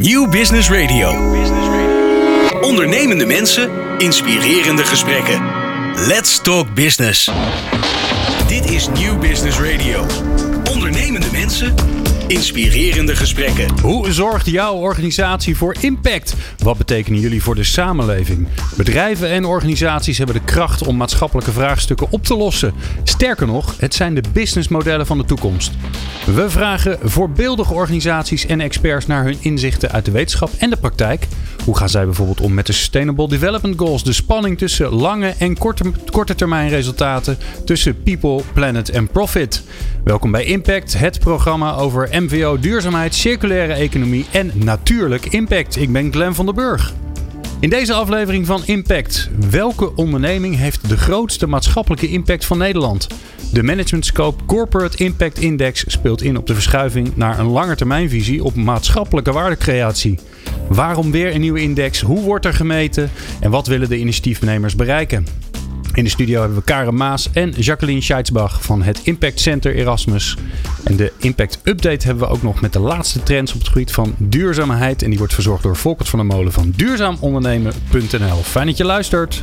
New 0.00 0.30
Business 0.30 0.68
Radio. 0.68 1.10
Ondernemende 2.60 3.26
mensen, 3.26 3.70
inspirerende 3.98 4.84
gesprekken. 4.84 5.42
Let's 6.06 6.40
talk 6.42 6.74
business. 6.74 7.30
Dit 8.46 8.70
is 8.70 8.88
New 8.88 9.18
Business 9.18 9.58
Radio. 9.58 10.06
Ondernemende 10.72 11.26
mensen, 11.32 11.74
inspirerende 12.30 13.16
gesprekken. 13.16 13.80
Hoe 13.80 14.12
zorgt 14.12 14.46
jouw 14.46 14.74
organisatie 14.74 15.56
voor 15.56 15.76
impact? 15.80 16.34
Wat 16.58 16.78
betekenen 16.78 17.20
jullie 17.20 17.42
voor 17.42 17.54
de 17.54 17.64
samenleving? 17.64 18.46
Bedrijven 18.76 19.28
en 19.28 19.44
organisaties 19.44 20.18
hebben 20.18 20.36
de 20.36 20.44
kracht 20.44 20.86
om 20.86 20.96
maatschappelijke 20.96 21.52
vraagstukken 21.52 22.06
op 22.10 22.24
te 22.24 22.36
lossen. 22.36 22.74
Sterker 23.02 23.46
nog, 23.46 23.74
het 23.78 23.94
zijn 23.94 24.14
de 24.14 24.22
businessmodellen 24.32 25.06
van 25.06 25.18
de 25.18 25.24
toekomst. 25.24 25.72
We 26.26 26.50
vragen 26.50 26.98
voorbeeldige 27.02 27.74
organisaties 27.74 28.46
en 28.46 28.60
experts 28.60 29.06
naar 29.06 29.24
hun 29.24 29.36
inzichten 29.40 29.90
uit 29.90 30.04
de 30.04 30.10
wetenschap 30.10 30.50
en 30.58 30.70
de 30.70 30.76
praktijk. 30.76 31.26
Hoe 31.64 31.76
gaan 31.76 31.88
zij 31.88 32.04
bijvoorbeeld 32.04 32.40
om 32.40 32.54
met 32.54 32.66
de 32.66 32.72
Sustainable 32.72 33.28
Development 33.28 33.78
Goals, 33.78 34.04
de 34.04 34.12
spanning 34.12 34.58
tussen 34.58 34.88
lange 34.88 35.34
en 35.38 35.58
korte, 35.58 35.84
korte 36.10 36.34
termijn 36.34 36.68
resultaten, 36.68 37.38
tussen 37.64 38.02
people, 38.02 38.42
planet 38.52 38.90
en 38.90 39.08
profit? 39.08 39.62
Welkom 40.04 40.30
bij 40.30 40.44
Impact, 40.44 40.98
het 40.98 41.18
programma 41.18 41.74
over 41.74 42.08
MVO, 42.20 42.58
duurzaamheid, 42.58 43.14
circulaire 43.14 43.72
economie 43.72 44.26
en 44.32 44.52
natuurlijk 44.54 45.26
impact. 45.26 45.76
Ik 45.76 45.92
ben 45.92 46.12
Glenn 46.12 46.34
van 46.34 46.44
der 46.44 46.54
Burg. 46.54 46.92
In 47.60 47.70
deze 47.70 47.92
aflevering 47.92 48.46
van 48.46 48.62
Impact, 48.64 49.30
welke 49.50 49.96
onderneming 49.96 50.56
heeft 50.56 50.88
de 50.88 50.96
grootste 50.96 51.46
maatschappelijke 51.46 52.08
impact 52.08 52.44
van 52.44 52.58
Nederland? 52.58 53.06
De 53.52 53.62
Management 53.62 54.06
Scope 54.06 54.44
Corporate 54.44 55.04
Impact 55.04 55.38
Index 55.38 55.84
speelt 55.86 56.22
in 56.22 56.36
op 56.36 56.46
de 56.46 56.54
verschuiving 56.54 57.16
naar 57.16 57.38
een 57.38 57.46
langetermijnvisie 57.46 58.44
op 58.44 58.54
maatschappelijke 58.54 59.32
waardecreatie. 59.32 60.18
Waarom 60.68 61.10
weer 61.10 61.34
een 61.34 61.40
nieuwe 61.40 61.60
index? 61.60 62.00
Hoe 62.00 62.22
wordt 62.22 62.44
er 62.44 62.54
gemeten? 62.54 63.10
En 63.40 63.50
wat 63.50 63.66
willen 63.66 63.88
de 63.88 63.98
initiatiefnemers 63.98 64.76
bereiken? 64.76 65.26
In 66.00 66.06
de 66.06 66.12
studio 66.12 66.40
hebben 66.40 66.58
we 66.58 66.64
Karen 66.64 66.94
Maas 66.94 67.30
en 67.32 67.50
Jacqueline 67.50 68.00
Scheidsbach 68.00 68.62
van 68.62 68.82
het 68.82 69.00
Impact 69.02 69.40
Center 69.40 69.74
Erasmus. 69.74 70.36
En 70.84 70.96
de 70.96 71.12
Impact 71.18 71.60
Update 71.64 72.06
hebben 72.06 72.28
we 72.28 72.32
ook 72.34 72.42
nog 72.42 72.60
met 72.60 72.72
de 72.72 72.78
laatste 72.78 73.22
trends 73.22 73.52
op 73.52 73.58
het 73.58 73.68
gebied 73.68 73.92
van 73.92 74.14
duurzaamheid. 74.18 75.02
En 75.02 75.08
die 75.08 75.18
wordt 75.18 75.34
verzorgd 75.34 75.62
door 75.62 75.76
Volkert 75.76 76.08
van 76.08 76.18
der 76.18 76.28
Molen 76.28 76.52
van 76.52 76.72
duurzaamondernemen.nl. 76.76 78.42
Fijn 78.42 78.66
dat 78.66 78.76
je 78.76 78.84
luistert. 78.84 79.38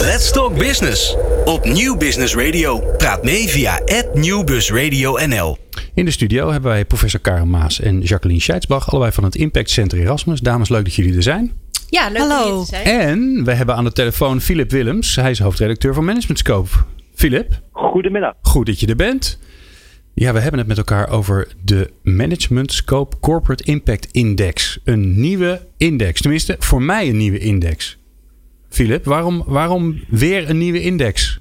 Let's 0.00 0.32
talk 0.32 0.58
business. 0.58 1.16
Op 1.44 1.64
New 1.64 1.98
Business 1.98 2.34
Radio. 2.34 2.78
Praat 2.96 3.24
mee 3.24 3.48
via 3.48 3.80
@newbusradio.nl. 4.14 5.58
In 5.94 6.04
de 6.04 6.10
studio 6.10 6.50
hebben 6.50 6.70
wij 6.70 6.84
professor 6.84 7.20
Karen 7.20 7.50
Maas 7.50 7.80
en 7.80 8.00
Jacqueline 8.00 8.40
Scheidsbach, 8.40 8.90
allebei 8.90 9.12
van 9.12 9.24
het 9.24 9.34
Impact 9.34 9.70
Center 9.70 9.98
Erasmus. 9.98 10.40
Dames, 10.40 10.68
leuk 10.68 10.84
dat 10.84 10.94
jullie 10.94 11.16
er 11.16 11.22
zijn. 11.22 11.61
Ja, 11.98 12.08
leuk 12.08 12.18
Hallo. 12.18 12.50
om 12.50 12.56
hier 12.56 12.64
te 12.64 12.74
zijn. 12.74 12.84
En 12.84 13.44
we 13.44 13.52
hebben 13.52 13.74
aan 13.74 13.84
de 13.84 13.92
telefoon 13.92 14.40
Philip 14.40 14.70
Willems. 14.70 15.16
Hij 15.16 15.30
is 15.30 15.38
hoofdredacteur 15.38 15.94
van 15.94 16.04
Management 16.04 16.38
Scope. 16.38 16.68
Philip, 17.14 17.60
Goedemiddag. 17.72 18.34
goed 18.42 18.66
dat 18.66 18.80
je 18.80 18.86
er 18.86 18.96
bent. 18.96 19.40
Ja, 20.14 20.32
we 20.32 20.38
hebben 20.40 20.58
het 20.58 20.68
met 20.68 20.78
elkaar 20.78 21.10
over 21.10 21.48
de 21.64 21.90
Management 22.02 22.72
Scope 22.72 23.18
Corporate 23.20 23.64
Impact 23.64 24.08
Index. 24.12 24.80
Een 24.84 25.20
nieuwe 25.20 25.60
index. 25.76 26.20
Tenminste, 26.20 26.56
voor 26.58 26.82
mij 26.82 27.08
een 27.08 27.16
nieuwe 27.16 27.38
index. 27.38 27.98
Philip, 28.68 29.04
waarom, 29.04 29.42
waarom 29.46 30.00
weer 30.08 30.50
een 30.50 30.58
nieuwe 30.58 30.82
index? 30.82 31.40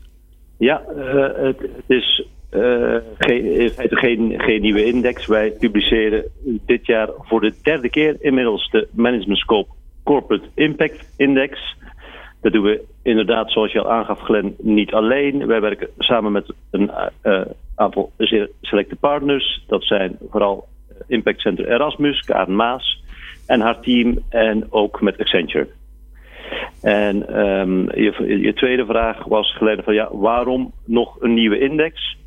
Ja, 0.57 0.81
eh, 0.97 1.45
het, 1.45 1.57
het 1.59 1.87
is 1.87 2.25
eh, 2.49 2.95
geen, 3.17 3.59
in 3.59 3.69
feite 3.69 3.95
geen, 3.95 4.33
geen 4.37 4.61
nieuwe 4.61 4.85
index. 4.85 5.25
Wij 5.25 5.51
publiceren 5.51 6.23
dit 6.65 6.85
jaar 6.85 7.09
voor 7.21 7.41
de 7.41 7.53
derde 7.63 7.89
keer 7.89 8.15
inmiddels 8.19 8.69
de 8.71 8.87
Management 8.91 9.39
Scope 9.39 9.79
Corporate 10.03 10.47
Impact 10.53 11.13
Index. 11.17 11.75
Dat 12.41 12.51
doen 12.51 12.63
we 12.63 12.83
inderdaad, 13.03 13.51
zoals 13.51 13.71
je 13.71 13.81
al 13.81 13.91
aangaf, 13.91 14.19
Glenn, 14.19 14.55
niet 14.57 14.93
alleen. 14.93 15.47
Wij 15.47 15.61
werken 15.61 15.87
samen 15.97 16.31
met 16.31 16.53
een 16.71 16.91
eh, 17.21 17.41
aantal 17.75 18.11
zeer 18.17 18.49
selecte 18.61 18.95
partners. 18.95 19.63
Dat 19.67 19.83
zijn 19.83 20.17
vooral 20.29 20.67
Impact 21.07 21.39
Center 21.39 21.71
Erasmus, 21.71 22.19
Karen 22.19 22.55
Maas 22.55 23.03
en 23.47 23.59
haar 23.61 23.79
team 23.79 24.19
en 24.29 24.67
ook 24.69 25.01
met 25.01 25.17
Accenture. 25.17 25.67
En 26.81 27.27
ehm, 27.27 27.99
je, 27.99 28.37
je 28.41 28.53
tweede 28.53 28.85
vraag 28.85 29.23
was 29.23 29.55
geleden 29.55 29.83
van 29.83 29.93
ja, 29.93 30.09
waarom 30.11 30.71
nog 30.85 31.21
een 31.21 31.33
nieuwe 31.33 31.59
index? 31.59 32.17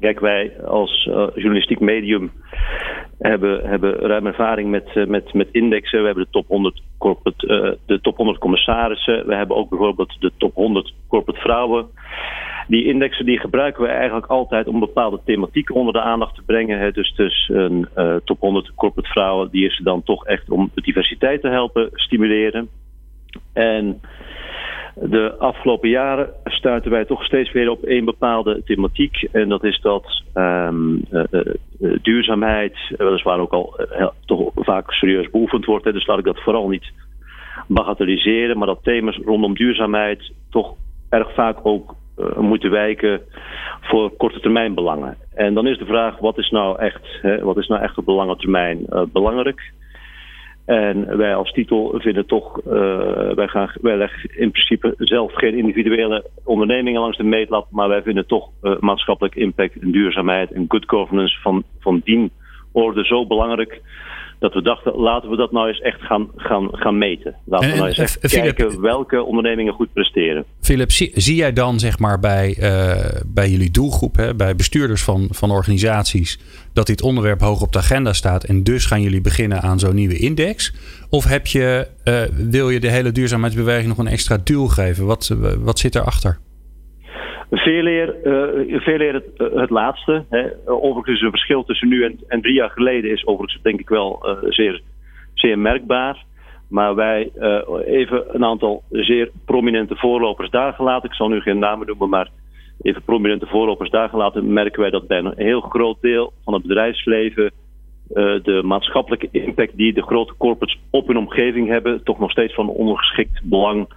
Kijk, 0.00 0.20
wij 0.20 0.52
als 0.66 1.06
eh, 1.06 1.26
journalistiek 1.34 1.80
medium 1.80 2.30
hebben, 3.18 3.68
hebben 3.68 3.94
ruim 3.94 4.26
ervaring 4.26 4.70
met, 4.70 4.86
eh, 4.94 5.06
met, 5.06 5.32
met 5.32 5.48
indexen. 5.52 6.00
We 6.00 6.06
hebben 6.06 6.24
de 6.24 6.30
top 6.30 6.48
100 6.48 6.82
corporate, 6.98 7.46
eh, 7.46 7.72
de 7.86 8.00
top 8.00 8.16
100 8.16 8.38
commissarissen. 8.38 9.26
We 9.26 9.34
hebben 9.34 9.56
ook 9.56 9.68
bijvoorbeeld 9.68 10.16
de 10.20 10.32
top 10.36 10.54
100 10.54 10.94
corporate 11.08 11.40
vrouwen. 11.40 11.86
Die 12.66 12.84
indexen 12.84 13.24
die 13.24 13.38
gebruiken 13.38 13.82
we 13.82 13.88
eigenlijk 13.88 14.26
altijd 14.26 14.66
om 14.66 14.80
bepaalde 14.80 15.20
thematieken 15.24 15.74
onder 15.74 15.92
de 15.92 16.00
aandacht 16.00 16.34
te 16.34 16.42
brengen. 16.46 16.78
Hè. 16.78 16.90
Dus, 16.90 17.14
dus 17.14 17.50
een 17.52 17.88
top 18.24 18.40
100 18.40 18.74
corporate 18.74 19.10
vrouwen, 19.10 19.50
die 19.50 19.66
is 19.66 19.80
dan 19.84 20.02
toch 20.02 20.26
echt 20.26 20.50
om 20.50 20.70
de 20.74 20.82
diversiteit 20.82 21.40
te 21.40 21.48
helpen 21.48 21.90
stimuleren. 21.92 22.68
En 23.52 24.00
de 25.00 25.34
afgelopen 25.38 25.88
jaren 25.88 26.30
stuiten 26.44 26.90
wij 26.90 27.04
toch 27.04 27.24
steeds 27.24 27.52
weer 27.52 27.70
op 27.70 27.82
één 27.82 28.04
bepaalde 28.04 28.62
thematiek. 28.64 29.28
En 29.32 29.48
dat 29.48 29.64
is 29.64 29.80
dat 29.80 30.22
ehm, 30.34 30.96
eh, 31.10 31.24
eh, 31.30 31.40
eh, 31.80 31.98
duurzaamheid, 32.02 32.76
weliswaar 32.96 33.38
ook 33.38 33.52
al 33.52 33.80
toch 34.26 34.50
vaak 34.54 34.92
serieus 34.92 35.30
beoefend 35.30 35.64
wordt. 35.64 35.84
Hè, 35.84 35.92
dus 35.92 36.06
laat 36.06 36.18
ik 36.18 36.24
dat 36.24 36.42
vooral 36.42 36.68
niet 36.68 36.92
bagatelliseren. 37.66 38.58
Maar 38.58 38.66
dat 38.66 38.82
thema's 38.82 39.20
rondom 39.24 39.54
duurzaamheid 39.54 40.32
toch 40.50 40.74
erg 41.08 41.34
vaak 41.34 41.58
ook 41.62 41.94
moeten 42.36 42.70
wijken 42.70 43.20
voor 43.80 44.10
korte 44.16 44.40
termijn 44.40 44.74
belangen. 44.74 45.16
En 45.34 45.54
dan 45.54 45.66
is 45.66 45.78
de 45.78 45.84
vraag, 45.84 46.18
wat 46.18 46.38
is 46.38 46.50
nou 46.50 46.78
echt, 46.78 47.18
hè, 47.22 47.42
wat 47.42 47.56
is 47.56 47.66
nou 47.66 47.82
echt 47.82 47.98
op 47.98 48.06
lange 48.06 48.36
termijn 48.36 48.86
belangrijk? 49.12 49.72
En 50.68 51.16
wij 51.16 51.34
als 51.34 51.52
titel 51.52 51.94
vinden 51.98 52.26
toch, 52.26 52.60
eh, 52.60 53.32
wij, 53.34 53.48
gaan, 53.48 53.70
wij 53.80 53.96
leggen 53.96 54.38
in 54.38 54.50
principe 54.50 54.94
zelf 54.98 55.32
geen 55.34 55.54
individuele 55.54 56.24
ondernemingen 56.44 57.00
langs 57.00 57.16
de 57.16 57.22
meetlat, 57.22 57.66
maar 57.70 57.88
wij 57.88 58.02
vinden 58.02 58.26
toch 58.26 58.50
eh, 58.62 58.78
maatschappelijk 58.80 59.34
impact 59.34 59.80
en 59.80 59.90
duurzaamheid 59.90 60.52
en 60.52 60.64
good 60.68 60.84
governance 60.86 61.40
van, 61.40 61.62
van 61.80 62.00
die 62.04 62.30
orde 62.72 63.04
zo 63.04 63.26
belangrijk 63.26 63.80
dat 64.38 64.54
we 64.54 64.62
dachten, 64.62 64.94
laten 64.96 65.30
we 65.30 65.36
dat 65.36 65.52
nou 65.52 65.68
eens 65.68 65.80
echt 65.80 66.00
gaan, 66.00 66.28
gaan, 66.36 66.68
gaan 66.72 66.98
meten. 66.98 67.34
Laten 67.44 67.66
En- 67.66 67.72
we 67.72 67.78
nou 67.80 67.90
en, 67.90 68.00
eens 68.00 68.18
echt 68.18 68.32
Philip- 68.32 68.56
kijken 68.56 68.80
welke 68.80 69.22
ondernemingen 69.22 69.72
goed 69.72 69.92
presteren. 69.92 70.44
Philip, 70.60 70.90
zie, 70.92 71.10
zie 71.14 71.36
jij 71.36 71.52
dan 71.52 71.78
zeg 71.78 71.98
maar 71.98 72.20
bij, 72.20 72.56
eh, 72.58 73.20
bij 73.26 73.50
jullie 73.50 73.70
doelgroep, 73.70 74.16
hè, 74.16 74.34
bij 74.34 74.56
bestuurders 74.56 75.02
van, 75.02 75.28
van 75.30 75.50
organisaties, 75.50 76.38
dat 76.72 76.86
dit 76.86 77.02
onderwerp 77.02 77.40
hoog 77.40 77.62
op 77.62 77.72
de 77.72 77.78
agenda 77.78 78.12
staat 78.12 78.44
en 78.44 78.62
dus 78.62 78.86
gaan 78.86 79.02
jullie 79.02 79.20
beginnen 79.20 79.62
aan 79.62 79.78
zo'n 79.78 79.94
nieuwe 79.94 80.18
index? 80.18 80.74
Of 81.10 81.24
heb 81.24 81.46
je, 81.46 81.88
eh, 82.04 82.22
wil 82.32 82.70
je 82.70 82.80
de 82.80 82.90
hele 82.90 83.12
duurzaamheidsbeweging 83.12 83.88
nog 83.88 83.98
een 83.98 84.06
extra 84.06 84.38
duw 84.44 84.66
geven? 84.66 85.06
Wat, 85.06 85.34
wat 85.58 85.78
zit 85.78 85.94
erachter? 85.94 86.38
Veel 87.50 87.86
eer, 87.86 88.22
eh, 88.22 88.80
veel 88.80 89.12
het, 89.12 89.24
eh, 89.36 89.60
het 89.60 89.70
laatste. 89.70 90.24
Hè. 90.28 90.46
Overigens 90.66 91.20
een 91.20 91.30
verschil 91.30 91.64
tussen 91.64 91.88
nu 91.88 92.04
en, 92.04 92.20
en 92.26 92.40
drie 92.40 92.54
jaar 92.54 92.70
geleden 92.70 93.10
is 93.10 93.26
overigens 93.26 93.62
denk 93.62 93.80
ik 93.80 93.88
wel 93.88 94.18
eh, 94.22 94.36
zeer, 94.48 94.82
zeer 95.34 95.58
merkbaar. 95.58 96.24
Maar 96.68 96.94
wij 96.94 97.30
even 97.86 98.24
een 98.34 98.44
aantal 98.44 98.82
zeer 98.90 99.30
prominente 99.44 99.96
voorlopers 99.96 100.50
daar 100.50 100.72
gelaten. 100.72 101.08
Ik 101.08 101.16
zal 101.16 101.28
nu 101.28 101.40
geen 101.40 101.58
namen 101.58 101.86
noemen, 101.86 102.08
maar 102.08 102.28
even 102.82 103.02
prominente 103.02 103.46
voorlopers 103.46 103.90
daar 103.90 104.08
gelaten, 104.08 104.52
merken 104.52 104.80
wij 104.80 104.90
dat 104.90 105.06
bij 105.06 105.18
een 105.18 105.32
heel 105.36 105.60
groot 105.60 106.00
deel 106.00 106.32
van 106.44 106.54
het 106.54 106.62
bedrijfsleven 106.62 107.52
de 108.42 108.60
maatschappelijke 108.64 109.28
impact 109.30 109.76
die 109.76 109.92
de 109.92 110.02
grote 110.02 110.34
corporates 110.38 110.80
op 110.90 111.06
hun 111.06 111.16
omgeving 111.16 111.68
hebben, 111.68 112.04
toch 112.04 112.18
nog 112.18 112.30
steeds 112.30 112.54
van 112.54 112.68
ondergeschikt 112.68 113.40
belang 113.42 113.88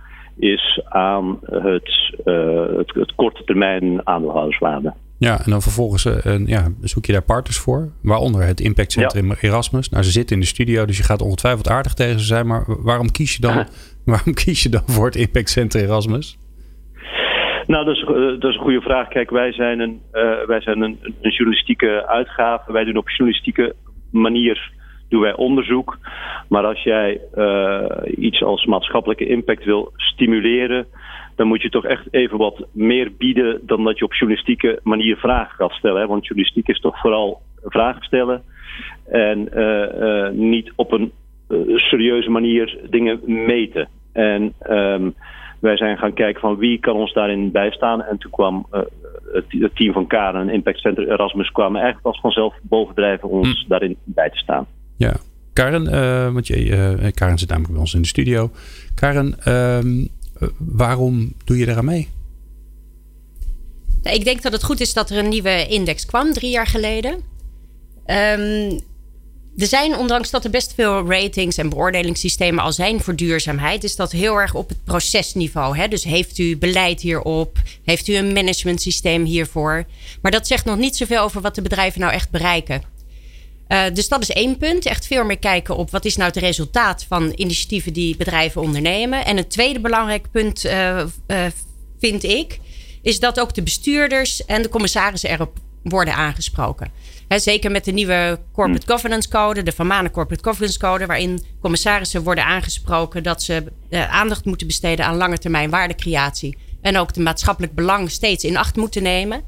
is 0.42 0.82
aan 0.90 1.40
het, 1.46 2.16
eh, 2.26 2.78
het, 2.78 2.94
het 2.94 3.16
korte 3.16 3.44
termijn 3.44 4.08
aandeelhouderswaarde. 4.08 4.94
Ja, 5.18 5.44
en 5.46 5.52
dan 5.52 5.62
vervolgens 5.62 6.06
een- 6.06 6.46
ja, 6.48 6.68
zoek 6.82 7.06
je 7.06 7.12
daar 7.12 7.24
partners 7.24 7.58
voor, 7.60 7.92
waaronder 8.04 8.42
het 8.46 8.60
Impact 8.60 8.92
Centrum 8.92 9.32
Erasmus. 9.42 9.90
Nou, 9.90 10.04
ze 10.04 10.12
zitten 10.12 10.36
in 10.36 10.42
de 10.42 10.48
studio, 10.48 10.86
dus 10.86 10.98
je 10.98 11.04
gaat 11.04 11.22
ongetwijfeld 11.22 11.70
aardig 11.70 11.94
tegen 11.94 12.20
ze 12.20 12.26
zijn, 12.26 12.48
maar 12.48 12.64
waarom 12.68 13.12
kies 13.12 13.36
je 13.36 13.42
dan, 13.42 13.66
waarom 14.06 14.34
kies 14.34 14.64
je 14.64 14.70
dan 14.70 14.84
voor 14.86 15.06
het 15.06 15.16
Impact 15.16 15.50
Center 15.50 15.82
Erasmus? 15.84 16.38
Nou, 17.68 17.86
dat 17.86 17.96
is, 17.96 18.02
eh, 18.02 18.08
dat 18.40 18.50
is 18.50 18.56
een 18.56 18.62
goede 18.62 18.82
vraag. 18.82 19.08
Kijk, 19.08 19.30
wij 19.30 19.54
zijn 19.54 19.80
een, 19.80 20.02
wij 20.48 20.62
zijn 20.62 20.82
een, 20.82 20.98
een 21.22 21.32
journalistieke 21.32 22.08
uitgave. 22.08 22.72
Wij 22.72 22.84
doen 22.84 22.98
op 22.98 23.10
journalistieke 23.10 23.76
manier 24.12 24.72
doen 25.12 25.22
wij 25.22 25.36
onderzoek. 25.36 25.98
Maar 26.50 26.66
als 26.66 26.84
jij 26.84 27.22
eh, 27.34 27.86
iets 28.18 28.44
als 28.44 28.66
maatschappelijke 28.66 29.26
impact 29.26 29.64
wil 29.64 29.92
stimuleren, 29.96 30.86
dan 31.36 31.48
moet 31.48 31.62
je 31.62 31.70
toch 31.70 31.86
echt 31.86 32.08
even 32.12 32.38
wat 32.38 32.66
meer 32.72 33.12
bieden 33.18 33.60
dan 33.66 33.84
dat 33.84 33.98
je 33.98 34.06
op 34.06 34.14
journalistieke 34.14 34.80
manier 34.84 35.18
vragen 35.18 35.56
gaat 35.56 35.72
stellen. 35.72 36.02
Hè? 36.02 36.08
Want 36.08 36.26
journalistiek 36.26 36.68
is 36.68 36.80
toch 36.80 37.00
vooral 37.00 37.42
vragen 37.64 38.04
stellen. 38.04 38.44
En 39.12 39.50
niet 40.50 40.72
op 40.76 40.92
een 40.92 41.12
serieuze 41.76 42.30
manier 42.30 42.78
dingen 42.90 43.20
meten. 43.26 43.88
En 44.14 44.54
ehm, 44.60 45.10
wij 45.60 45.78
zijn 45.78 45.98
gaan 45.98 46.14
kijken 46.14 46.42
van 46.42 46.58
wie 46.58 46.80
kan 46.80 46.96
ons 46.96 47.14
daarin 47.14 47.52
bijstaan. 47.52 48.04
En 48.04 48.18
toen 48.18 48.32
kwam 48.32 48.66
het, 49.32 49.76
team 49.76 49.94
van 49.94 50.08
Karen, 50.08 50.50
Impact 50.50 50.80
Center 50.80 51.12
Erasmus, 51.12 51.52
kwamen 51.52 51.82
eigenlijk 51.82 52.06
als 52.06 52.20
vanzelf 52.20 52.56
bovendrijven 52.62 53.30
ons 53.30 53.62
hm. 53.62 53.70
daarin 53.70 53.98
bij 54.04 54.30
te 54.30 54.38
staan. 54.38 54.68
Ja, 55.02 55.16
Karen, 55.54 55.86
uh, 55.86 56.34
want 56.34 56.48
je, 56.48 56.66
uh, 56.66 57.12
Karen 57.14 57.40
zit 57.40 57.48
namelijk 57.48 57.74
bij 57.74 57.82
ons 57.82 57.94
in 57.94 58.02
de 58.02 58.08
studio. 58.08 58.52
Karen, 58.96 59.36
uh, 59.48 60.06
waarom 60.58 61.34
doe 61.44 61.58
je 61.58 61.68
eraan 61.68 61.86
mee? 61.86 62.10
Nou, 64.04 64.16
ik 64.16 64.24
denk 64.24 64.42
dat 64.42 64.52
het 64.52 64.64
goed 64.64 64.80
is 64.80 64.94
dat 64.94 65.10
er 65.10 65.18
een 65.18 65.30
nieuwe 65.30 65.68
index 65.68 66.06
kwam 66.06 66.34
drie 66.34 66.52
jaar 66.52 66.68
geleden. 66.68 67.12
Um, 68.06 68.80
er 69.58 69.68
zijn, 69.68 69.98
ondanks 69.98 70.30
dat 70.30 70.44
er 70.44 70.50
best 70.50 70.74
veel 70.74 71.10
ratings 71.10 71.58
en 71.58 71.70
beoordelingssystemen 71.70 72.64
al 72.64 72.72
zijn 72.72 73.00
voor 73.00 73.16
duurzaamheid, 73.16 73.84
is 73.84 73.96
dat 73.96 74.12
heel 74.12 74.36
erg 74.36 74.54
op 74.54 74.70
het 74.70 74.84
procesniveau. 74.84 75.78
Hè? 75.78 75.88
Dus 75.88 76.04
heeft 76.04 76.38
u 76.38 76.58
beleid 76.58 77.02
hierop? 77.02 77.58
Heeft 77.84 78.08
u 78.08 78.16
een 78.16 78.34
managementsysteem 78.34 79.26
hiervoor? 79.26 79.86
Maar 80.22 80.32
dat 80.32 80.48
zegt 80.48 80.66
nog 80.66 80.78
niet 80.78 80.96
zoveel 80.96 81.22
over 81.22 81.42
wat 81.42 81.56
de 81.56 81.62
bedrijven 81.62 82.00
nou 82.02 82.14
echt 82.14 82.30
bereiken. 82.30 83.00
Uh, 83.72 83.84
dus 83.94 84.08
dat 84.08 84.22
is 84.22 84.30
één 84.30 84.58
punt. 84.58 84.86
Echt 84.86 85.08
veel 85.08 85.24
meer 85.24 85.40
kijken 85.40 85.76
op 85.76 85.92
wat 85.92 86.06
is 86.06 86.16
nou 86.16 86.30
het 86.30 86.44
resultaat 86.44 87.06
van 87.08 87.32
initiatieven 87.36 87.94
die 87.94 88.18
bedrijven 88.18 88.62
ondernemen. 88.62 89.26
En 89.26 89.38
een 89.38 89.48
tweede 89.48 89.80
belangrijk 89.80 90.32
punt 90.32 90.66
uh, 90.66 90.98
uh, 91.28 91.46
vind 92.00 92.24
ik, 92.24 92.60
is 93.02 93.20
dat 93.20 93.40
ook 93.40 93.54
de 93.54 93.64
bestuurders 93.64 94.46
en 94.46 94.62
de 94.62 94.70
commissarissen 94.70 95.30
erop 95.30 95.60
worden 95.84 96.16
aangesproken 96.16 96.92
zeker 97.40 97.72
met 97.72 97.86
de 97.86 97.92
nieuwe 97.92 98.40
Corporate 98.54 98.86
hmm. 98.86 98.96
Governance 98.96 99.30
Code, 99.30 99.64
de 99.64 99.72
Vermanen 99.72 100.12
Corporate 100.12 100.44
Governance 100.44 100.80
Code, 100.80 101.06
waarin 101.06 101.44
commissarissen 101.62 102.24
worden 102.24 102.46
aangesproken 102.46 103.24
dat 103.24 103.44
ze 103.44 103.64
aandacht 104.10 104.46
moeten 104.46 104.68
besteden 104.68 105.06
aan 105.06 105.18
lange 105.18 105.38
termijn 105.38 105.70
waardecreatie. 105.70 106.58
En 106.82 106.98
ook 106.98 107.14
de 107.14 107.22
maatschappelijk 107.22 107.76
belang 107.76 108.12
steeds 108.12 108.44
in 108.44 108.58
acht 108.58 108.76
moeten 108.76 109.04
nemen. 109.04 109.42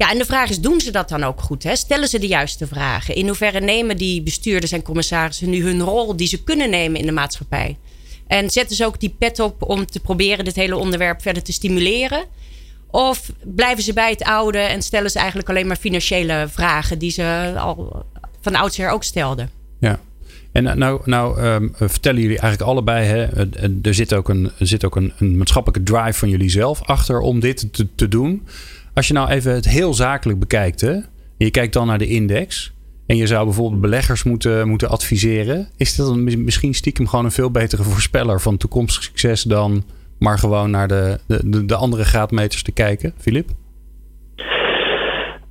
Ja, 0.00 0.10
en 0.10 0.18
de 0.18 0.24
vraag 0.24 0.50
is, 0.50 0.60
doen 0.60 0.80
ze 0.80 0.90
dat 0.90 1.08
dan 1.08 1.24
ook 1.24 1.40
goed? 1.40 1.62
Hè? 1.62 1.76
Stellen 1.76 2.08
ze 2.08 2.18
de 2.18 2.26
juiste 2.26 2.66
vragen? 2.66 3.14
In 3.14 3.26
hoeverre 3.26 3.60
nemen 3.60 3.96
die 3.96 4.22
bestuurders 4.22 4.72
en 4.72 4.82
commissarissen 4.82 5.50
nu 5.50 5.62
hun 5.62 5.80
rol 5.80 6.16
die 6.16 6.26
ze 6.26 6.42
kunnen 6.42 6.70
nemen 6.70 7.00
in 7.00 7.06
de 7.06 7.12
maatschappij? 7.12 7.78
En 8.26 8.50
zetten 8.50 8.76
ze 8.76 8.84
ook 8.84 9.00
die 9.00 9.14
pet 9.18 9.40
op 9.40 9.62
om 9.62 9.86
te 9.86 10.00
proberen 10.00 10.44
dit 10.44 10.56
hele 10.56 10.76
onderwerp 10.76 11.22
verder 11.22 11.42
te 11.42 11.52
stimuleren? 11.52 12.24
Of 12.90 13.32
blijven 13.44 13.82
ze 13.82 13.92
bij 13.92 14.10
het 14.10 14.22
oude 14.22 14.58
en 14.58 14.82
stellen 14.82 15.10
ze 15.10 15.18
eigenlijk 15.18 15.48
alleen 15.48 15.66
maar 15.66 15.76
financiële 15.76 16.46
vragen 16.48 16.98
die 16.98 17.10
ze 17.10 17.52
al 17.56 18.04
van 18.40 18.54
oudsher 18.54 18.90
ook 18.90 19.04
stelden? 19.04 19.50
Ja. 19.80 20.00
En 20.52 20.66
eh, 20.66 20.74
nou, 20.74 21.00
nou 21.04 21.42
um, 21.42 21.72
vertellen 21.76 22.20
jullie 22.20 22.38
eigenlijk 22.38 22.70
allebei, 22.70 23.06
hè, 23.06 23.26
er 23.82 23.94
zit 23.94 24.14
ook, 24.14 24.28
een, 24.28 24.50
zit 24.58 24.84
ook 24.84 24.96
een, 24.96 25.12
een 25.18 25.36
maatschappelijke 25.36 25.92
drive 25.92 26.18
van 26.18 26.28
jullie 26.28 26.50
zelf 26.50 26.82
achter 26.82 27.20
om 27.20 27.40
dit 27.40 27.66
te 27.94 28.08
doen. 28.08 28.42
Als 29.00 29.08
je 29.08 29.14
nou 29.14 29.30
even 29.30 29.54
het 29.54 29.68
heel 29.68 29.94
zakelijk 29.94 30.38
bekijkt, 30.38 30.80
hè, 30.80 30.92
en 30.92 31.04
je 31.36 31.50
kijkt 31.50 31.72
dan 31.72 31.86
naar 31.86 31.98
de 31.98 32.06
index. 32.06 32.72
En 33.06 33.16
je 33.16 33.26
zou 33.26 33.44
bijvoorbeeld 33.44 33.80
beleggers 33.80 34.24
moeten, 34.24 34.68
moeten 34.68 34.88
adviseren. 34.88 35.68
Is 35.76 35.96
dat 35.96 36.06
dan 36.06 36.44
misschien 36.44 36.74
stiekem 36.74 37.06
gewoon 37.06 37.24
een 37.24 37.30
veel 37.30 37.50
betere 37.50 37.82
voorspeller 37.82 38.40
van 38.40 38.56
toekomstig 38.56 39.02
succes 39.02 39.42
dan 39.42 39.82
maar 40.18 40.38
gewoon 40.38 40.70
naar 40.70 40.88
de, 40.88 41.18
de, 41.26 41.64
de 41.64 41.74
andere 41.74 42.04
graadmeters 42.04 42.62
te 42.62 42.72
kijken, 42.72 43.12
Filip? 43.16 43.48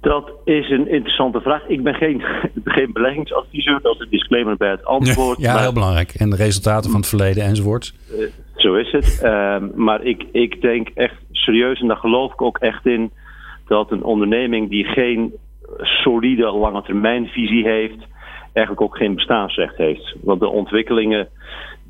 Dat 0.01 0.31
is 0.45 0.69
een 0.69 0.91
interessante 0.91 1.41
vraag. 1.41 1.67
Ik 1.67 1.83
ben 1.83 1.93
geen, 1.93 2.21
geen 2.75 2.93
beleggingsadviseur, 2.93 3.79
dat 3.81 3.95
is 3.95 4.01
een 4.01 4.09
disclaimer 4.09 4.57
bij 4.57 4.71
het 4.71 4.85
antwoord. 4.85 5.39
Ja, 5.39 5.59
heel 5.59 5.73
belangrijk. 5.73 6.13
En 6.13 6.29
de 6.29 6.35
resultaten 6.35 6.91
van 6.91 6.99
het 6.99 7.09
verleden 7.09 7.43
enzovoort. 7.43 7.93
Uh, 8.11 8.25
zo 8.55 8.75
is 8.75 8.91
het. 8.91 9.21
Uh, 9.23 9.57
maar 9.75 10.03
ik, 10.03 10.25
ik 10.31 10.61
denk 10.61 10.89
echt 10.93 11.15
serieus, 11.31 11.79
en 11.79 11.87
daar 11.87 11.97
geloof 11.97 12.33
ik 12.33 12.41
ook 12.41 12.57
echt 12.57 12.85
in, 12.85 13.11
dat 13.69 13.91
een 13.91 14.03
onderneming 14.03 14.69
die 14.69 14.83
geen 14.83 15.33
solide 15.77 16.51
lange 16.51 16.81
termijn 16.81 17.27
visie 17.27 17.67
heeft, 17.67 18.07
eigenlijk 18.53 18.81
ook 18.81 18.97
geen 18.97 19.15
bestaansrecht 19.15 19.77
heeft. 19.77 20.15
Want 20.21 20.39
de 20.39 20.49
ontwikkelingen 20.49 21.27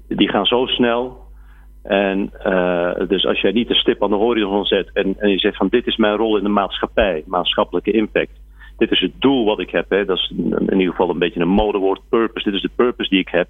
die 0.07 0.29
gaan 0.29 0.45
zo 0.45 0.65
snel. 0.65 1.17
En 1.83 2.31
uh, 2.45 2.91
dus 3.07 3.25
als 3.25 3.41
jij 3.41 3.51
niet 3.51 3.67
de 3.67 3.75
stip 3.75 4.03
aan 4.03 4.09
de 4.09 4.15
horizon 4.15 4.65
zet 4.65 4.89
en, 4.93 5.15
en, 5.19 5.29
je 5.29 5.39
zegt 5.39 5.57
van 5.57 5.67
dit 5.67 5.87
is 5.87 5.97
mijn 5.97 6.15
rol 6.15 6.37
in 6.37 6.43
de 6.43 6.49
maatschappij, 6.49 7.23
maatschappelijke 7.25 7.91
impact. 7.91 8.31
Dit 8.77 8.91
is 8.91 8.99
het 8.99 9.11
doel 9.19 9.45
wat 9.45 9.59
ik 9.59 9.69
heb. 9.69 9.89
Hè. 9.89 10.05
Dat 10.05 10.17
is 10.17 10.33
in 10.35 10.79
ieder 10.79 10.89
geval 10.89 11.09
een 11.09 11.19
beetje 11.19 11.39
een 11.39 11.47
modewoord, 11.47 12.01
purpose. 12.09 12.45
Dit 12.45 12.53
is 12.53 12.61
de 12.61 12.71
purpose 12.75 13.09
die 13.09 13.19
ik 13.19 13.29
heb. 13.29 13.47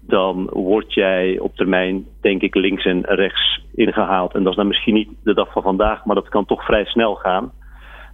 Dan 0.00 0.50
word 0.52 0.94
jij 0.94 1.38
op 1.38 1.56
termijn, 1.56 2.06
denk 2.20 2.42
ik, 2.42 2.54
links 2.54 2.84
en 2.84 3.00
rechts 3.02 3.60
ingehaald. 3.74 4.34
En 4.34 4.42
dat 4.42 4.50
is 4.52 4.58
dan 4.58 4.66
misschien 4.66 4.94
niet 4.94 5.08
de 5.24 5.34
dag 5.34 5.52
van 5.52 5.62
vandaag, 5.62 6.04
maar 6.04 6.14
dat 6.14 6.28
kan 6.28 6.44
toch 6.44 6.64
vrij 6.64 6.84
snel 6.84 7.14
gaan. 7.14 7.52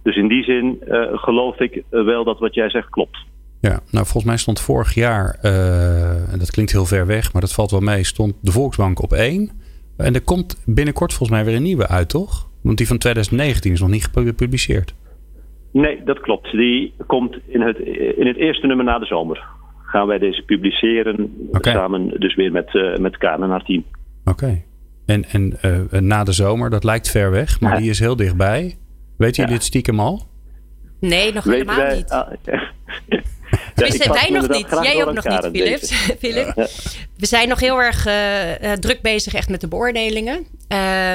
Dus 0.03 0.15
in 0.15 0.27
die 0.27 0.43
zin 0.43 0.81
uh, 0.87 1.17
geloof 1.17 1.59
ik 1.59 1.83
wel 1.89 2.23
dat 2.23 2.39
wat 2.39 2.53
jij 2.53 2.69
zegt 2.69 2.89
klopt. 2.89 3.17
Ja, 3.61 3.79
nou 3.91 4.05
volgens 4.05 4.23
mij 4.23 4.37
stond 4.37 4.61
vorig 4.61 4.93
jaar, 4.93 5.39
uh, 5.43 6.33
en 6.33 6.39
dat 6.39 6.51
klinkt 6.51 6.71
heel 6.71 6.85
ver 6.85 7.05
weg, 7.05 7.33
maar 7.33 7.41
dat 7.41 7.53
valt 7.53 7.71
wel 7.71 7.79
mee, 7.79 8.03
stond 8.03 8.33
de 8.41 8.51
Volksbank 8.51 9.01
op 9.01 9.13
één. 9.13 9.51
En 9.97 10.13
er 10.13 10.21
komt 10.21 10.63
binnenkort 10.65 11.13
volgens 11.13 11.37
mij 11.37 11.45
weer 11.45 11.55
een 11.55 11.63
nieuwe 11.63 11.87
uit, 11.87 12.09
toch? 12.09 12.49
Want 12.61 12.77
die 12.77 12.87
van 12.87 12.97
2019 12.97 13.71
is 13.71 13.79
nog 13.79 13.89
niet 13.89 14.09
gepubliceerd. 14.13 14.93
Nee, 15.71 16.03
dat 16.03 16.19
klopt. 16.19 16.51
Die 16.51 16.93
komt 17.07 17.37
in 17.47 17.61
het, 17.61 17.77
in 18.17 18.27
het 18.27 18.37
eerste 18.37 18.67
nummer 18.67 18.85
na 18.85 18.99
de 18.99 19.05
zomer. 19.05 19.43
Gaan 19.83 20.07
wij 20.07 20.17
deze 20.17 20.41
publiceren. 20.41 21.49
Samen 21.51 22.19
dus 22.19 22.35
weer 22.35 22.51
met, 22.51 22.73
uh, 22.73 22.97
met 22.97 23.17
KNR 23.17 23.63
team. 23.63 23.83
Oké. 24.25 24.63
En, 25.05 25.23
en 25.23 25.53
uh, 25.65 25.99
na 25.99 26.23
de 26.23 26.31
zomer, 26.31 26.69
dat 26.69 26.83
lijkt 26.83 27.11
ver 27.11 27.31
weg, 27.31 27.59
maar 27.59 27.77
die 27.77 27.89
is 27.89 27.99
heel 27.99 28.15
dichtbij. 28.15 28.75
Weet 29.21 29.35
jullie 29.35 29.51
ja. 29.51 29.57
dit 29.57 29.67
stiekem 29.67 29.99
al? 29.99 30.27
Nee, 30.99 31.33
nog 31.33 31.43
helemaal 31.43 31.95
niet. 31.95 32.09
Ah, 32.09 32.31
Tenminste, 33.75 34.13
wij 34.13 34.29
nog 34.29 34.49
niet. 34.49 34.67
Jij 34.81 35.05
ook 35.05 35.13
nog 35.13 35.23
niet, 35.23 35.49
Philip. 35.51 35.83
Philip. 36.19 36.53
We 37.17 37.25
zijn 37.25 37.47
nog 37.47 37.59
heel 37.59 37.81
erg 37.81 38.07
uh, 38.07 38.71
druk 38.71 39.01
bezig 39.01 39.33
echt 39.33 39.49
met 39.49 39.61
de 39.61 39.67
beoordelingen. 39.67 40.47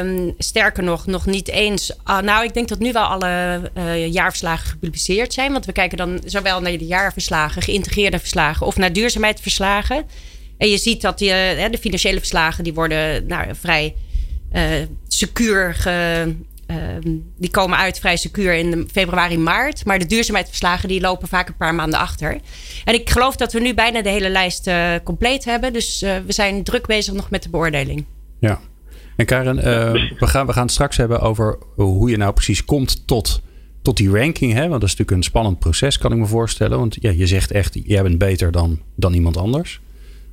Um, 0.02 0.34
sterker 0.38 0.82
nog, 0.82 1.06
nog 1.06 1.26
niet 1.26 1.48
eens. 1.48 1.90
Uh, 1.90 2.20
nou, 2.20 2.44
ik 2.44 2.54
denk 2.54 2.68
dat 2.68 2.78
nu 2.78 2.92
wel 2.92 3.04
alle 3.04 3.60
uh, 3.76 4.06
jaarverslagen 4.12 4.68
gepubliceerd 4.68 5.32
zijn. 5.32 5.52
Want 5.52 5.66
we 5.66 5.72
kijken 5.72 5.96
dan 5.96 6.20
zowel 6.24 6.60
naar 6.60 6.78
de 6.78 6.86
jaarverslagen, 6.86 7.62
geïntegreerde 7.62 8.18
verslagen 8.18 8.66
of 8.66 8.76
naar 8.76 8.92
duurzaamheidsverslagen. 8.92 10.04
En 10.58 10.68
je 10.68 10.78
ziet 10.78 11.02
dat 11.02 11.18
die, 11.18 11.30
de 11.70 11.78
financiële 11.80 12.18
verslagen 12.18 12.64
die 12.64 12.74
worden 12.74 13.26
nou, 13.26 13.54
vrij 13.54 13.94
secuur 15.08 15.74
ge, 15.74 16.34
Ehm, 16.66 17.16
die 17.36 17.50
komen 17.50 17.78
uit 17.78 17.98
vrij 17.98 18.16
secuur 18.16 18.54
in 18.54 18.88
februari, 18.92 19.38
maart. 19.38 19.84
Maar 19.84 19.98
de 19.98 20.06
duurzaamheidsverslagen 20.06 20.88
die 20.88 21.00
lopen 21.00 21.28
vaak 21.28 21.48
een 21.48 21.56
paar 21.56 21.74
maanden 21.74 21.98
achter. 21.98 22.38
En 22.84 22.94
ik 22.94 23.10
geloof 23.10 23.36
dat 23.36 23.52
we 23.52 23.60
nu 23.60 23.74
bijna 23.74 24.02
de 24.02 24.08
hele 24.08 24.30
lijst 24.30 24.66
uh, 24.66 24.92
compleet 25.04 25.44
hebben. 25.44 25.72
Dus 25.72 26.02
uh, 26.02 26.16
we 26.26 26.32
zijn 26.32 26.62
druk 26.62 26.86
bezig 26.86 27.14
nog 27.14 27.30
met 27.30 27.42
de 27.42 27.48
beoordeling. 27.48 28.04
Ja. 28.40 28.60
En 29.16 29.26
Karen, 29.26 29.56
uh, 29.56 29.64
we, 30.18 30.26
gaan, 30.26 30.46
we 30.46 30.52
gaan 30.52 30.62
het 30.62 30.72
straks 30.72 30.96
hebben 30.96 31.20
over 31.20 31.58
hoe 31.74 32.10
je 32.10 32.16
nou 32.16 32.32
precies 32.32 32.64
komt 32.64 33.06
tot, 33.06 33.42
tot 33.82 33.96
die 33.96 34.10
ranking. 34.10 34.52
Hè? 34.52 34.60
Want 34.60 34.80
dat 34.80 34.82
is 34.82 34.90
natuurlijk 34.90 35.10
een 35.10 35.22
spannend 35.22 35.58
proces, 35.58 35.98
kan 35.98 36.12
ik 36.12 36.18
me 36.18 36.26
voorstellen. 36.26 36.78
Want 36.78 36.96
ja, 37.00 37.10
je 37.10 37.26
zegt 37.26 37.50
echt, 37.50 37.78
jij 37.84 38.02
bent 38.02 38.18
beter 38.18 38.52
dan, 38.52 38.80
dan 38.94 39.12
iemand 39.12 39.36
anders. 39.36 39.80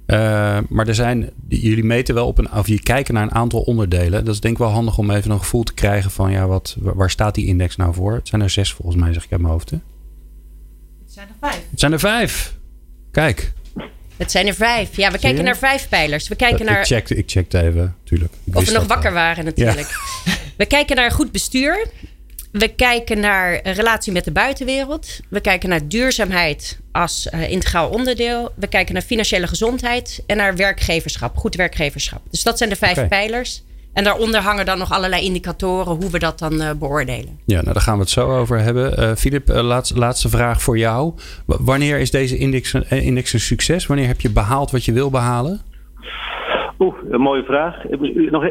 Uh, 0.07 0.57
maar 0.69 0.87
er 0.87 0.95
zijn, 0.95 1.29
jullie 1.47 1.83
meten 1.83 2.15
wel 2.15 2.27
op 2.27 2.37
een, 2.37 2.51
of 2.51 2.67
je 2.67 2.79
kijken 2.79 3.13
naar 3.13 3.23
een 3.23 3.33
aantal 3.33 3.61
onderdelen. 3.61 4.25
Dat 4.25 4.33
is 4.33 4.39
denk 4.39 4.53
ik 4.53 4.59
wel 4.59 4.69
handig 4.69 4.97
om 4.97 5.11
even 5.11 5.31
een 5.31 5.39
gevoel 5.39 5.63
te 5.63 5.73
krijgen 5.73 6.11
van, 6.11 6.31
ja, 6.31 6.47
wat, 6.47 6.75
waar 6.79 7.09
staat 7.09 7.35
die 7.35 7.45
index 7.45 7.75
nou 7.75 7.93
voor? 7.93 8.13
Het 8.13 8.27
zijn 8.27 8.41
er 8.41 8.49
zes 8.49 8.73
volgens 8.73 8.97
mij, 8.97 9.13
zeg 9.13 9.23
ik 9.23 9.31
uit 9.31 9.41
mijn 9.41 9.53
hoofd. 9.53 9.69
Hè? 9.69 9.77
Het 11.03 11.13
zijn 11.13 11.27
er 11.27 11.35
vijf. 11.39 11.61
Het 11.69 11.79
zijn 11.79 11.91
er 11.91 11.99
vijf. 11.99 12.55
Kijk. 13.11 13.53
Het 14.17 14.31
zijn 14.31 14.47
er 14.47 14.53
vijf. 14.53 14.95
Ja, 14.95 15.11
we 15.11 15.19
kijken 15.19 15.43
naar 15.43 15.57
vijf 15.57 15.89
pijlers. 15.89 16.27
We 16.27 16.35
kijken 16.35 16.65
naar... 16.65 16.79
Ik 16.79 16.85
checkte, 16.85 17.15
ik 17.15 17.31
checkte 17.31 17.61
even, 17.61 17.95
tuurlijk. 18.03 18.33
of 18.53 18.65
we 18.65 18.71
nog 18.71 18.87
wakker 18.87 19.13
waren 19.13 19.45
natuurlijk. 19.45 19.87
We 20.57 20.65
kijken 20.65 20.95
naar 20.95 21.11
goed 21.11 21.31
bestuur. 21.31 21.87
We 22.53 22.67
kijken 22.67 23.19
naar 23.19 23.59
relatie 23.67 24.13
met 24.13 24.23
de 24.23 24.31
buitenwereld. 24.31 25.19
We 25.29 25.39
kijken 25.39 25.69
naar 25.69 25.87
duurzaamheid 25.87 26.79
als 26.91 27.27
uh, 27.33 27.49
integraal 27.49 27.89
onderdeel. 27.89 28.51
We 28.55 28.67
kijken 28.67 28.93
naar 28.93 29.03
financiële 29.03 29.47
gezondheid 29.47 30.23
en 30.27 30.37
naar 30.37 30.55
werkgeverschap, 30.55 31.37
goed 31.37 31.55
werkgeverschap. 31.55 32.21
Dus 32.31 32.43
dat 32.43 32.57
zijn 32.57 32.69
de 32.69 32.75
vijf 32.75 33.07
pijlers. 33.07 33.63
En 33.93 34.03
daaronder 34.03 34.41
hangen 34.41 34.65
dan 34.65 34.77
nog 34.77 34.91
allerlei 34.91 35.23
indicatoren 35.23 35.95
hoe 35.95 36.09
we 36.09 36.19
dat 36.19 36.39
dan 36.39 36.61
uh, 36.61 36.71
beoordelen. 36.71 37.39
Ja, 37.45 37.61
nou 37.61 37.73
daar 37.73 37.83
gaan 37.83 37.95
we 37.95 38.01
het 38.01 38.09
zo 38.09 38.37
over 38.37 38.59
hebben. 38.59 39.17
Filip, 39.17 39.49
uh, 39.49 39.61
laatste, 39.61 39.97
laatste 39.97 40.29
vraag 40.29 40.61
voor 40.61 40.77
jou. 40.77 41.13
W 41.45 41.53
wanneer 41.59 41.99
is 41.99 42.11
deze 42.11 42.37
index, 42.37 42.73
index 42.89 43.33
een 43.33 43.39
succes? 43.39 43.85
Wanneer 43.85 44.07
heb 44.07 44.21
je 44.21 44.29
behaald 44.29 44.71
wat 44.71 44.85
je 44.85 44.91
wil 44.91 45.09
behalen? 45.09 45.61
Oeh, 46.83 46.95
een 47.09 47.21
mooie 47.21 47.43
vraag. 47.43 47.83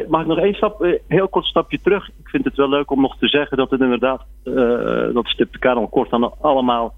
Mag 0.07 0.21
ik 0.21 0.27
nog 0.27 0.39
één 0.39 0.53
stap, 0.53 0.81
eh, 0.81 0.99
heel 1.07 1.27
kort 1.27 1.45
stapje 1.45 1.79
terug? 1.81 2.07
Ik 2.07 2.29
vind 2.29 2.45
het 2.45 2.55
wel 2.55 2.69
leuk 2.69 2.91
om 2.91 3.01
nog 3.01 3.17
te 3.17 3.27
zeggen 3.27 3.57
dat 3.57 3.69
het 3.69 3.81
inderdaad, 3.81 4.25
uh, 4.43 5.13
dat 5.13 5.27
stipt 5.27 5.65
al 5.65 5.87
kort 5.87 6.09
dan 6.09 6.33
allemaal 6.41 6.93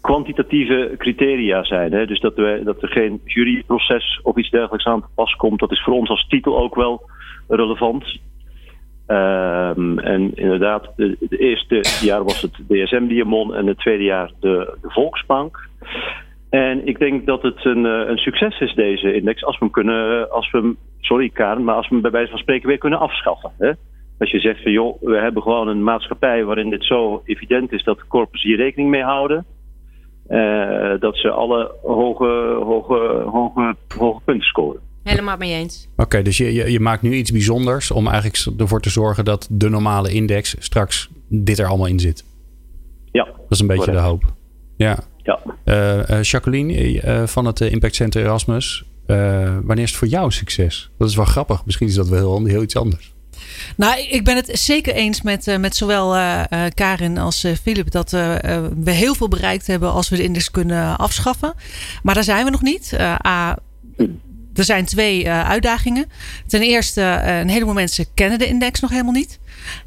kwantitatieve 0.00 0.94
criteria 0.98 1.64
zijn. 1.64 1.92
Hè? 1.92 2.06
Dus 2.06 2.20
dat, 2.20 2.34
we, 2.34 2.60
dat 2.64 2.82
er 2.82 2.88
geen 2.88 3.20
juryproces 3.24 4.20
of 4.22 4.36
iets 4.36 4.50
dergelijks 4.50 4.86
aan 4.86 5.00
te 5.00 5.06
pas 5.14 5.34
komt. 5.34 5.60
Dat 5.60 5.70
is 5.70 5.82
voor 5.82 5.94
ons 5.94 6.08
als 6.08 6.26
titel 6.28 6.58
ook 6.58 6.74
wel 6.74 7.10
relevant. 7.48 8.20
Ehm, 9.06 9.98
en 9.98 10.34
inderdaad, 10.34 10.92
de, 10.96 11.16
de, 11.20 11.38
eerste 11.38 11.84
jaar 12.00 12.24
was 12.24 12.42
het 12.42 12.52
DSM 12.68 13.06
Diamond 13.06 13.52
en 13.52 13.66
het 13.66 13.78
tweede 13.78 14.04
jaar 14.04 14.30
de 14.40 14.74
Volksbank. 14.82 15.68
En 16.52 16.86
ik 16.86 16.98
denk 16.98 17.26
dat 17.26 17.42
het 17.42 17.64
een, 17.64 17.86
eh, 17.86 18.08
een 18.08 18.18
succes 18.18 18.60
is, 18.60 18.74
deze 18.74 19.14
index, 19.14 19.44
als 19.44 19.58
we 19.58 19.64
hem 19.64 19.72
kunnen, 19.72 20.30
als 20.30 20.50
we 20.50 20.58
hem, 20.58 20.76
sorry 21.00 21.28
Karen, 21.28 21.64
maar 21.64 21.74
als 21.74 21.88
we 21.88 21.92
hem 21.94 22.02
bij 22.02 22.10
wijze 22.10 22.30
van 22.30 22.38
spreken 22.38 22.68
weer 22.68 22.78
kunnen 22.78 22.98
afschaffen. 22.98 23.52
Hè? 23.58 23.72
Als 24.18 24.30
je 24.30 24.40
zegt 24.40 24.62
van 24.62 24.72
joh, 24.72 25.02
we 25.02 25.16
hebben 25.16 25.42
gewoon 25.42 25.68
een 25.68 25.82
maatschappij 25.82 26.44
waarin 26.44 26.70
dit 26.70 26.84
zo 26.84 27.22
evident 27.24 27.72
is 27.72 27.84
dat 27.84 27.98
de 27.98 28.06
corpus 28.06 28.42
hier 28.42 28.56
rekening 28.56 28.90
mee 28.90 29.02
houden. 29.02 29.44
Uh, 30.28 31.00
dat 31.00 31.16
ze 31.16 31.30
alle 31.30 31.74
hoge, 31.82 32.58
hoge, 32.62 33.24
hoge, 33.30 33.74
hoge 33.98 34.20
punten 34.24 34.46
scoren. 34.46 34.80
Helemaal 35.02 35.36
mee 35.36 35.52
eens. 35.52 35.88
Oké, 35.96 36.22
dus 36.22 36.36
je, 36.36 36.54
je, 36.54 36.72
je, 36.72 36.80
maakt 36.80 37.02
nu 37.02 37.12
iets 37.14 37.30
bijzonders 37.30 37.90
om 37.90 38.06
eigenlijk 38.06 38.60
ervoor 38.60 38.80
te 38.80 38.90
zorgen 38.90 39.24
dat 39.24 39.48
de 39.50 39.68
normale 39.68 40.12
index 40.12 40.56
straks 40.58 41.10
dit 41.28 41.58
er 41.58 41.66
allemaal 41.66 41.86
in 41.86 42.00
zit. 42.00 42.24
Ja. 43.12 43.24
Dat 43.24 43.34
is 43.48 43.60
een 43.60 43.66
beetje 43.66 43.84
correct. 43.84 44.04
de 44.04 44.10
hoop. 44.10 44.22
Ja. 44.76 44.98
Ja. 45.22 45.40
Uh, 45.64 46.08
uh, 46.10 46.22
Jacqueline 46.22 47.26
van 47.26 47.44
het 47.44 47.60
Impact 47.60 47.94
Center 47.94 48.22
Erasmus. 48.22 48.84
wanneer 49.06 49.84
is 49.84 49.90
het 49.90 49.98
voor 49.98 50.08
jou 50.08 50.24
een 50.24 50.32
succes? 50.32 50.90
Dat 50.98 51.08
is 51.08 51.16
wel 51.16 51.24
grappig. 51.24 51.64
Misschien 51.64 51.88
is 51.88 51.94
dat 51.94 52.08
wel 52.08 52.38
heel, 52.38 52.46
heel 52.46 52.62
iets 52.62 52.76
anders. 52.76 53.12
Nou, 53.76 54.00
ik 54.00 54.24
ben 54.24 54.36
het 54.36 54.50
zeker 54.52 54.94
eens 54.94 55.22
met, 55.22 55.58
met 55.58 55.76
zowel 55.76 56.16
uh, 56.16 56.42
Karin 56.74 57.18
als 57.18 57.46
Philip 57.62 57.90
dat 57.90 58.10
we 58.10 58.90
heel 58.90 59.14
veel 59.14 59.28
bereikt 59.28 59.66
hebben 59.66 59.92
als 59.92 60.08
we 60.08 60.16
de 60.16 60.22
index 60.22 60.50
kunnen 60.50 60.98
afschaffen. 60.98 61.54
Maar 62.02 62.14
daar 62.14 62.24
zijn 62.24 62.44
we 62.44 62.50
nog 62.50 62.62
niet. 62.62 62.96
A, 63.26 63.58
er 64.54 64.64
zijn 64.64 64.84
twee 64.84 65.30
uitdagingen. 65.30 66.06
Ten 66.46 66.62
eerste, 66.62 67.02
een 67.24 67.48
heleboel 67.48 67.74
mensen 67.74 68.06
kennen 68.14 68.38
de 68.38 68.46
index 68.46 68.80
nog 68.80 68.90
helemaal 68.90 69.12
niet. 69.12 69.38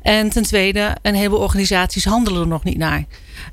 En 0.02 0.30
ten 0.30 0.44
tweede, 0.44 0.96
een 1.02 1.16
heleboel 1.16 1.40
organisaties 1.40 2.06
handelen 2.06 2.42
er 2.42 2.48
nog 2.48 2.64
niet 2.64 2.78
naar. 2.78 3.04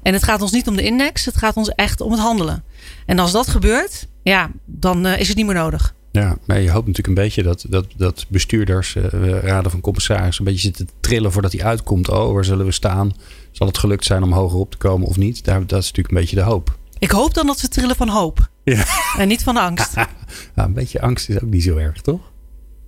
En 0.02 0.12
het 0.12 0.22
gaat 0.22 0.42
ons 0.42 0.52
niet 0.52 0.68
om 0.68 0.76
de 0.76 0.82
index, 0.82 1.24
het 1.24 1.36
gaat 1.36 1.56
ons 1.56 1.68
echt 1.68 2.00
om 2.00 2.10
het 2.10 2.20
handelen. 2.20 2.64
En 3.06 3.18
als 3.18 3.32
dat 3.32 3.48
gebeurt, 3.48 4.08
ja, 4.22 4.50
dan 4.64 5.06
is 5.06 5.28
het 5.28 5.36
niet 5.36 5.46
meer 5.46 5.54
nodig. 5.54 5.94
Ja, 6.12 6.36
maar 6.46 6.60
je 6.60 6.70
hoopt 6.70 6.86
natuurlijk 6.86 7.18
een 7.18 7.24
beetje 7.24 7.42
dat, 7.42 7.64
dat, 7.68 7.86
dat 7.96 8.26
bestuurders, 8.28 8.94
uh, 8.94 9.38
raden 9.38 9.70
van 9.70 9.80
commissaris, 9.80 10.38
een 10.38 10.44
beetje 10.44 10.60
zitten 10.60 10.86
te 10.86 10.92
trillen 11.00 11.32
voordat 11.32 11.52
hij 11.52 11.64
uitkomt. 11.64 12.08
Oh, 12.08 12.32
waar 12.32 12.44
zullen 12.44 12.66
we 12.66 12.72
staan? 12.72 13.12
Zal 13.50 13.66
het 13.66 13.78
gelukt 13.78 14.04
zijn 14.04 14.22
om 14.22 14.32
hoger 14.32 14.58
op 14.58 14.70
te 14.70 14.76
komen 14.76 15.06
of 15.06 15.16
niet? 15.16 15.44
Daar, 15.44 15.66
dat 15.66 15.80
is 15.80 15.86
natuurlijk 15.86 16.14
een 16.14 16.20
beetje 16.20 16.36
de 16.36 16.42
hoop. 16.42 16.78
Ik 16.98 17.10
hoop 17.10 17.34
dan 17.34 17.46
dat 17.46 17.58
ze 17.58 17.68
trillen 17.68 17.96
van 17.96 18.08
hoop. 18.08 18.48
Ja. 18.64 18.84
En 19.16 19.28
niet 19.28 19.42
van 19.42 19.56
angst. 19.56 19.94
een 20.54 20.72
beetje 20.72 21.00
angst 21.00 21.28
is 21.28 21.36
ook 21.42 21.50
niet 21.50 21.62
zo 21.62 21.76
erg, 21.76 22.00
toch? 22.00 22.31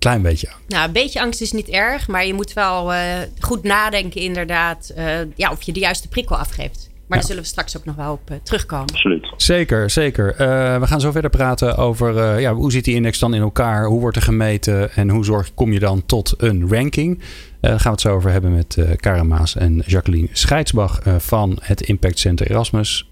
Klein 0.05 0.21
beetje 0.21 0.47
angst. 0.47 0.69
Nou, 0.69 0.85
een 0.85 0.93
beetje 0.93 1.21
angst 1.21 1.41
is 1.41 1.51
niet 1.51 1.69
erg, 1.69 2.07
maar 2.07 2.25
je 2.25 2.33
moet 2.33 2.53
wel 2.53 2.93
uh, 2.93 2.99
goed 3.39 3.63
nadenken, 3.63 4.21
inderdaad, 4.21 4.93
uh, 4.97 5.05
ja, 5.35 5.51
of 5.51 5.61
je 5.61 5.71
de 5.71 5.79
juiste 5.79 6.09
prikkel 6.09 6.35
afgeeft. 6.35 6.89
Maar 6.89 7.03
ja. 7.07 7.15
daar 7.15 7.23
zullen 7.23 7.41
we 7.41 7.47
straks 7.47 7.77
ook 7.77 7.85
nog 7.85 7.95
wel 7.95 8.11
op 8.11 8.29
uh, 8.31 8.37
terugkomen. 8.43 8.87
Absoluut. 8.87 9.33
Zeker, 9.37 9.89
zeker. 9.89 10.31
Uh, 10.31 10.79
we 10.79 10.87
gaan 10.87 10.99
zo 10.99 11.11
verder 11.11 11.29
praten 11.29 11.77
over 11.77 12.15
uh, 12.15 12.39
ja, 12.39 12.53
hoe 12.53 12.71
zit 12.71 12.83
die 12.83 12.95
index 12.95 13.19
dan 13.19 13.33
in 13.33 13.41
elkaar? 13.41 13.85
Hoe 13.85 13.99
wordt 13.99 14.15
er 14.15 14.21
gemeten? 14.21 14.91
En 14.91 15.09
hoe 15.09 15.25
zorg, 15.25 15.53
kom 15.53 15.71
je 15.71 15.79
dan 15.79 16.05
tot 16.05 16.33
een 16.37 16.69
ranking? 16.69 17.19
daar 17.61 17.71
gaan 17.71 17.81
we 17.83 17.89
het 17.89 18.01
zo 18.01 18.15
over 18.15 18.31
hebben 18.31 18.55
met 18.55 18.97
Karen 18.99 19.27
Maas 19.27 19.55
en 19.55 19.83
Jacqueline 19.85 20.27
Scheidsbach 20.31 20.99
van 21.17 21.57
het 21.61 21.81
Impact 21.81 22.19
Center 22.19 22.51
Erasmus. 22.51 23.09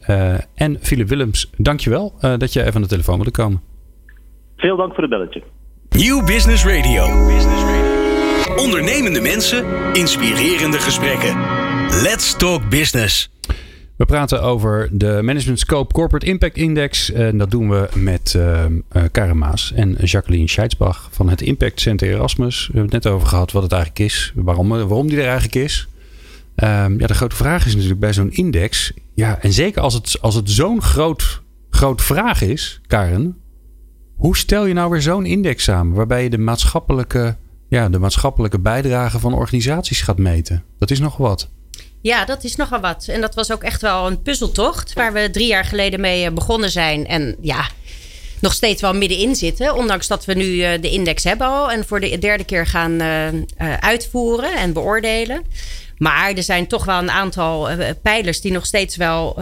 en 0.56 0.78
Philip 0.82 1.08
Willems, 1.08 1.50
dankjewel 1.58 2.14
dat 2.38 2.54
je 2.54 2.62
even 2.62 2.76
aan 2.76 2.82
de 2.82 2.88
telefoon 2.88 3.16
wilde 3.16 3.32
komen. 3.32 3.62
Veel 4.58 4.78
dank 4.78 4.94
voor 4.94 5.02
het 5.02 5.10
belletje. 5.10 5.44
Nieuw 5.96 6.24
Business 6.24 6.66
Radio. 6.66 7.06
Ondernemende 8.56 9.22
mensen, 9.22 9.66
inspirerende 9.94 10.80
gesprekken. 10.80 11.40
Let's 12.02 12.38
talk 12.38 12.70
business. 12.70 13.32
We 13.96 14.06
praten 14.06 14.42
over 14.42 14.90
de 14.92 15.20
Management 15.22 15.60
Scope 15.60 15.94
Corporate 15.94 16.26
Impact 16.26 16.58
Index. 16.58 17.12
En 17.12 17.38
dat 17.38 17.52
doen 17.52 17.70
we 17.70 17.90
met 17.94 18.34
uh, 18.38 18.66
Karen 19.12 19.38
Maas 19.38 19.72
en 19.76 19.98
Jacqueline 20.04 20.50
Scheidsbach 20.50 21.10
van 21.12 21.30
het 21.30 21.42
Impact 21.42 21.82
Center 21.82 22.08
Erasmus. 22.08 22.58
We 22.58 22.74
hebben 22.74 22.94
het 22.94 23.04
net 23.04 23.14
over 23.14 23.28
gehad 23.28 23.52
wat 23.52 23.64
het 23.64 23.72
eigenlijk 23.72 24.02
is, 24.12 24.32
waarom, 24.36 24.70
waarom 24.70 25.08
die 25.08 25.18
er 25.18 25.24
eigenlijk 25.26 25.56
is. 25.56 25.88
Um, 26.56 27.00
ja, 27.00 27.08
de 27.08 27.14
grote 27.14 27.36
vraag 27.36 27.66
is 27.66 27.74
natuurlijk 27.74 28.00
bij 28.00 28.14
zo'n 28.14 28.32
index. 28.32 28.92
Ja, 29.14 29.40
en 29.42 29.54
zeker 29.54 29.82
als 29.82 29.94
het, 29.94 30.18
als 30.22 30.36
het 30.36 30.50
zo'n 30.50 30.82
groot, 30.82 31.42
groot 31.70 32.02
vraag 32.02 32.42
is, 32.42 32.82
Karen. 32.88 33.38
Hoe 34.24 34.38
stel 34.38 34.66
je 34.66 34.74
nou 34.74 34.90
weer 34.90 35.02
zo'n 35.02 35.26
index 35.26 35.64
samen 35.64 35.96
waarbij 35.96 36.24
je 36.24 36.30
de 36.30 36.38
maatschappelijke, 36.38 37.36
ja, 37.70 37.90
de 37.90 38.00
maatschappelijke 38.00 38.60
bijdrage 38.60 39.20
van 39.20 39.34
organisaties 39.34 40.02
gaat 40.02 40.18
meten? 40.18 40.64
Dat 40.80 40.92
is 40.92 41.00
nog 41.00 41.18
wat. 41.18 41.50
Ja, 42.02 42.26
dat 42.26 42.44
is 42.44 42.56
nogal 42.56 42.80
wat. 42.80 43.06
En 43.08 43.22
dat 43.22 43.36
was 43.36 43.52
ook 43.52 43.64
echt 43.64 43.82
wel 43.82 44.08
een 44.08 44.22
puzzeltocht 44.22 44.94
waar 44.94 45.14
we 45.14 45.30
drie 45.32 45.48
jaar 45.48 45.66
geleden 45.66 46.00
mee 46.00 46.32
begonnen 46.32 46.72
zijn. 46.72 47.08
En 47.08 47.36
ja, 47.42 47.70
nog 48.40 48.54
steeds 48.54 48.82
wel 48.82 48.94
middenin 48.94 49.36
zitten. 49.36 49.76
Ondanks 49.76 50.08
dat 50.08 50.26
we 50.26 50.34
nu 50.34 50.58
de 50.80 50.90
index 50.90 51.24
hebben 51.24 51.48
al. 51.48 51.72
En 51.72 51.86
voor 51.86 52.00
de 52.00 52.18
derde 52.20 52.44
keer 52.44 52.68
gaan 52.68 53.02
uh, 53.02 53.28
uitvoeren 53.80 54.56
en 54.56 54.74
beoordelen. 54.74 55.44
Maar 55.98 56.32
er 56.34 56.44
zijn 56.44 56.68
toch 56.68 56.86
wel 56.86 57.00
een 57.00 57.12
aantal 57.12 57.70
pijlers 58.02 58.42
die 58.42 58.52
nog 58.52 58.66
steeds 58.66 58.96
wel 58.96 59.40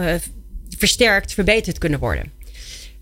versterkt, 0.78 1.34
verbeterd 1.34 1.78
kunnen 1.78 1.98
worden. 1.98 2.40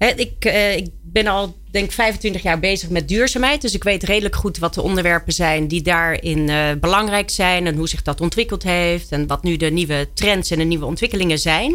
Ik, 0.08 0.44
ik 0.76 0.88
ben 1.02 1.26
al 1.26 1.56
denk 1.70 1.84
ik 1.84 1.92
25 1.92 2.42
jaar 2.42 2.58
bezig 2.58 2.88
met 2.88 3.08
duurzaamheid. 3.08 3.60
Dus 3.60 3.74
ik 3.74 3.84
weet 3.84 4.02
redelijk 4.02 4.36
goed 4.36 4.58
wat 4.58 4.74
de 4.74 4.82
onderwerpen 4.82 5.32
zijn 5.32 5.68
die 5.68 5.82
daarin 5.82 6.48
uh, 6.48 6.70
belangrijk 6.80 7.30
zijn. 7.30 7.66
En 7.66 7.76
hoe 7.76 7.88
zich 7.88 8.02
dat 8.02 8.20
ontwikkeld 8.20 8.62
heeft. 8.62 9.12
En 9.12 9.26
wat 9.26 9.42
nu 9.42 9.56
de 9.56 9.70
nieuwe 9.70 10.08
trends 10.14 10.50
en 10.50 10.58
de 10.58 10.64
nieuwe 10.64 10.84
ontwikkelingen 10.84 11.38
zijn. 11.38 11.72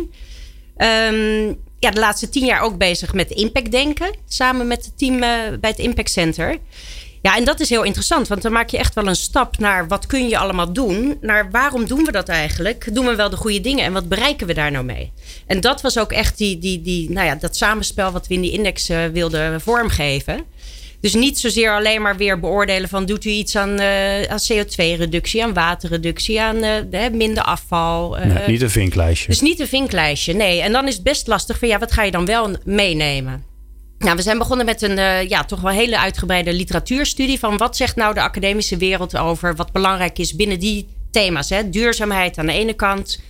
Um, 0.77 1.57
ja, 1.79 1.91
de 1.91 1.99
laatste 1.99 2.29
tien 2.29 2.45
jaar 2.45 2.61
ook 2.61 2.77
bezig 2.77 3.13
met 3.13 3.31
impact 3.31 3.71
denken. 3.71 4.15
Samen 4.27 4.67
met 4.67 4.85
het 4.85 4.97
team 4.97 5.13
uh, 5.13 5.19
bij 5.59 5.69
het 5.69 5.79
Impact 5.79 6.09
Center. 6.11 6.57
Ja, 7.25 7.35
en 7.35 7.43
dat 7.43 7.59
is 7.59 7.69
heel 7.69 7.83
interessant, 7.83 8.27
want 8.27 8.41
dan 8.41 8.51
maak 8.51 8.69
je 8.69 8.77
echt 8.77 8.93
wel 8.95 9.07
een 9.07 9.15
stap 9.15 9.57
naar 9.57 9.87
wat 9.87 10.05
kun 10.05 10.27
je 10.27 10.37
allemaal 10.37 10.73
doen. 10.73 11.17
Naar 11.21 11.51
waarom 11.51 11.85
doen 11.85 12.03
we 12.03 12.11
dat 12.11 12.29
eigenlijk? 12.29 12.87
Doen 12.93 13.05
we 13.05 13.15
wel 13.15 13.29
de 13.29 13.35
goede 13.35 13.61
dingen 13.61 13.85
en 13.85 13.93
wat 13.93 14.09
bereiken 14.09 14.47
we 14.47 14.53
daar 14.53 14.71
nou 14.71 14.85
mee? 14.85 15.11
En 15.47 15.61
dat 15.61 15.81
was 15.81 15.97
ook 15.97 16.11
echt 16.11 16.37
die, 16.37 16.57
die, 16.57 16.81
die, 16.81 17.09
nou 17.11 17.27
ja, 17.27 17.35
dat 17.35 17.55
samenspel 17.55 18.11
wat 18.11 18.27
we 18.27 18.33
in 18.33 18.41
die 18.41 18.51
index 18.51 18.89
uh, 18.89 19.05
wilden 19.05 19.61
vormgeven. 19.61 20.43
Dus 20.99 21.13
niet 21.13 21.39
zozeer 21.39 21.75
alleen 21.75 22.01
maar 22.01 22.17
weer 22.17 22.39
beoordelen 22.39 22.89
van 22.89 23.05
doet 23.05 23.25
u 23.25 23.29
iets 23.29 23.55
aan, 23.55 23.81
uh, 23.81 24.21
aan 24.23 24.39
CO2-reductie, 24.51 25.43
aan 25.43 25.53
waterreductie, 25.53 26.41
aan 26.41 26.63
uh, 26.63 27.09
minder 27.11 27.43
afval. 27.43 28.19
Uh, 28.19 28.25
nee, 28.25 28.47
niet 28.47 28.61
een 28.61 28.69
vinklijstje. 28.69 29.27
Dus 29.27 29.41
niet 29.41 29.59
een 29.59 29.67
vinklijstje, 29.67 30.33
nee. 30.33 30.61
En 30.61 30.71
dan 30.71 30.87
is 30.87 30.93
het 30.93 31.03
best 31.03 31.27
lastig 31.27 31.59
van 31.59 31.67
ja, 31.67 31.79
wat 31.79 31.91
ga 31.91 32.03
je 32.03 32.11
dan 32.11 32.25
wel 32.25 32.55
meenemen? 32.63 33.54
Nou, 33.97 34.15
we 34.15 34.21
zijn 34.21 34.37
begonnen 34.37 34.65
met 34.65 34.81
een 34.81 34.97
uh, 34.97 35.29
ja, 35.29 35.43
toch 35.43 35.61
wel 35.61 35.71
hele 35.71 35.99
uitgebreide 35.99 36.53
literatuurstudie 36.53 37.39
van 37.39 37.57
wat 37.57 37.77
zegt 37.77 37.95
nou 37.95 38.13
de 38.13 38.21
academische 38.21 38.77
wereld 38.77 39.17
over 39.17 39.55
wat 39.55 39.71
belangrijk 39.71 40.19
is 40.19 40.35
binnen 40.35 40.59
die 40.59 40.87
thema's. 41.11 41.49
Hè? 41.49 41.69
Duurzaamheid 41.69 42.37
aan 42.37 42.45
de 42.45 42.53
ene 42.53 42.73
kant, 42.73 43.21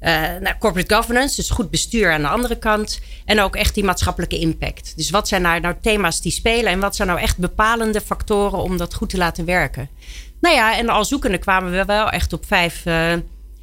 uh, 0.00 0.10
nou, 0.40 0.58
corporate 0.58 0.94
governance, 0.94 1.36
dus 1.36 1.50
goed 1.50 1.70
bestuur 1.70 2.12
aan 2.12 2.20
de 2.20 2.28
andere 2.28 2.58
kant. 2.58 3.00
En 3.24 3.40
ook 3.40 3.56
echt 3.56 3.74
die 3.74 3.84
maatschappelijke 3.84 4.38
impact. 4.38 4.96
Dus 4.96 5.10
wat 5.10 5.28
zijn 5.28 5.42
nou, 5.42 5.60
nou 5.60 5.74
thema's 5.80 6.20
die 6.20 6.32
spelen 6.32 6.72
en 6.72 6.80
wat 6.80 6.96
zijn 6.96 7.08
nou 7.08 7.20
echt 7.20 7.38
bepalende 7.38 8.00
factoren 8.00 8.58
om 8.58 8.76
dat 8.76 8.94
goed 8.94 9.08
te 9.08 9.16
laten 9.16 9.44
werken? 9.44 9.88
Nou 10.40 10.54
ja, 10.54 10.76
en 10.76 10.88
al 10.88 11.04
zoekende 11.04 11.38
kwamen 11.38 11.72
we 11.72 11.84
wel 11.84 12.10
echt 12.10 12.32
op 12.32 12.46
vijf 12.46 12.86
uh, 12.86 13.12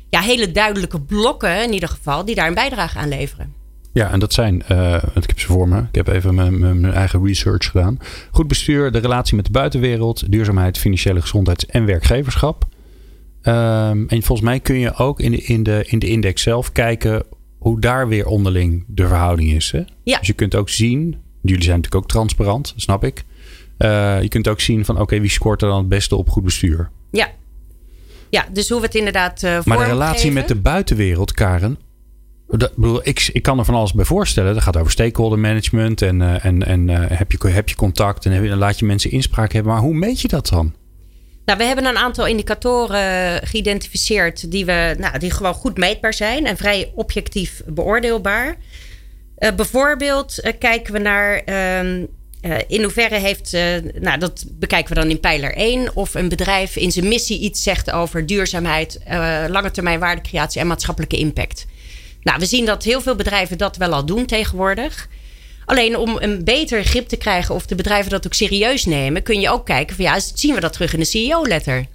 ja, 0.10 0.22
hele 0.22 0.52
duidelijke 0.52 1.02
blokken 1.02 1.64
in 1.64 1.74
ieder 1.74 1.90
geval 1.90 2.26
die 2.26 2.36
daar 2.36 2.48
een 2.48 2.54
bijdrage 2.54 2.98
aan 2.98 3.10
leveren. 3.10 3.63
Ja, 3.94 4.12
en 4.12 4.20
dat 4.20 4.34
zijn, 4.34 4.64
uh, 4.72 4.94
ik 4.94 5.28
heb 5.28 5.40
ze 5.40 5.48
voor 5.48 5.68
me. 5.68 5.80
Ik 5.80 5.96
heb 5.96 6.08
even 6.08 6.36
mijn, 6.36 6.60
mijn, 6.60 6.94
eigen 6.94 7.26
research 7.26 7.66
gedaan. 7.66 7.98
Goed 8.32 8.48
bestuur, 8.48 8.92
de 8.92 9.00
relatie 9.00 9.36
met 9.36 9.46
de 9.46 9.52
buitenwereld, 9.52 10.32
duurzaamheid, 10.32 10.78
financiële 10.78 11.22
gezondheid 11.22 11.66
en 11.66 11.86
werkgeverschap. 11.86 12.66
Um, 13.44 14.10
en 14.10 14.24
volgens 14.24 14.42
mij 14.42 14.60
kun 14.60 14.80
je 14.80 14.96
ook 14.96 15.20
in 15.20 15.32
de, 15.32 15.42
in, 15.42 15.64
de, 15.64 15.84
in 15.88 16.00
de 16.00 16.08
index 16.08 16.42
zelf 16.42 16.72
kijken 16.72 17.24
hoe 17.58 17.80
daar 17.80 18.08
weer 18.08 18.26
onderling 18.26 18.84
de 18.88 19.08
verhouding 19.08 19.52
is. 19.52 19.72
Hè? 19.72 19.82
Ja. 20.04 20.18
Dus 20.18 20.28
je 20.28 20.34
kunt 20.34 20.56
ook 20.56 20.70
zien, 20.70 21.16
jullie 21.42 21.64
zijn 21.64 21.76
natuurlijk 21.76 22.04
ook 22.04 22.10
transparant, 22.10 22.74
snap 22.76 23.04
ik. 23.04 23.24
Uh, 23.78 24.22
je 24.22 24.28
kunt 24.28 24.48
ook 24.48 24.60
zien 24.60 24.86
van 24.86 25.00
oké, 25.00 25.20
wie 25.20 25.30
scoort 25.30 25.62
er 25.62 25.68
dan 25.68 25.78
het 25.78 25.90
beste 25.90 26.16
op 26.16 26.30
goed 26.30 26.44
bestuur? 26.44 26.90
Ja. 27.12 27.28
Ja, 28.30 28.46
dus 28.52 28.70
hoe 28.70 28.80
we 28.80 28.86
het 28.86 28.96
inderdaad 28.96 29.44
uh, 29.44 29.64
Maar 29.64 29.78
de 29.78 29.84
relatie 29.84 30.32
met 30.32 30.48
de 30.48 30.56
buitenwereld, 30.56 31.32
Karen, 31.32 31.78
dat, 32.48 32.76
bedoel, 32.76 33.08
ik, 33.08 33.30
ik 33.34 33.42
kan 33.42 33.60
er 33.60 33.66
van 33.66 33.76
alles 33.76 33.94
bij 33.94 34.06
voorstellen. 34.06 34.54
Dat 34.54 34.64
gaat 34.64 34.78
over 34.78 34.92
stakeholder 34.92 35.40
management. 35.40 36.02
En, 36.02 36.22
uh, 36.22 36.46
en, 36.46 36.66
en 36.66 36.88
uh, 36.88 37.00
heb, 37.08 37.32
je, 37.32 37.48
heb 37.48 37.70
je 37.70 37.76
contact 37.76 38.26
en 38.26 38.58
laat 38.58 38.80
je 38.80 38.86
mensen 38.86 39.12
inspraak 39.12 39.52
hebben. 39.52 39.72
Maar 39.72 39.82
hoe 39.82 39.94
meet 39.94 40.22
je 40.22 40.28
dat 40.28 40.50
dan? 40.50 40.74
Nou, 41.46 41.58
we 41.58 41.64
hebben 41.64 41.86
een 41.86 41.98
aantal 41.98 42.28
indicatoren 42.28 43.48
geïdentificeerd 43.48 44.52
die, 44.52 44.66
we, 44.66 44.96
nou, 45.00 45.20
die 45.20 45.32
gewoon 45.32 45.54
goed 45.54 45.78
meetbaar 45.78 46.14
zijn 46.14 46.46
en 46.46 46.58
vrij 46.58 46.92
objectief 46.96 47.62
beoordeelbaar. 47.68 48.58
Uh, 49.38 49.52
bijvoorbeeld 49.56 50.54
kijken 50.60 50.94
we 50.94 51.00
naar 51.00 51.38
ehm, 51.38 52.06
in 52.68 52.84
hoeverre 52.84 53.16
heeft, 53.20 53.52
nou 54.00 54.20
dat 54.20 54.46
bekijken 54.52 54.94
we 54.94 55.00
dan 55.00 55.10
in 55.10 55.20
pijler 55.20 55.56
1, 55.56 55.96
of 55.96 56.14
een 56.14 56.30
bedrijf 56.30 56.76
in 56.76 56.92
zijn 56.92 57.08
missie 57.08 57.40
iets 57.40 57.64
zegt 57.64 57.92
over 57.92 58.26
duurzaamheid, 58.26 59.00
lange 59.48 59.72
termijn 59.72 60.00
waardecreatie 60.00 60.62
en 60.62 60.68
maatschappelijke 60.68 61.18
impact. 61.18 61.66
Nou, 62.24 62.40
we 62.40 62.46
zien 62.46 62.66
dat 62.66 62.84
heel 62.84 63.02
veel 63.02 63.16
bedrijven 63.16 63.58
dat 63.58 63.78
wel 63.78 63.94
al 63.94 64.06
doen 64.06 64.26
tegenwoordig. 64.26 65.08
Alleen 65.66 65.98
om 65.98 66.18
een 66.20 66.44
beter 66.44 66.84
grip 66.84 67.08
te 67.08 67.18
krijgen 67.18 67.56
of 67.56 67.66
de 67.66 67.76
bedrijven 67.76 68.12
dat 68.12 68.26
ook 68.26 68.34
serieus 68.34 68.86
nemen, 68.86 69.24
kun 69.24 69.40
je 69.40 69.50
ook 69.50 69.66
kijken 69.66 69.96
van 69.96 70.06
ja, 70.06 70.20
zien 70.34 70.54
we 70.54 70.60
dat 70.60 70.74
terug 70.74 70.94
in 70.94 71.00
de 71.00 71.06
CEO-letter? 71.06 71.86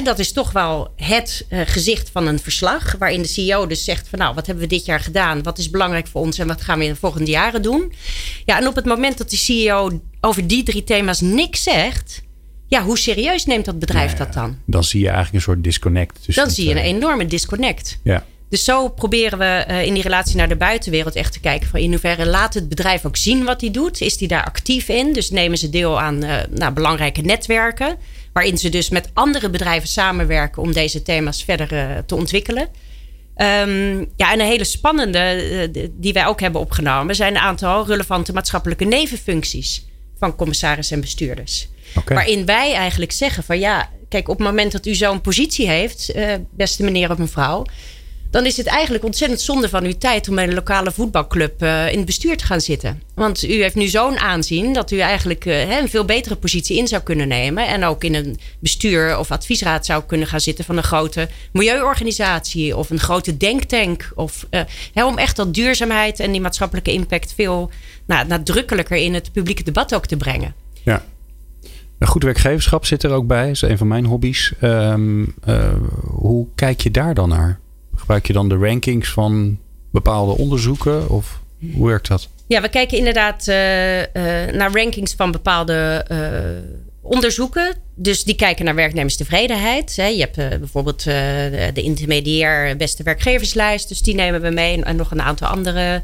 dat 0.00 0.18
is 0.18 0.32
toch 0.32 0.52
wel 0.52 0.92
het 0.96 1.46
uh, 1.50 1.60
gezicht 1.64 2.10
van 2.10 2.26
een 2.26 2.38
verslag. 2.38 2.94
Waarin 2.98 3.22
de 3.22 3.28
CEO 3.28 3.66
dus 3.66 3.84
zegt 3.84 4.08
van 4.08 4.18
nou, 4.18 4.34
wat 4.34 4.46
hebben 4.46 4.64
we 4.64 4.70
dit 4.70 4.84
jaar 4.84 5.00
gedaan? 5.00 5.42
Wat 5.42 5.58
is 5.58 5.70
belangrijk 5.70 6.06
voor 6.06 6.20
ons 6.20 6.38
en 6.38 6.46
wat 6.46 6.62
gaan 6.62 6.78
we 6.78 6.84
in 6.84 6.90
de 6.90 6.98
volgende 6.98 7.30
jaren 7.30 7.62
doen? 7.62 7.92
Ja, 8.44 8.58
en 8.58 8.66
op 8.66 8.74
het 8.74 8.84
moment 8.84 9.18
dat 9.18 9.30
de 9.30 9.36
CEO 9.36 10.00
over 10.20 10.46
die 10.46 10.62
drie 10.62 10.84
thema's 10.84 11.20
niks 11.20 11.62
zegt. 11.62 12.22
Ja, 12.68 12.82
hoe 12.82 12.98
serieus 12.98 13.46
neemt 13.46 13.64
dat 13.64 13.78
bedrijf 13.78 14.14
dat 14.14 14.32
dan? 14.32 14.58
Dan 14.66 14.84
zie 14.84 15.00
je 15.00 15.06
eigenlijk 15.06 15.34
een 15.34 15.42
soort 15.42 15.64
disconnect. 15.64 16.34
Dan 16.34 16.50
zie 16.50 16.68
je 16.68 16.70
een 16.70 16.82
enorme 16.82 17.26
disconnect. 17.26 17.98
Ja. 18.02 18.26
Dus 18.52 18.64
zo 18.64 18.88
proberen 18.88 19.38
we 19.38 19.64
uh, 19.68 19.84
in 19.84 19.94
die 19.94 20.02
relatie 20.02 20.36
naar 20.36 20.48
de 20.48 20.56
buitenwereld 20.56 21.14
echt 21.14 21.32
te 21.32 21.40
kijken 21.40 21.68
van 21.68 21.80
in 21.80 21.90
hoeverre 21.90 22.26
laat 22.26 22.54
het 22.54 22.68
bedrijf 22.68 23.04
ook 23.04 23.16
zien 23.16 23.44
wat 23.44 23.60
hij 23.60 23.70
doet. 23.70 24.00
Is 24.00 24.18
hij 24.18 24.28
daar 24.28 24.44
actief 24.44 24.88
in? 24.88 25.12
Dus 25.12 25.30
nemen 25.30 25.58
ze 25.58 25.70
deel 25.70 26.00
aan 26.00 26.24
uh, 26.24 26.36
nou, 26.50 26.72
belangrijke 26.72 27.20
netwerken. 27.20 27.96
Waarin 28.32 28.58
ze 28.58 28.68
dus 28.68 28.88
met 28.88 29.10
andere 29.12 29.50
bedrijven 29.50 29.88
samenwerken 29.88 30.62
om 30.62 30.72
deze 30.72 31.02
thema's 31.02 31.44
verder 31.44 31.72
uh, 31.72 31.98
te 32.06 32.14
ontwikkelen. 32.14 32.62
Um, 33.36 34.10
ja, 34.16 34.32
en 34.32 34.40
een 34.40 34.46
hele 34.46 34.64
spannende, 34.64 35.90
die 35.92 36.12
wij 36.12 36.26
ook 36.26 36.40
hebben 36.40 36.60
opgenomen, 36.60 37.14
zijn 37.14 37.34
een 37.34 37.40
aantal 37.40 37.86
relevante 37.86 38.32
maatschappelijke 38.32 38.84
nevenfuncties 38.84 39.86
van 40.18 40.36
commissaris 40.36 40.90
en 40.90 41.00
bestuurders. 41.00 41.68
Okay. 41.96 42.16
Waarin 42.16 42.46
wij 42.46 42.74
eigenlijk 42.74 43.12
zeggen 43.12 43.42
van 43.42 43.58
ja, 43.58 43.90
kijk, 44.08 44.28
op 44.28 44.38
het 44.38 44.46
moment 44.46 44.72
dat 44.72 44.86
u 44.86 44.94
zo'n 44.94 45.20
positie 45.20 45.68
heeft, 45.68 46.12
beste 46.50 46.82
meneer 46.82 47.10
of 47.10 47.18
mevrouw, 47.18 47.64
dan 48.32 48.46
is 48.46 48.56
het 48.56 48.66
eigenlijk 48.66 49.04
ontzettend 49.04 49.40
zonde 49.40 49.68
van 49.68 49.84
uw 49.84 49.98
tijd 49.98 50.28
om 50.28 50.34
bij 50.34 50.44
een 50.44 50.54
lokale 50.54 50.92
voetbalclub 50.92 51.62
uh, 51.62 51.90
in 51.90 51.96
het 51.96 52.06
bestuur 52.06 52.36
te 52.36 52.44
gaan 52.44 52.60
zitten. 52.60 53.02
Want 53.14 53.42
u 53.42 53.62
heeft 53.62 53.74
nu 53.74 53.86
zo'n 53.86 54.18
aanzien 54.18 54.72
dat 54.72 54.90
u 54.90 54.98
eigenlijk 54.98 55.44
uh, 55.44 55.76
een 55.78 55.88
veel 55.88 56.04
betere 56.04 56.36
positie 56.36 56.78
in 56.78 56.86
zou 56.86 57.02
kunnen 57.02 57.28
nemen. 57.28 57.66
En 57.66 57.84
ook 57.84 58.04
in 58.04 58.14
een 58.14 58.38
bestuur 58.58 59.18
of 59.18 59.30
adviesraad 59.30 59.86
zou 59.86 60.02
kunnen 60.06 60.26
gaan 60.26 60.40
zitten 60.40 60.64
van 60.64 60.76
een 60.76 60.82
grote 60.82 61.28
milieuorganisatie 61.52 62.76
of 62.76 62.90
een 62.90 62.98
grote 62.98 63.36
denktank. 63.36 64.12
Of, 64.14 64.46
uh, 64.94 65.06
om 65.06 65.18
echt 65.18 65.36
dat 65.36 65.54
duurzaamheid 65.54 66.20
en 66.20 66.32
die 66.32 66.40
maatschappelijke 66.40 66.92
impact 66.92 67.32
veel 67.34 67.70
nou, 68.06 68.26
nadrukkelijker 68.26 68.96
in 68.96 69.14
het 69.14 69.32
publieke 69.32 69.62
debat 69.62 69.94
ook 69.94 70.06
te 70.06 70.16
brengen. 70.16 70.54
Ja. 70.82 71.04
Goed 72.00 72.22
werkgeverschap 72.22 72.86
zit 72.86 73.02
er 73.02 73.10
ook 73.10 73.26
bij. 73.26 73.46
Dat 73.46 73.54
is 73.54 73.62
een 73.62 73.78
van 73.78 73.88
mijn 73.88 74.04
hobby's. 74.04 74.52
Um, 74.60 75.34
hoe 76.02 76.46
kijk 76.54 76.80
je 76.80 76.90
daar 76.90 77.14
dan 77.14 77.28
naar? 77.28 77.60
Gebruik 78.02 78.26
je 78.26 78.32
dan 78.32 78.48
de 78.48 78.56
rankings 78.56 79.08
van 79.08 79.58
bepaalde 79.90 80.36
onderzoeken? 80.36 81.08
Of 81.08 81.40
hoe 81.74 81.86
werkt 81.86 82.08
dat? 82.08 82.28
Ja, 82.46 82.60
we 82.60 82.68
kijken 82.68 82.98
inderdaad 82.98 83.46
uh, 83.48 83.98
uh, 83.98 84.04
naar 84.52 84.72
rankings 84.72 85.14
van 85.14 85.32
bepaalde 85.32 86.06
uh, 86.12 86.18
onderzoeken. 87.00 87.74
Dus 87.94 88.24
die 88.24 88.34
kijken 88.34 88.64
naar 88.64 88.74
werknemerstevredenheid. 88.74 89.94
Je 89.94 90.28
hebt 90.30 90.58
bijvoorbeeld 90.58 91.04
de 91.04 91.82
intermediair 91.82 92.76
beste 92.76 93.02
werkgeverslijst. 93.02 93.88
Dus 93.88 94.02
die 94.02 94.14
nemen 94.14 94.40
we 94.40 94.50
mee. 94.50 94.82
En 94.82 94.96
nog 94.96 95.10
een 95.10 95.22
aantal 95.22 95.48
andere 95.48 96.02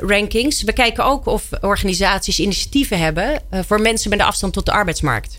rankings. 0.00 0.62
We 0.62 0.72
kijken 0.72 1.04
ook 1.04 1.26
of 1.26 1.48
organisaties 1.60 2.40
initiatieven 2.40 2.98
hebben 2.98 3.40
voor 3.50 3.80
mensen 3.80 4.10
met 4.10 4.18
een 4.18 4.26
afstand 4.26 4.52
tot 4.52 4.66
de 4.66 4.72
arbeidsmarkt. 4.72 5.38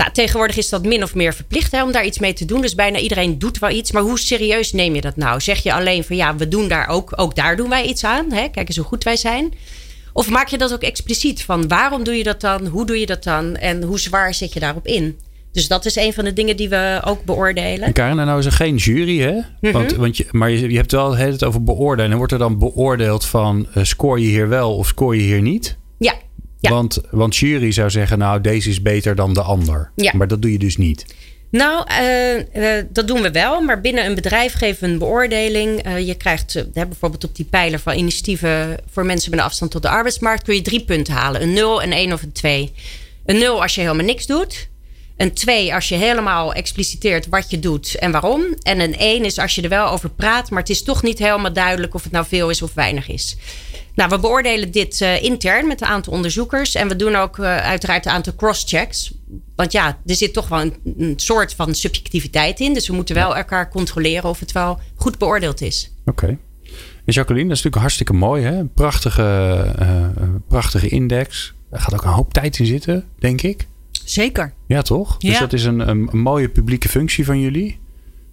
Nou, 0.00 0.12
tegenwoordig 0.12 0.56
is 0.56 0.68
dat 0.68 0.84
min 0.84 1.02
of 1.02 1.14
meer 1.14 1.34
verplicht 1.34 1.72
hè, 1.72 1.82
om 1.82 1.92
daar 1.92 2.04
iets 2.04 2.18
mee 2.18 2.32
te 2.32 2.44
doen. 2.44 2.60
Dus 2.60 2.74
bijna 2.74 2.98
iedereen 2.98 3.38
doet 3.38 3.58
wel 3.58 3.70
iets. 3.70 3.92
Maar 3.92 4.02
hoe 4.02 4.18
serieus 4.18 4.72
neem 4.72 4.94
je 4.94 5.00
dat 5.00 5.16
nou? 5.16 5.40
Zeg 5.40 5.62
je 5.62 5.72
alleen 5.72 6.04
van 6.04 6.16
ja, 6.16 6.36
we 6.36 6.48
doen 6.48 6.68
daar 6.68 6.88
ook, 6.88 7.12
ook 7.16 7.34
daar 7.34 7.56
doen 7.56 7.68
wij 7.68 7.84
iets 7.84 8.04
aan. 8.04 8.32
Hè? 8.32 8.48
Kijk 8.48 8.68
eens 8.68 8.76
hoe 8.76 8.86
goed 8.86 9.04
wij 9.04 9.16
zijn. 9.16 9.52
Of 10.12 10.30
maak 10.30 10.48
je 10.48 10.58
dat 10.58 10.72
ook 10.72 10.82
expliciet 10.82 11.42
van 11.44 11.68
waarom 11.68 12.04
doe 12.04 12.14
je 12.14 12.22
dat 12.22 12.40
dan? 12.40 12.66
Hoe 12.66 12.86
doe 12.86 13.00
je 13.00 13.06
dat 13.06 13.24
dan? 13.24 13.56
En 13.56 13.82
hoe 13.82 14.00
zwaar 14.00 14.34
zet 14.34 14.52
je 14.52 14.60
daarop 14.60 14.86
in? 14.86 15.18
Dus 15.52 15.68
dat 15.68 15.84
is 15.84 15.96
een 15.96 16.12
van 16.12 16.24
de 16.24 16.32
dingen 16.32 16.56
die 16.56 16.68
we 16.68 17.00
ook 17.04 17.24
beoordelen. 17.24 17.86
En 17.86 17.92
Karen, 17.92 18.16
nou 18.16 18.38
is 18.38 18.46
er 18.46 18.52
geen 18.52 18.76
jury, 18.76 19.20
hè? 19.20 19.32
Mm 19.32 19.44
-hmm. 19.60 19.72
want, 19.72 19.92
want 19.92 20.16
je, 20.16 20.26
maar 20.30 20.50
je, 20.50 20.70
je 20.70 20.76
hebt 20.76 20.92
wel 20.92 21.16
het 21.16 21.44
over 21.44 21.64
beoordelen. 21.64 22.10
En 22.10 22.16
wordt 22.16 22.32
er 22.32 22.38
dan 22.38 22.58
beoordeeld 22.58 23.24
van 23.24 23.66
uh, 23.74 23.84
scoor 23.84 24.20
je 24.20 24.26
hier 24.26 24.48
wel 24.48 24.76
of 24.76 24.86
scoor 24.86 25.16
je 25.16 25.22
hier 25.22 25.42
niet? 25.42 25.78
Ja, 25.98 26.14
ja. 26.60 26.70
Want, 26.70 27.00
want 27.10 27.36
jury 27.36 27.72
zou 27.72 27.90
zeggen, 27.90 28.18
nou, 28.18 28.40
deze 28.40 28.68
is 28.68 28.82
beter 28.82 29.14
dan 29.14 29.34
de 29.34 29.42
ander. 29.42 29.90
Ja. 29.94 30.12
Maar 30.14 30.28
dat 30.28 30.42
doe 30.42 30.52
je 30.52 30.58
dus 30.58 30.76
niet. 30.76 31.04
Nou, 31.50 31.86
uh, 31.90 32.36
uh, 32.36 32.84
dat 32.88 33.06
doen 33.06 33.22
we 33.22 33.30
wel. 33.30 33.60
Maar 33.60 33.80
binnen 33.80 34.06
een 34.06 34.14
bedrijf 34.14 34.52
geven 34.52 34.84
we 34.84 34.92
een 34.92 34.98
beoordeling. 34.98 35.86
Uh, 35.86 36.06
je 36.06 36.14
krijgt 36.14 36.64
bijvoorbeeld 36.72 37.24
op 37.24 37.36
die 37.36 37.44
pijler 37.44 37.78
van 37.78 37.94
initiatieven 37.94 38.76
voor 38.90 39.06
mensen 39.06 39.30
met 39.30 39.38
een 39.38 39.44
afstand 39.44 39.70
tot 39.70 39.82
de 39.82 39.88
arbeidsmarkt. 39.88 40.42
kun 40.42 40.54
je 40.54 40.62
drie 40.62 40.84
punten 40.84 41.14
halen: 41.14 41.42
een 41.42 41.52
0, 41.52 41.82
een 41.82 41.92
1 41.92 42.12
of 42.12 42.22
een 42.22 42.32
2. 42.32 42.72
Een 43.26 43.38
0 43.38 43.62
als 43.62 43.74
je 43.74 43.80
helemaal 43.80 44.04
niks 44.04 44.26
doet. 44.26 44.68
Een 45.16 45.32
2 45.32 45.74
als 45.74 45.88
je 45.88 45.94
helemaal 45.94 46.52
expliciteert 46.52 47.28
wat 47.28 47.50
je 47.50 47.58
doet 47.58 47.94
en 47.94 48.10
waarom. 48.12 48.44
En 48.62 48.80
een 48.80 48.96
1 48.96 49.24
is 49.24 49.38
als 49.38 49.54
je 49.54 49.62
er 49.62 49.68
wel 49.68 49.88
over 49.88 50.10
praat, 50.10 50.50
maar 50.50 50.60
het 50.60 50.70
is 50.70 50.82
toch 50.82 51.02
niet 51.02 51.18
helemaal 51.18 51.52
duidelijk 51.52 51.94
of 51.94 52.02
het 52.02 52.12
nou 52.12 52.26
veel 52.28 52.50
is 52.50 52.62
of 52.62 52.74
weinig 52.74 53.08
is. 53.08 53.36
Nou, 54.00 54.12
we 54.12 54.18
beoordelen 54.18 54.70
dit 54.70 55.00
uh, 55.00 55.22
intern 55.22 55.66
met 55.66 55.80
een 55.80 55.86
aantal 55.86 56.12
onderzoekers. 56.12 56.74
En 56.74 56.88
we 56.88 56.96
doen 56.96 57.14
ook 57.14 57.38
uh, 57.38 57.56
uiteraard 57.56 58.06
een 58.06 58.12
aantal 58.12 58.34
cross-checks. 58.34 59.14
Want 59.56 59.72
ja, 59.72 59.98
er 60.06 60.14
zit 60.14 60.32
toch 60.32 60.48
wel 60.48 60.60
een, 60.60 60.74
een, 60.98 61.12
soort 61.16 61.54
van 61.54 61.74
subjectiviteit 61.74 62.60
in. 62.60 62.74
Dus 62.74 62.88
we 62.88 62.94
moeten 62.94 63.14
wel 63.14 63.36
elkaar 63.36 63.70
controleren 63.70 64.28
of 64.28 64.40
het 64.40 64.52
wel 64.52 64.80
goed 64.94 65.18
beoordeeld 65.18 65.60
is. 65.60 65.92
Oké. 66.06 66.24
Okay. 66.24 66.38
En 67.04 67.12
Jacqueline, 67.12 67.48
dat 67.48 67.56
is 67.56 67.62
natuurlijk 67.62 67.82
hartstikke 67.82 68.12
mooi. 68.12 68.44
Hè? 68.44 68.64
Prachtige, 68.64 69.64
uh, 69.80 70.28
prachtige 70.48 70.88
index. 70.88 71.54
Er 71.70 71.80
gaat 71.80 71.94
ook 71.94 72.04
een 72.04 72.10
hoop 72.10 72.32
tijd 72.32 72.58
in 72.58 72.66
zitten, 72.66 73.04
denk 73.18 73.42
ik. 73.42 73.66
Zeker. 74.04 74.52
Ja, 74.66 74.82
toch? 74.82 75.16
Ja. 75.18 75.30
Dus 75.30 75.38
dat 75.38 75.52
is 75.52 75.64
een, 75.64 75.88
een, 75.88 76.08
een, 76.12 76.18
mooie 76.18 76.48
publieke 76.48 76.88
functie 76.88 77.24
van 77.24 77.40
jullie. 77.40 77.78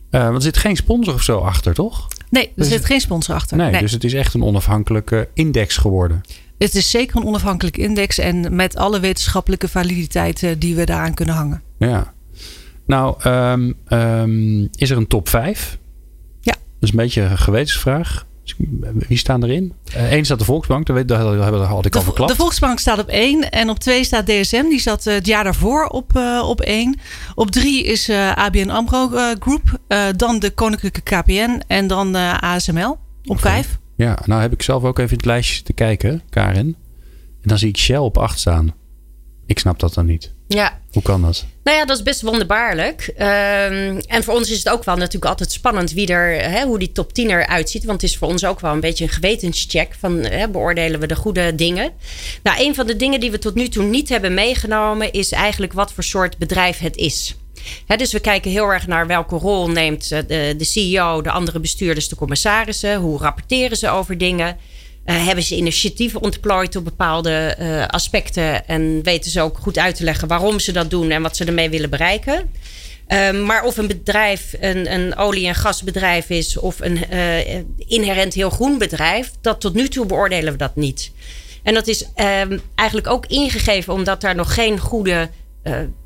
want 0.09 0.35
er 0.35 0.41
zit 0.41 0.57
geen 0.57 0.75
sponsor 0.75 1.13
of 1.13 1.21
zo 1.21 1.39
achter, 1.39 1.73
toch? 1.73 2.07
Nee, 2.29 2.43
er 2.43 2.51
dus 2.55 2.67
zit 2.67 2.85
geen 2.85 2.99
sponsor 2.99 3.35
achter. 3.35 3.57
Nee, 3.57 3.71
nee, 3.71 3.81
dus 3.81 3.91
het 3.91 4.03
is 4.03 4.13
echt 4.13 4.33
een 4.33 4.43
onafhankelijke 4.43 5.29
index 5.33 5.77
geworden. 5.77 6.21
Het 6.57 6.75
is 6.75 6.89
zeker 6.89 7.17
een 7.17 7.25
onafhankelijk 7.25 7.77
index 7.77 8.17
en 8.17 8.55
met 8.55 8.75
alle 8.75 8.99
wetenschappelijke 8.99 9.67
validiteit 9.67 10.55
die 10.57 10.75
we 10.75 10.85
daaraan 10.85 11.13
kunnen 11.13 11.35
hangen. 11.35 11.61
Ja. 11.77 12.13
Nou, 12.85 13.29
um, 13.29 13.75
um, 13.87 14.69
is 14.75 14.89
er 14.89 14.97
een 14.97 15.07
top 15.07 15.29
5? 15.29 15.77
Ja. 16.41 16.53
Dat 16.53 16.61
is 16.79 16.89
een 16.89 16.95
beetje 16.95 17.21
een 17.21 17.37
gewetensvraag. 17.37 18.26
Wie 19.07 19.17
staan 19.17 19.43
erin? 19.43 19.73
Eén 19.93 20.17
uh, 20.17 20.23
staat 20.23 20.39
de 20.39 20.45
Volksbank, 20.45 20.85
daar, 20.85 21.05
daar 21.05 21.19
had 21.59 21.85
ik 21.85 21.91
de, 21.91 21.97
al 21.97 22.03
verklapt. 22.03 22.31
De 22.31 22.37
Volksbank 22.37 22.79
staat 22.79 22.99
op 22.99 23.07
één. 23.07 23.51
En 23.51 23.69
op 23.69 23.79
twee 23.79 24.03
staat 24.03 24.25
DSM. 24.25 24.69
Die 24.69 24.79
zat 24.79 25.05
uh, 25.05 25.13
het 25.13 25.25
jaar 25.25 25.43
daarvoor 25.43 25.85
op, 25.85 26.11
uh, 26.17 26.43
op 26.47 26.61
één. 26.61 26.99
Op 27.35 27.51
drie 27.51 27.83
is 27.83 28.09
uh, 28.09 28.35
ABN 28.35 28.69
AMRO 28.69 29.07
Group. 29.39 29.79
dan 30.15 30.39
de 30.39 30.49
Koninklijke 30.49 31.01
KPN. 31.01 31.61
En 31.67 31.87
dan 31.87 32.15
ASML 32.39 32.91
op 33.25 33.37
okay. 33.37 33.51
vijf. 33.51 33.79
Ja, 33.95 34.17
nou 34.25 34.41
heb 34.41 34.53
ik 34.53 34.61
zelf 34.61 34.83
ook 34.83 34.99
even 34.99 35.11
in 35.11 35.17
het 35.17 35.25
lijstje 35.25 35.63
te 35.63 35.73
kijken, 35.73 36.21
Karin. 36.29 36.75
En 37.41 37.53
dan 37.53 37.57
zie 37.57 37.69
ik 37.69 37.77
Shell 37.77 37.97
op 37.97 38.17
acht 38.17 38.39
staan. 38.39 38.73
Ik 39.45 39.59
snap 39.59 39.79
dat 39.79 39.93
dan 39.93 40.05
niet. 40.05 40.33
Ja. 40.47 40.79
Hoe 40.91 41.01
kan 41.01 41.21
dat? 41.21 41.45
Nou 41.67 41.79
ja, 41.79 41.85
dat 41.85 41.97
is 41.97 42.03
best 42.03 42.21
wonderbaarlijk. 42.21 43.13
Um, 43.17 43.99
en 43.99 44.23
voor 44.23 44.33
ons 44.33 44.51
is 44.51 44.57
het 44.57 44.69
ook 44.69 44.83
wel 44.83 44.95
natuurlijk 44.95 45.25
altijd 45.25 45.51
spannend 45.51 45.91
wie 45.91 46.07
er, 46.07 46.51
hè, 46.51 46.65
hoe 46.65 46.79
die 46.79 46.91
top 46.91 47.13
10 47.13 47.29
eruit 47.29 47.69
ziet. 47.69 47.83
Want 47.83 48.01
het 48.01 48.11
is 48.11 48.17
voor 48.17 48.27
ons 48.27 48.45
ook 48.45 48.59
wel 48.59 48.73
een 48.73 48.79
beetje 48.79 49.03
een 49.03 49.09
gewetenscheck 49.09 49.95
van 49.99 50.17
hè, 50.17 50.49
beoordelen 50.49 50.99
we 50.99 51.07
de 51.07 51.15
goede 51.15 51.55
dingen. 51.55 51.91
Nou, 52.43 52.65
een 52.65 52.75
van 52.75 52.87
de 52.87 52.95
dingen 52.95 53.19
die 53.19 53.31
we 53.31 53.39
tot 53.39 53.55
nu 53.55 53.67
toe 53.67 53.83
niet 53.83 54.09
hebben 54.09 54.33
meegenomen 54.33 55.11
is 55.11 55.31
eigenlijk 55.31 55.73
wat 55.73 55.93
voor 55.93 56.03
soort 56.03 56.37
bedrijf 56.37 56.79
het 56.79 56.95
is. 56.95 57.35
Dus 57.97 58.11
we 58.11 58.19
kijken 58.19 58.51
heel 58.51 58.73
erg 58.73 58.87
naar 58.87 59.07
welke 59.07 59.35
rol 59.35 59.69
neemt 59.69 60.09
de, 60.09 60.55
de 60.57 60.65
CEO, 60.65 61.21
de 61.21 61.31
andere 61.31 61.59
bestuurders, 61.59 62.09
de 62.09 62.15
commissarissen. 62.15 62.95
Hoe 62.95 63.17
rapporteren 63.17 63.77
ze 63.77 63.89
over 63.89 64.17
dingen? 64.17 64.57
Uh, 65.09 65.25
hebben 65.25 65.43
ze 65.43 65.55
initiatieven 65.55 66.21
ontplooid 66.21 66.75
op 66.75 66.83
bepaalde 66.83 67.55
uh, 67.59 67.85
aspecten 67.85 68.67
en 68.67 69.03
weten 69.03 69.31
ze 69.31 69.41
ook 69.41 69.57
goed 69.57 69.77
uit 69.77 69.95
te 69.95 70.03
leggen 70.03 70.27
waarom 70.27 70.59
ze 70.59 70.71
dat 70.71 70.89
doen 70.89 71.11
en 71.11 71.21
wat 71.21 71.35
ze 71.35 71.45
ermee 71.45 71.69
willen 71.69 71.89
bereiken. 71.89 72.53
Uh, 73.07 73.31
maar 73.45 73.63
of 73.63 73.77
een 73.77 73.87
bedrijf 73.87 74.55
een, 74.59 74.93
een 74.93 75.15
olie- 75.15 75.47
en 75.47 75.55
gasbedrijf 75.55 76.29
is 76.29 76.57
of 76.57 76.79
een 76.79 76.99
uh, 77.13 77.55
inherent 77.77 78.33
heel 78.33 78.49
groen 78.49 78.77
bedrijf, 78.77 79.31
dat 79.41 79.61
tot 79.61 79.73
nu 79.73 79.87
toe 79.87 80.05
beoordelen 80.05 80.51
we 80.51 80.57
dat 80.57 80.75
niet. 80.75 81.11
En 81.63 81.73
dat 81.73 81.87
is 81.87 82.05
ehm, 82.15 82.57
eigenlijk 82.75 83.09
ook 83.09 83.25
ingegeven 83.25 83.93
omdat 83.93 84.21
daar 84.21 84.35
nog 84.35 84.53
geen 84.53 84.79
goede 84.79 85.29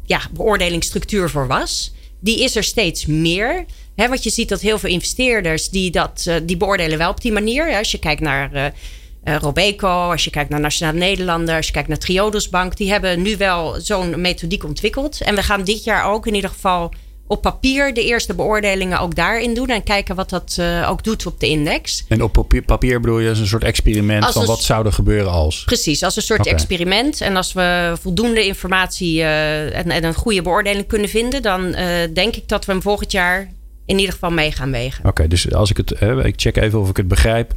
ja, 0.05 0.21
beoordelingsstructuur 0.31 1.29
voor 1.29 1.47
was. 1.47 1.93
Die 2.21 2.43
is 2.43 2.55
er 2.55 2.63
steeds 2.63 3.05
meer. 3.05 3.65
He, 3.95 4.07
want 4.07 4.23
je 4.23 4.29
ziet 4.29 4.49
dat 4.49 4.61
heel 4.61 4.79
veel 4.79 4.89
investeerders 4.89 5.69
die 5.69 5.91
dat, 5.91 6.25
uh, 6.27 6.35
die 6.43 6.57
beoordelen 6.57 6.97
wel 6.97 7.09
op 7.09 7.21
die 7.21 7.31
manier. 7.31 7.77
Als 7.77 7.91
je 7.91 7.99
kijkt 7.99 8.21
naar 8.21 8.53
uh, 8.53 9.35
Robeco, 9.35 10.11
als 10.11 10.23
je 10.23 10.29
kijkt 10.29 10.49
naar 10.49 10.59
Nationale 10.59 10.97
Nederlanden, 10.97 11.55
als 11.55 11.65
je 11.65 11.71
kijkt 11.71 11.87
naar 11.87 11.97
Triodos 11.97 12.49
Bank, 12.49 12.77
die 12.77 12.91
hebben 12.91 13.21
nu 13.21 13.37
wel 13.37 13.75
zo'n 13.81 14.21
methodiek 14.21 14.63
ontwikkeld. 14.63 15.21
En 15.21 15.35
we 15.35 15.43
gaan 15.43 15.63
dit 15.63 15.83
jaar 15.83 16.11
ook 16.11 16.27
in 16.27 16.35
ieder 16.35 16.49
geval 16.49 16.91
op 17.31 17.41
papier 17.41 17.93
de 17.93 18.05
eerste 18.05 18.33
beoordelingen 18.33 18.99
ook 18.99 19.15
daarin 19.15 19.53
doen. 19.53 19.67
En 19.67 19.83
kijken 19.83 20.15
wat 20.15 20.29
dat 20.29 20.57
uh, 20.59 20.89
ook 20.89 21.03
doet 21.03 21.25
op 21.25 21.39
de 21.39 21.47
index. 21.47 22.05
En 22.07 22.23
op 22.23 22.31
papier, 22.33 22.61
papier 22.61 22.99
bedoel 22.99 23.19
je 23.19 23.29
als 23.29 23.39
een 23.39 23.47
soort 23.47 23.63
experiment 23.63 24.23
als 24.23 24.33
van 24.33 24.45
wat 24.45 24.61
zou 24.61 24.85
er 24.85 24.93
gebeuren 24.93 25.31
als? 25.31 25.63
Precies, 25.63 26.03
als 26.03 26.15
een 26.15 26.21
soort 26.21 26.39
okay. 26.39 26.53
experiment. 26.53 27.21
En 27.21 27.35
als 27.35 27.53
we 27.53 27.93
voldoende 28.01 28.45
informatie 28.45 29.17
uh, 29.17 29.77
en, 29.77 29.89
en, 29.89 30.03
een 30.03 30.13
goede 30.13 30.41
beoordeling 30.41 30.87
kunnen 30.87 31.09
vinden... 31.09 31.41
dan 31.41 31.65
uh, 31.65 31.95
denk 32.13 32.35
ik 32.35 32.47
dat 32.47 32.65
we 32.65 32.71
hem 32.71 32.81
volgend 32.81 33.11
jaar 33.11 33.51
in 33.85 33.97
ieder 33.97 34.13
geval 34.13 34.31
mee 34.31 34.51
gaan 34.51 34.71
wegen. 34.71 35.05
Oké, 35.05 35.27
dus 35.27 35.53
als 35.53 35.69
ik 35.69 35.77
het... 35.77 35.91
ik 36.25 36.33
check 36.35 36.57
even 36.57 36.79
of 36.79 36.89
ik 36.89 36.97
het 36.97 37.07
begrijp. 37.07 37.53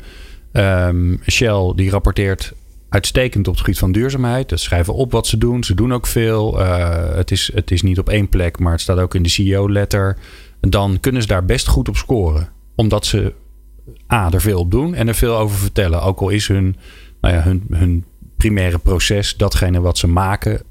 Um, 0.53 1.21
Shell 1.31 1.73
die 1.77 1.91
rapporteert 1.91 2.53
uitstekend 2.95 3.49
op 3.49 3.55
het 3.55 3.63
gebied 3.63 3.79
van 3.79 3.93
duurzaamheid. 3.93 4.51
Ze 4.51 4.57
schrijven 4.57 4.95
op 4.95 5.13
wat 5.13 5.27
ze 5.27 5.39
doen. 5.39 5.65
Ze 5.65 5.75
doen 5.75 5.93
ook 5.93 6.07
veel. 6.07 6.61
Uh, 6.61 7.15
het, 7.15 7.31
is, 7.31 7.51
het 7.55 7.71
is 7.71 7.83
niet 7.83 7.99
op 7.99 8.09
één 8.09 8.29
plek, 8.29 8.59
maar 8.59 8.73
het 8.73 8.81
staat 8.81 8.99
ook 8.99 9.15
in 9.15 9.23
de 9.23 9.29
CEO-letter. 9.29 10.19
Dan 10.61 11.01
kunnen 11.01 11.23
ze 11.23 11.29
daar 11.29 11.45
best 11.45 11.67
goed 11.67 11.89
op 11.89 11.97
scoren. 11.97 12.49
Omdat 12.75 13.07
ze 13.07 13.33
A, 14.13 14.31
er 14.33 14.41
veel 14.41 14.59
op 14.59 14.71
doen 14.71 14.95
en 14.95 15.09
er 15.09 15.15
veel 15.15 15.37
over 15.37 15.57
vertellen. 15.57 16.03
Ook 16.03 16.21
al 16.21 16.29
is 16.29 16.49
hun, 16.49 16.77
nou 17.21 17.35
ja, 17.35 17.43
hun, 17.43 17.65
hun 17.71 18.05
primaire 18.37 18.79
proces, 18.79 19.37
datgene 19.37 19.81
wat 19.81 19.99
ze 19.99 20.07
maken, 20.07 20.63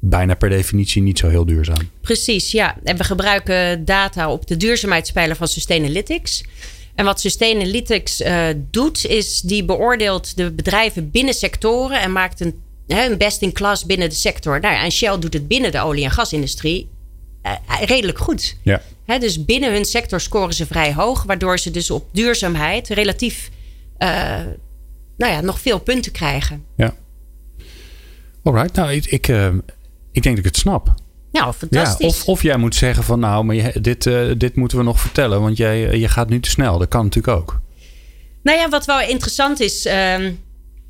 bijna 0.00 0.34
per 0.34 0.48
definitie 0.48 1.02
niet 1.02 1.18
zo 1.18 1.28
heel 1.28 1.44
duurzaam. 1.44 1.90
Precies, 2.00 2.50
ja. 2.50 2.76
En 2.84 2.96
we 2.96 3.04
gebruiken 3.04 3.84
data 3.84 4.30
op 4.30 4.46
de 4.46 4.56
duurzaamheidspijler 4.56 5.36
van 5.36 5.48
Sustainalytics. 5.48 6.44
En 6.94 7.04
wat 7.04 7.20
Sustainalytics 7.20 8.20
uh, 8.20 8.46
doet, 8.70 9.06
is 9.06 9.40
die 9.40 9.64
beoordeelt 9.64 10.36
de 10.36 10.52
bedrijven 10.52 11.10
binnen 11.10 11.34
sectoren 11.34 12.00
en 12.00 12.12
maakt 12.12 12.40
een, 12.40 12.62
een 12.86 13.18
best 13.18 13.42
in 13.42 13.52
class 13.52 13.86
binnen 13.86 14.08
de 14.08 14.14
sector. 14.14 14.60
Nou 14.60 14.74
ja, 14.74 14.82
en 14.82 14.90
Shell 14.90 15.18
doet 15.18 15.32
het 15.32 15.48
binnen 15.48 15.72
de 15.72 15.80
olie- 15.80 16.04
en 16.04 16.10
gasindustrie 16.10 16.90
uh, 17.42 17.52
redelijk 17.80 18.18
goed. 18.18 18.56
Ja. 18.62 18.82
He, 19.04 19.18
dus 19.18 19.44
binnen 19.44 19.72
hun 19.72 19.84
sector 19.84 20.20
scoren 20.20 20.54
ze 20.54 20.66
vrij 20.66 20.94
hoog, 20.94 21.22
waardoor 21.22 21.58
ze 21.58 21.70
dus 21.70 21.90
op 21.90 22.08
duurzaamheid 22.12 22.88
relatief 22.88 23.50
uh, 23.98 24.08
nou 25.16 25.32
ja, 25.32 25.40
nog 25.40 25.60
veel 25.60 25.78
punten 25.78 26.12
krijgen. 26.12 26.64
Ja. 26.76 26.94
Alright, 28.42 28.74
nou 28.74 28.92
ik, 28.92 29.06
ik, 29.06 29.28
ik 30.12 30.22
denk 30.22 30.36
dat 30.36 30.38
ik 30.38 30.44
het 30.44 30.56
snap. 30.56 30.94
Nou, 31.40 31.52
fantastisch. 31.52 31.98
Ja, 31.98 32.06
of, 32.06 32.24
of 32.24 32.42
jij 32.42 32.56
moet 32.56 32.74
zeggen 32.74 33.04
van 33.04 33.20
nou, 33.20 33.44
maar 33.44 33.54
je, 33.54 33.80
dit, 33.80 34.06
uh, 34.06 34.30
dit 34.36 34.56
moeten 34.56 34.78
we 34.78 34.84
nog 34.84 35.00
vertellen, 35.00 35.40
want 35.40 35.56
jij, 35.56 35.88
eh, 35.88 36.00
je 36.00 36.08
gaat 36.08 36.28
nu 36.28 36.40
te 36.40 36.50
snel. 36.50 36.78
Dat 36.78 36.88
kan 36.88 37.04
natuurlijk 37.04 37.36
ook. 37.36 37.60
Nou 38.42 38.58
ja, 38.58 38.68
wat 38.68 38.84
wel 38.84 39.00
interessant 39.00 39.60
is, 39.60 39.86
uh, 39.86 40.18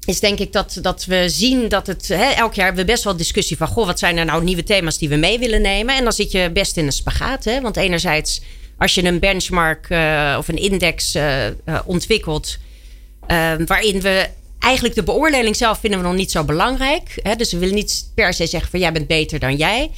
is 0.04 0.20
denk 0.20 0.38
ik 0.38 0.52
dat, 0.52 0.78
dat 0.82 1.04
we 1.04 1.28
zien 1.28 1.68
dat 1.68 1.86
het 1.86 2.08
hè, 2.08 2.30
elk 2.30 2.54
jaar 2.54 2.66
hebben 2.66 2.84
we 2.84 2.90
best 2.90 3.04
wel 3.04 3.16
discussie 3.16 3.56
van 3.56 3.66
goh, 3.66 3.86
wat 3.86 3.98
zijn 3.98 4.16
er 4.16 4.24
nou 4.24 4.44
nieuwe 4.44 4.62
thema's 4.62 4.98
die 4.98 5.08
we 5.08 5.16
mee 5.16 5.38
willen 5.38 5.62
nemen? 5.62 5.96
En 5.96 6.02
dan 6.02 6.12
zit 6.12 6.32
je 6.32 6.50
best 6.52 6.76
in 6.76 6.86
een 6.86 6.92
spagaat. 6.92 7.44
Hè? 7.44 7.60
Want 7.60 7.76
enerzijds, 7.76 8.42
als 8.78 8.94
je 8.94 9.04
een 9.04 9.18
benchmark 9.18 9.90
uh, 9.90 10.34
of 10.38 10.48
een 10.48 10.58
index 10.58 11.18
ontwikkelt, 11.84 12.58
ehm, 13.26 13.64
waarin 13.66 14.00
we 14.00 14.28
eigenlijk 14.64 14.94
de 14.94 15.02
beoordeling 15.02 15.56
zelf 15.56 15.78
vinden 15.78 16.00
we 16.00 16.06
nog 16.06 16.14
niet 16.14 16.30
zo 16.30 16.44
belangrijk. 16.44 17.20
Hè? 17.22 17.36
Dus 17.36 17.52
we 17.52 17.58
willen 17.58 17.74
niet 17.74 18.10
per 18.14 18.34
se 18.34 18.46
zeggen 18.46 18.70
van 18.70 18.80
jij 18.80 18.92
bent 18.92 19.06
beter 19.06 19.38
dan 19.38 19.56
jij. 19.56 19.90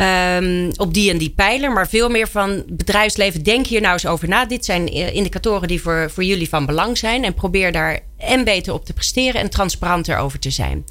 Um, 0.00 0.70
op 0.76 0.94
die 0.94 1.10
en 1.10 1.18
die 1.18 1.30
pijler. 1.30 1.72
Maar 1.72 1.88
veel 1.88 2.08
meer 2.08 2.28
van 2.28 2.64
bedrijfsleven. 2.66 3.42
Denk 3.42 3.66
hier 3.66 3.80
nou 3.80 3.92
eens 3.92 4.06
over 4.06 4.28
na. 4.28 4.44
Dit 4.44 4.64
zijn 4.64 4.88
eh, 4.88 5.14
indicatoren 5.14 5.68
die 5.68 5.82
voor, 5.82 6.10
voor 6.10 6.24
jullie 6.24 6.48
van 6.48 6.66
belang 6.66 6.98
zijn. 6.98 7.24
En 7.24 7.34
probeer 7.34 7.72
daar 7.72 8.00
en 8.18 8.44
beter 8.44 8.72
op 8.72 8.84
te 8.84 8.92
presteren 8.92 9.40
en 9.40 9.50
transparanter 9.50 10.16
over 10.16 10.38
te 10.38 10.50
zijn. 10.50 10.84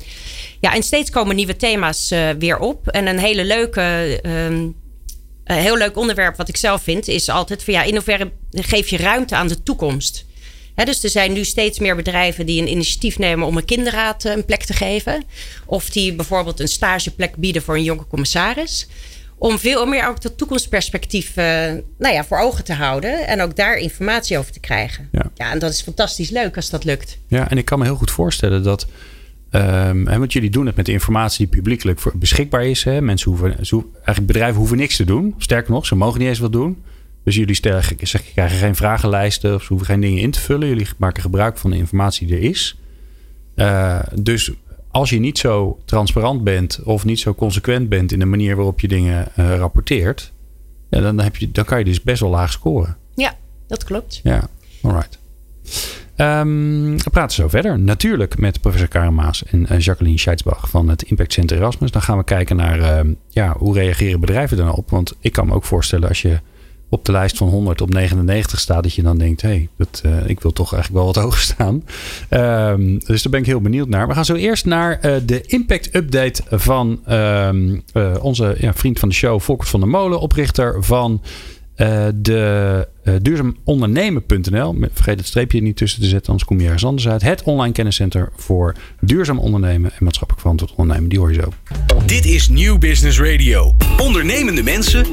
Ja, 0.59 0.73
en 0.73 0.83
steeds 0.83 1.09
komen 1.09 1.35
nieuwe 1.35 1.55
thema's 1.55 2.11
uh, 2.11 2.29
weer 2.39 2.59
op. 2.59 2.87
En 2.87 3.07
een 3.07 3.19
hele 3.19 3.45
leuke. 3.45 4.19
Een 4.23 4.75
heel 5.55 5.77
leuk 5.77 5.97
onderwerp 5.97 6.35
wat 6.35 6.49
ik 6.49 6.57
zelf 6.57 6.81
vind, 6.81 7.07
is 7.07 7.29
altijd 7.29 7.63
van 7.63 7.73
ja, 7.73 7.83
in 7.83 7.93
hoeverre 7.93 8.31
geef 8.51 8.89
je 8.89 8.97
ruimte 8.97 9.35
aan 9.35 9.47
de 9.47 9.63
toekomst? 9.63 10.25
Dus 10.83 11.03
er 11.03 11.09
zijn 11.09 11.33
nu 11.33 11.43
steeds 11.43 11.79
meer 11.79 11.95
bedrijven 11.95 12.45
die 12.45 12.61
een 12.61 12.71
initiatief 12.71 13.17
nemen 13.17 13.47
om 13.47 13.57
een 13.57 13.65
kinderraad 13.65 14.25
eh, 14.25 14.31
een 14.35 14.45
plek 14.45 14.63
te 14.63 14.73
geven. 14.73 15.23
Of 15.65 15.89
die 15.89 16.13
bijvoorbeeld 16.13 16.59
een 16.59 16.67
stageplek 16.67 17.35
bieden 17.35 17.61
voor 17.61 17.75
een 17.75 17.83
jonge 17.83 18.07
commissaris. 18.07 18.87
Om 19.37 19.59
veel 19.59 19.85
meer 19.85 20.07
ook 20.07 20.21
dat 20.21 20.37
toekomstperspectief 20.37 21.29
uh, 21.29 21.43
nou 21.97 22.13
ja, 22.13 22.25
voor 22.25 22.39
ogen 22.39 22.63
te 22.63 22.73
houden. 22.73 23.27
En 23.27 23.41
ook 23.41 23.55
daar 23.55 23.77
informatie 23.77 24.37
over 24.37 24.51
te 24.51 24.59
krijgen. 24.59 25.09
Ja. 25.11 25.31
ja, 25.33 25.51
en 25.51 25.59
dat 25.59 25.71
is 25.71 25.81
fantastisch 25.81 26.29
leuk 26.29 26.55
als 26.55 26.69
dat 26.69 26.83
lukt. 26.83 27.17
Ja, 27.27 27.49
en 27.49 27.57
ik 27.57 27.65
kan 27.65 27.79
me 27.79 27.85
heel 27.85 27.95
goed 27.95 28.11
voorstellen 28.11 28.63
dat. 28.63 28.87
Um, 29.51 30.03
want 30.03 30.33
jullie 30.33 30.49
doen 30.49 30.65
het 30.65 30.75
met 30.75 30.85
de 30.85 30.91
informatie 30.91 31.37
die 31.37 31.55
publiekelijk 31.55 32.01
beschikbaar 32.13 32.65
is. 32.65 32.83
Hè. 32.83 33.01
Mensen 33.01 33.31
hoeven, 33.31 33.57
eigenlijk 33.57 34.25
bedrijven 34.25 34.57
hoeven 34.57 34.77
niks 34.77 34.95
te 34.95 35.05
doen. 35.05 35.35
Sterker 35.37 35.71
nog, 35.71 35.85
ze 35.85 35.95
mogen 35.95 36.19
niet 36.19 36.27
eens 36.29 36.39
wat 36.39 36.51
doen. 36.51 36.83
Dus 37.25 37.35
jullie 37.35 37.55
stellen, 37.55 37.83
zeg, 37.99 38.23
krijgen 38.33 38.57
geen 38.57 38.75
vragenlijsten 38.75 39.55
of 39.55 39.61
ze 39.61 39.67
hoeven 39.67 39.87
geen 39.87 40.01
dingen 40.01 40.21
in 40.21 40.31
te 40.31 40.39
vullen. 40.39 40.67
Jullie 40.67 40.87
maken 40.97 41.21
gebruik 41.21 41.57
van 41.57 41.69
de 41.69 41.77
informatie 41.77 42.27
die 42.27 42.35
er 42.35 42.43
is. 42.43 42.79
Uh, 43.55 43.99
dus 44.21 44.51
als 44.91 45.09
je 45.09 45.19
niet 45.19 45.37
zo 45.37 45.79
transparant 45.85 46.43
bent 46.43 46.79
of 46.83 47.05
niet 47.05 47.19
zo 47.19 47.35
consequent 47.35 47.89
bent 47.89 48.11
in 48.11 48.19
de 48.19 48.25
manier 48.25 48.55
waarop 48.55 48.79
je 48.79 48.87
dingen 48.87 49.27
uh, 49.39 49.55
rapporteert, 49.55 50.31
ja, 50.89 50.99
dan, 51.01 51.19
heb 51.19 51.35
je, 51.35 51.51
dan 51.51 51.65
kan 51.65 51.79
je 51.79 51.85
dus 51.85 52.01
best 52.01 52.21
wel 52.21 52.29
laag 52.29 52.51
scoren. 52.51 52.97
Ja, 53.15 53.37
dat 53.67 53.83
klopt. 53.83 54.19
Ja, 54.23 54.47
alright. 54.81 55.19
Um, 56.17 56.97
we 56.97 57.09
praten 57.11 57.35
zo 57.35 57.47
verder. 57.47 57.79
Natuurlijk 57.79 58.37
met 58.37 58.61
professor 58.61 58.87
Karen 58.87 59.13
Maas 59.13 59.43
en 59.43 59.67
uh, 59.71 59.79
Jacqueline 59.79 60.19
Scheidsbach 60.19 60.69
van 60.69 60.89
het 60.89 61.01
Impact 61.01 61.33
Center 61.33 61.57
Erasmus. 61.57 61.91
Dan 61.91 62.01
gaan 62.01 62.17
we 62.17 62.23
kijken 62.23 62.55
naar 62.55 63.05
uh, 63.05 63.13
ja, 63.29 63.55
hoe 63.57 63.73
reageren 63.73 64.19
bedrijven 64.19 64.57
nou 64.57 64.77
op. 64.77 64.89
Want 64.89 65.15
ik 65.19 65.31
kan 65.31 65.47
me 65.47 65.53
ook 65.53 65.65
voorstellen 65.65 66.07
als 66.07 66.21
je 66.21 66.39
op 66.89 67.05
de 67.05 67.11
lijst 67.11 67.37
van 67.37 67.47
100 67.47 67.81
op 67.81 67.93
99 67.93 68.59
staat, 68.59 68.83
dat 68.83 68.93
je 68.93 69.01
dan 69.01 69.17
denkt: 69.17 69.41
hé, 69.41 69.67
hey, 69.77 69.87
uh, 70.05 70.29
ik 70.29 70.39
wil 70.39 70.51
toch 70.51 70.73
eigenlijk 70.73 71.03
wel 71.03 71.13
wat 71.13 71.23
hoger 71.23 71.41
staan. 71.41 71.83
Um, 72.71 72.99
dus 72.99 73.21
daar 73.21 73.31
ben 73.31 73.39
ik 73.39 73.45
heel 73.45 73.61
benieuwd 73.61 73.89
naar. 73.89 74.07
We 74.07 74.13
gaan 74.13 74.25
zo 74.25 74.35
eerst 74.35 74.65
naar 74.65 75.05
uh, 75.05 75.15
de 75.25 75.41
impact 75.41 75.95
update 75.95 76.43
van 76.49 76.99
um, 77.09 77.83
uh, 77.93 78.15
onze 78.21 78.55
ja, 78.59 78.73
vriend 78.73 78.99
van 78.99 79.09
de 79.09 79.15
show, 79.15 79.39
Volkert 79.39 79.69
van 79.69 79.79
der 79.79 79.89
Molen, 79.89 80.19
oprichter 80.19 80.83
van 80.83 81.21
uh, 81.77 82.05
de 82.15 82.87
uh, 83.03 83.13
duurzamondernemen.nl. 83.21 84.75
Vergeet 84.93 85.17
het 85.17 85.27
streepje 85.27 85.61
niet 85.61 85.77
tussen 85.77 86.01
te 86.01 86.07
zetten, 86.07 86.27
anders 86.27 86.47
kom 86.47 86.59
je 86.59 86.65
ergens 86.65 86.85
anders 86.85 87.07
uit. 87.07 87.21
Het 87.21 87.43
online 87.43 87.73
kenniscenter 87.73 88.29
voor 88.35 88.75
duurzaam 89.01 89.39
ondernemen 89.39 89.91
en 89.91 90.03
maatschappelijk 90.03 90.41
verantwoord 90.41 90.73
ondernemen. 90.75 91.09
Die 91.09 91.19
hoor 91.19 91.33
je 91.33 91.41
zo. 91.41 91.49
Dit 92.05 92.25
is 92.25 92.49
Nieuw 92.49 92.77
Business 92.77 93.19
Radio. 93.19 93.75
Ondernemende 94.01 94.63
mensen, 94.63 95.05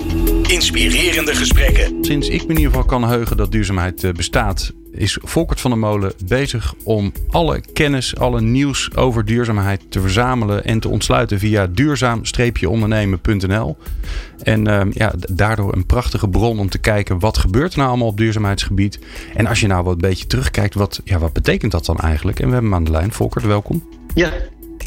inspirerende 0.42 1.34
gesprekken. 1.34 2.04
Sinds 2.04 2.28
ik 2.28 2.42
me 2.42 2.48
in 2.48 2.56
ieder 2.56 2.72
geval 2.72 2.84
kan 2.84 3.08
heugen 3.08 3.36
dat 3.36 3.52
duurzaamheid 3.52 4.04
uh, 4.04 4.12
bestaat, 4.12 4.72
is 4.94 5.18
Volkert 5.22 5.60
van 5.60 5.70
der 5.70 5.80
Molen 5.80 6.12
bezig 6.26 6.74
om 6.82 7.12
alle 7.28 7.60
kennis, 7.72 8.16
alle 8.16 8.40
nieuws 8.40 8.96
over 8.96 9.24
duurzaamheid 9.24 9.80
te 9.88 10.00
verzamelen 10.00 10.64
en 10.64 10.80
te 10.80 10.88
ontsluiten 10.88 11.38
via 11.38 11.66
duurzaam-ondernemen.nl. 11.66 13.76
En 14.42 14.68
uh, 14.68 14.80
ja, 14.90 15.12
daardoor 15.30 15.74
een 15.74 15.86
prachtige 15.86 16.28
bron 16.28 16.58
om 16.58 16.68
te 16.68 16.78
kijken 16.78 17.18
wat 17.18 17.38
gebeurt 17.38 17.72
er 17.72 17.78
nou 17.78 17.90
allemaal 17.90 18.08
op 18.08 18.16
duurzaamheidsgebied. 18.16 18.98
En 19.34 19.46
als 19.46 19.60
je 19.60 19.66
nou 19.66 19.84
wat 19.84 19.98
beetje 19.98 20.26
terugkijkt, 20.26 20.74
wat, 20.74 21.00
ja, 21.04 21.18
wat 21.18 21.32
betekent 21.32 21.72
dat 21.72 21.86
dan 21.86 21.98
eigenlijk? 21.98 22.40
En 22.40 22.46
we 22.46 22.52
hebben 22.52 22.70
hem 22.70 22.80
aan 22.80 22.86
de 22.86 22.90
lijn. 22.90 23.12
Volkert, 23.12 23.44
welkom. 23.44 23.82
Ja, 24.14 24.30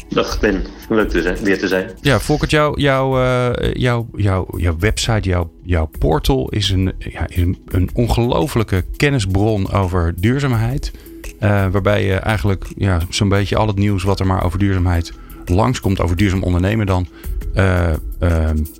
Dag 0.08 0.40
Ben, 0.40 0.64
leuk 0.88 1.08
te 1.08 1.22
zijn, 1.22 1.36
weer 1.36 1.58
te 1.58 1.68
zijn. 1.68 1.90
Ja, 2.00 2.20
Volkert, 2.20 2.50
jouw 2.50 2.76
jou, 2.76 3.20
uh, 3.20 3.72
jou, 3.72 4.06
jou, 4.16 4.60
jouw 4.60 4.76
website, 4.78 5.28
jouw, 5.28 5.50
jouw 5.62 5.90
portal 5.98 6.48
is 6.48 6.70
een, 6.70 6.92
ja, 6.98 7.28
is 7.28 7.36
een, 7.36 7.58
een 7.66 7.90
ongelofelijke 7.94 8.84
kennisbron 8.96 9.72
over 9.72 10.14
duurzaamheid. 10.16 10.92
Uh, 11.40 11.66
waarbij 11.70 12.04
je 12.04 12.14
eigenlijk 12.14 12.64
ja, 12.76 13.00
zo'n 13.10 13.28
beetje 13.28 13.56
al 13.56 13.66
het 13.66 13.76
nieuws 13.76 14.02
wat 14.02 14.20
er 14.20 14.26
maar 14.26 14.44
over 14.44 14.58
duurzaamheid 14.58 15.12
langskomt, 15.44 16.00
over 16.00 16.16
duurzaam 16.16 16.42
ondernemen 16.42 16.86
dan, 16.86 17.06
uh, 17.54 17.90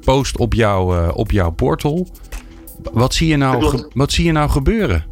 post 0.05 0.39
op, 0.39 0.55
jou, 0.55 1.11
op 1.13 1.31
jouw 1.31 1.51
portal. 1.51 2.09
Wat 2.93 3.15
zie, 3.15 3.29
je 3.29 3.37
nou, 3.37 3.83
wat 3.95 4.13
zie 4.13 4.25
je 4.25 4.33
nou 4.33 4.51
gebeuren? 4.51 5.05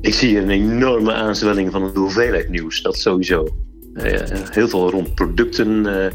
Ik 0.00 0.14
zie 0.14 0.38
een 0.38 0.50
enorme 0.50 1.12
aanzwelling 1.12 1.70
van 1.70 1.92
de 1.92 1.98
hoeveelheid 1.98 2.48
nieuws, 2.48 2.82
dat 2.82 2.96
sowieso. 2.96 3.48
Uh, 3.94 4.04
heel 4.50 4.68
veel 4.68 4.90
rond 4.90 5.14
producten, 5.14 5.86
uh, 5.86 6.06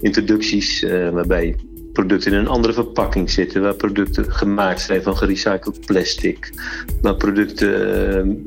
introducties, 0.00 0.82
uh, 0.82 1.08
waarbij 1.08 1.56
producten 1.92 2.32
in 2.32 2.38
een 2.38 2.48
andere 2.48 2.72
verpakking 2.72 3.30
zitten, 3.30 3.62
waar 3.62 3.74
producten 3.74 4.32
gemaakt 4.32 4.80
zijn 4.80 5.02
van 5.02 5.16
gerecycled 5.16 5.86
plastic, 5.86 6.52
waar 7.02 7.16
producten 7.16 8.44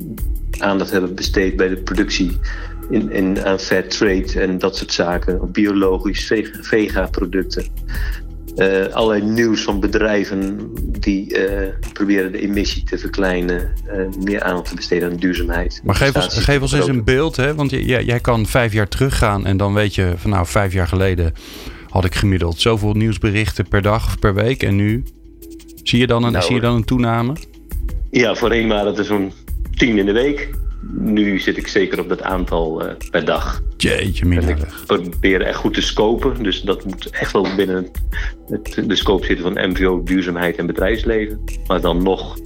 aandacht 0.58 0.91
hebben 0.91 1.15
besteed 1.15 1.56
bij 1.56 1.70
de 1.70 1.78
productie 1.78 2.38
in, 2.89 3.12
in, 3.12 3.44
aan 3.44 3.60
fair 3.60 3.88
trade 3.88 4.39
en 4.39 4.58
dat 4.58 4.78
soort 4.78 4.94
zaken, 4.94 5.52
biologisch, 5.52 6.34
vega-producten. 6.62 7.65
Uh, 8.62 8.93
allerlei 8.93 9.32
nieuws 9.32 9.62
van 9.62 9.80
bedrijven 9.80 10.71
die 11.00 11.38
proberen 11.93 12.32
de 12.32 12.41
emissie 12.41 12.84
te 12.84 12.97
verkleinen, 12.97 13.74
meer 14.24 14.41
aandacht 14.43 14.69
te 14.69 14.76
besteden 14.76 15.12
aan 15.12 15.17
duurzaamheid. 15.17 15.82
Maar 15.84 15.95
geef 15.95 16.15
ons, 16.15 16.38
geef 16.38 16.62
ons 16.62 16.71
eens 16.71 16.88
een 16.88 17.04
beeld, 17.04 17.36
hè? 17.36 17.56
want 17.56 17.71
jij, 17.71 18.04
jij 18.04 18.19
kan 18.19 18.45
vijf 18.45 18.74
jaar 18.74 18.88
teruggaan 18.88 19.45
en 19.45 19.58
dan 19.58 19.74
weet 19.74 19.95
je 19.95 20.13
van 20.15 20.30
nou, 20.30 20.45
vijf 20.45 20.74
jaar 20.74 20.88
geleden 20.88 21.34
had 21.89 22.06
ik 22.06 22.15
gemiddeld 22.15 22.60
zoveel 22.60 22.93
nieuwsberichten 22.93 23.67
per 23.67 23.82
dag 23.82 24.06
of 24.06 24.19
per 24.19 24.34
week 24.34 24.63
en 24.63 24.76
nu 24.76 25.04
zie 25.84 26.00
je 26.00 26.08
dan 26.08 26.24
een, 26.24 26.32
nou, 26.32 26.45
zie 26.45 26.56
je 26.56 26.62
dan 26.62 26.76
een 26.76 26.84
toename? 26.84 27.36
Ja, 28.12 28.36
voorheen 28.36 28.67
waren 28.67 28.88
het 28.88 28.97
er 28.97 29.06
zo'n 29.06 29.32
tien 29.76 29.97
in 29.97 30.06
de 30.06 30.12
week. 30.12 30.50
Nu 30.89 31.39
zit 31.39 31.58
ik 31.58 31.67
zeker 31.67 32.00
op 32.00 32.10
dat 32.10 32.22
aantal 32.22 32.86
uh, 32.86 32.91
per 33.12 33.26
dag. 33.26 33.62
Jeetje, 33.78 34.26
minder. 34.26 34.50
ik 34.50 34.67
probeer 34.86 35.41
echt 35.41 35.58
goed 35.58 35.74
te 35.74 35.82
scopen. 35.82 36.44
Dus 36.44 36.62
dat 36.62 36.86
moet 36.86 37.10
echt 37.10 37.32
wel 37.32 37.56
binnen 37.56 37.91
het, 38.48 38.84
de 38.88 38.96
scope 38.96 39.26
zitten 39.26 39.54
van 39.54 39.70
MVO, 39.70 40.04
duurzaamheid 40.04 40.58
en 40.58 40.65
bedrijfsleven. 40.65 41.44
Maar 41.67 41.82
dan 41.82 42.04
nog 42.04 42.38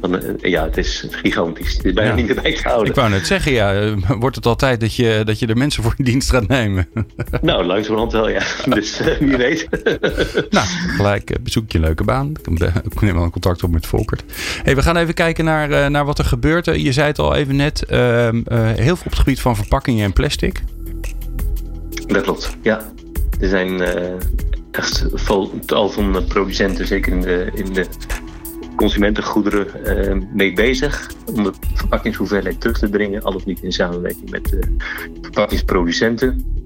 eh, 0.00 0.50
ja, 0.50 0.64
het 0.64 0.76
is 0.76 1.06
gigantisch. 1.10 1.76
Het 1.76 1.84
is 1.84 1.92
bijna 1.92 2.14
niet 2.14 2.28
erbij 2.28 2.54
te 2.54 2.62
houden. 2.62 2.88
Ik 2.88 2.94
wou 2.94 3.10
net 3.10 3.26
zeggen, 3.26 3.52
ja, 3.52 3.74
eh, 3.74 4.10
wordt 4.18 4.36
het 4.36 4.46
altijd 4.46 4.80
dat 4.80 4.94
je, 4.94 5.22
dat 5.24 5.38
je 5.38 5.46
de 5.46 5.54
mensen 5.54 5.82
voor 5.82 5.94
in 5.96 6.04
dienst 6.04 6.30
gaat 6.30 6.48
nemen? 6.48 6.88
nou, 7.40 7.64
langzamerhand 7.64 8.12
wel, 8.12 8.28
ja. 8.28 8.42
Dus 8.74 9.00
uh, 9.00 9.16
wie 9.18 9.36
weet. 9.36 9.68
nou, 10.50 10.66
gelijk 10.96 11.36
bezoek 11.42 11.72
je 11.72 11.78
een 11.78 11.84
leuke 11.84 12.04
baan. 12.04 12.32
Ik 12.84 13.00
neem 13.00 13.14
wel 13.14 13.22
een 13.22 13.30
contact 13.30 13.62
op 13.62 13.70
met 13.70 13.86
Volkert. 13.86 14.24
Hey, 14.62 14.74
we 14.74 14.82
gaan 14.82 14.96
even 14.96 15.14
kijken 15.14 15.44
naar, 15.44 15.90
naar 15.90 16.04
wat 16.04 16.18
er 16.18 16.24
gebeurt. 16.24 16.64
Je 16.64 16.92
zei 16.92 17.06
het 17.06 17.18
al 17.18 17.34
even 17.34 17.56
net, 17.56 17.84
ehm, 17.84 18.42
heel 18.54 18.96
veel 18.96 19.04
op 19.04 19.04
het 19.04 19.18
gebied 19.18 19.40
van 19.40 19.56
verpakkingen 19.56 20.04
en 20.04 20.12
plastic. 20.12 20.62
Dat 22.06 22.22
klopt, 22.22 22.56
ja. 22.62 22.92
Er 23.40 23.48
zijn 23.48 23.80
echt 24.70 25.04
tal 25.66 25.88
van 25.88 26.24
producenten, 26.28 26.86
zeker 26.86 27.12
in 27.12 27.20
de, 27.20 27.50
in 27.54 27.72
de 27.72 27.86
consumentengoederen 28.78 29.66
uh, 29.84 30.22
mee 30.32 30.52
bezig 30.52 31.10
om 31.34 31.42
de 31.44 31.52
verpakkingshoeveelheid 31.74 32.60
terug 32.60 32.78
te 32.78 32.90
dringen, 32.90 33.22
al 33.22 33.34
of 33.34 33.44
niet 33.44 33.62
in 33.62 33.72
samenwerking 33.72 34.30
met 34.30 34.44
de 34.44 34.76
verpakkingsproducenten. 35.20 36.56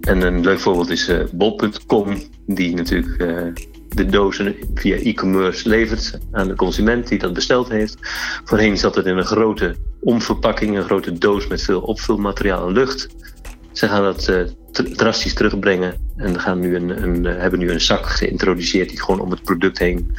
En 0.00 0.22
een 0.22 0.40
leuk 0.40 0.58
voorbeeld 0.58 0.90
is 0.90 1.08
uh, 1.08 1.24
bol.com, 1.32 2.16
die 2.46 2.74
natuurlijk 2.74 3.18
de 3.88 4.06
dozen 4.06 4.54
via 4.74 4.96
e-commerce 4.96 5.68
levert 5.68 6.18
aan 6.30 6.48
de 6.48 6.54
consument 6.54 7.08
die 7.08 7.18
dat 7.18 7.32
besteld 7.32 7.68
heeft. 7.68 7.96
Voorheen 8.44 8.78
zat 8.78 8.94
het 8.94 9.06
in 9.06 9.16
een 9.16 9.24
grote 9.24 9.76
omverpakking, 10.00 10.76
een 10.76 10.84
grote 10.84 11.18
doos 11.18 11.46
met 11.46 11.62
veel 11.62 11.80
opvulmateriaal 11.80 12.66
en 12.66 12.72
lucht. 12.72 13.08
Ze 13.72 13.88
gaan 13.88 14.02
dat 14.02 14.54
drastisch 14.96 15.34
terugbrengen 15.34 15.94
en 16.16 16.40
gaan 16.40 16.60
nu 16.60 16.76
een, 16.76 17.02
een, 17.02 17.24
hebben 17.24 17.58
nu 17.58 17.70
een 17.70 17.80
zak 17.80 18.06
geïntroduceerd 18.06 18.88
die 18.88 19.00
gewoon 19.00 19.20
om 19.20 19.30
het 19.30 19.42
product 19.42 19.78
heen 19.78 20.16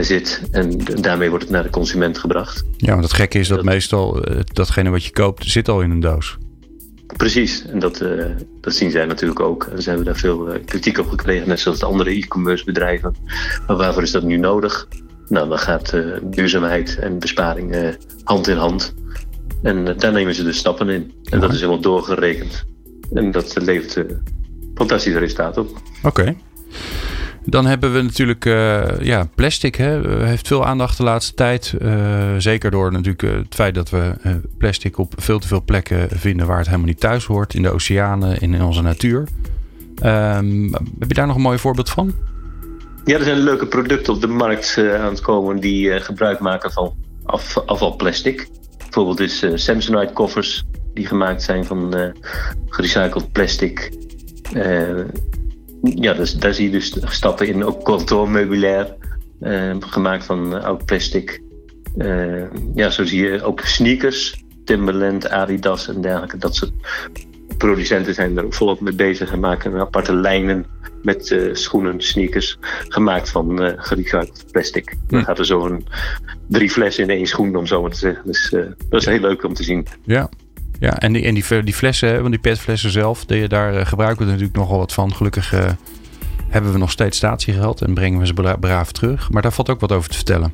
zit. 0.00 0.42
En 0.50 0.78
daarmee 1.00 1.28
wordt 1.28 1.44
het 1.44 1.52
naar 1.52 1.62
de 1.62 1.70
consument 1.70 2.18
gebracht. 2.18 2.64
Ja, 2.76 2.94
maar 2.94 3.02
het 3.02 3.12
gekke 3.12 3.38
is 3.38 3.48
dat, 3.48 3.62
meestal 3.62 4.30
uh, 4.30 4.40
datgene 4.52 4.90
wat 4.90 5.04
je 5.04 5.10
koopt 5.10 5.44
zit 5.44 5.68
al 5.68 5.80
in 5.80 5.90
een 5.90 6.00
doos. 6.00 6.36
Precies, 7.16 7.66
en 7.66 7.78
dat, 7.78 8.00
uh, 8.00 8.24
dat 8.60 8.74
zien 8.74 8.90
zij 8.90 9.06
natuurlijk 9.06 9.40
ook. 9.40 9.64
En 9.64 9.82
ze 9.82 9.88
hebben 9.88 10.06
daar 10.06 10.16
veel 10.16 10.48
kritiek 10.64 10.98
op 10.98 11.08
gekregen, 11.08 11.48
net 11.48 11.60
zoals 11.60 11.78
de 11.78 11.86
andere 11.86 12.10
e-commerce 12.10 12.64
bedrijven. 12.64 13.14
Maar 13.66 13.76
waarvoor 13.76 14.02
is 14.02 14.10
dat 14.10 14.22
nu 14.22 14.36
nodig? 14.36 14.88
Nou, 15.28 15.48
dan 15.48 15.58
gaat 15.58 15.96
duurzaamheid 16.22 16.98
en 16.98 17.18
besparing 17.18 17.96
hand 18.24 18.48
in 18.48 18.56
hand. 18.56 18.94
En 19.62 19.98
daar 19.98 20.12
nemen 20.12 20.34
ze 20.34 20.44
dus 20.44 20.56
stappen 20.56 20.88
in. 20.88 21.12
En 21.30 21.40
dat 21.40 21.52
is 21.52 21.60
helemaal 21.60 21.80
doorgerekend. 21.80 22.64
En 23.12 23.30
dat 23.30 23.56
levert 23.62 24.04
fantastische 24.74 25.18
resultaten 25.18 25.62
op. 25.62 25.80
Oké. 26.02 26.36
Dan 27.44 27.66
hebben 27.66 27.92
we 27.92 28.02
natuurlijk 28.02 28.44
uh, 28.44 28.82
ja, 29.00 29.28
plastic. 29.34 29.74
Hè, 29.74 30.24
heeft 30.24 30.46
veel 30.46 30.66
aandacht 30.66 30.96
de 30.96 31.02
laatste 31.02 31.34
tijd. 31.34 31.74
Uh, 31.82 32.34
zeker 32.38 32.70
door 32.70 32.92
natuurlijk 32.92 33.22
het 33.22 33.54
feit 33.54 33.74
dat 33.74 33.90
we 33.90 34.14
plastic 34.58 34.98
op 34.98 35.14
veel 35.16 35.38
te 35.38 35.46
veel 35.46 35.62
plekken 35.62 36.08
vinden 36.10 36.46
waar 36.46 36.56
het 36.56 36.66
helemaal 36.66 36.86
niet 36.86 37.00
thuis 37.00 37.24
hoort. 37.24 37.54
In 37.54 37.62
de 37.62 37.70
oceanen, 37.70 38.38
in, 38.38 38.62
onze 38.62 38.82
natuur. 38.82 39.28
Um, 40.04 40.72
heb 40.98 41.08
je 41.08 41.14
daar 41.14 41.26
nog 41.26 41.36
een 41.36 41.42
mooi 41.42 41.58
voorbeeld 41.58 41.90
van? 41.90 42.14
Ja, 43.04 43.18
er 43.18 43.24
zijn 43.24 43.38
leuke 43.38 43.66
producten 43.66 44.12
op 44.12 44.20
de 44.20 44.26
markt 44.26 44.78
aan 44.78 45.10
het 45.10 45.20
komen 45.20 45.60
die 45.60 46.00
gebruik 46.00 46.38
maken 46.38 46.72
van 46.72 46.94
af, 47.24 47.58
afvalplastic. 47.66 48.48
Bijvoorbeeld 48.78 49.20
is 49.20 49.44
Samsonite 49.54 50.12
koffers 50.12 50.64
die 50.94 51.06
gemaakt 51.06 51.42
zijn 51.42 51.64
van 51.64 52.12
gerecycled 52.68 53.32
plastic 53.32 53.92
ja, 55.82 56.12
dus, 56.12 56.34
daar 56.34 56.54
zie 56.54 56.64
je 56.64 56.70
dus 56.70 56.96
stappen 57.04 57.46
in. 57.46 57.64
Ook 57.64 57.84
kantoormeubilair, 57.84 58.94
uh, 59.40 59.76
gemaakt 59.80 60.24
van 60.24 60.54
uh, 60.54 60.64
oud 60.64 60.84
plastic. 60.84 61.42
Uh, 61.96 62.42
ja, 62.74 62.90
zo 62.90 63.04
zie 63.04 63.22
je 63.22 63.42
ook 63.42 63.60
sneakers, 63.60 64.44
Timberland, 64.64 65.28
Adidas 65.28 65.88
en 65.88 66.00
dergelijke. 66.00 66.36
Dat 66.36 66.54
soort 66.54 66.72
producenten 67.58 68.14
zijn 68.14 68.38
er 68.38 68.52
volop 68.52 68.80
mee 68.80 68.94
bezig 68.94 69.32
en 69.32 69.40
maken 69.40 69.80
aparte 69.80 70.14
lijnen 70.14 70.66
met 71.02 71.36
schoenen, 71.52 72.00
sneakers, 72.00 72.58
gemaakt 72.88 73.30
van 73.30 73.58
gerecycled 73.76 74.44
plastic. 74.50 74.96
Dan 75.08 75.18
hm. 75.18 75.24
gaat 75.24 75.38
er 75.38 75.46
zo 75.46 75.64
een 75.64 75.86
drie 76.48 76.70
flessen 76.70 77.04
in 77.04 77.10
één 77.10 77.26
schoen, 77.26 77.56
om 77.56 77.66
zo 77.66 77.80
maar 77.80 77.90
te 77.90 77.98
zeggen. 77.98 78.22
Dus 78.24 78.50
dat 78.88 79.00
is 79.00 79.06
heel 79.06 79.20
leuk 79.20 79.44
om 79.44 79.54
te 79.54 79.62
zien. 79.62 79.86
Ja, 80.04 80.28
ja, 80.78 80.98
en 80.98 81.12
die, 81.12 81.24
en 81.24 81.34
die, 81.34 81.74
flessen, 81.74 82.20
want 82.20 82.30
die 82.30 82.40
petflessen 82.40 82.90
zelf, 82.90 83.24
die, 83.24 83.48
daar 83.48 83.74
uh, 83.74 83.86
gebruiken 83.86 84.24
we 84.24 84.30
natuurlijk 84.30 84.56
nogal 84.56 84.78
wat 84.78 84.92
van. 84.92 85.14
Gelukkig 85.14 85.52
uh, 85.52 85.70
hebben 86.48 86.72
we 86.72 86.78
nog 86.78 86.90
steeds 86.90 87.16
statiegeld 87.16 87.82
en 87.82 87.94
brengen 87.94 88.18
we 88.18 88.26
ze 88.26 88.56
braaf 88.60 88.92
terug. 88.92 89.30
Maar 89.30 89.42
daar 89.42 89.52
valt 89.52 89.70
ook 89.70 89.80
wat 89.80 89.92
over 89.92 90.10
te 90.10 90.16
vertellen. 90.16 90.52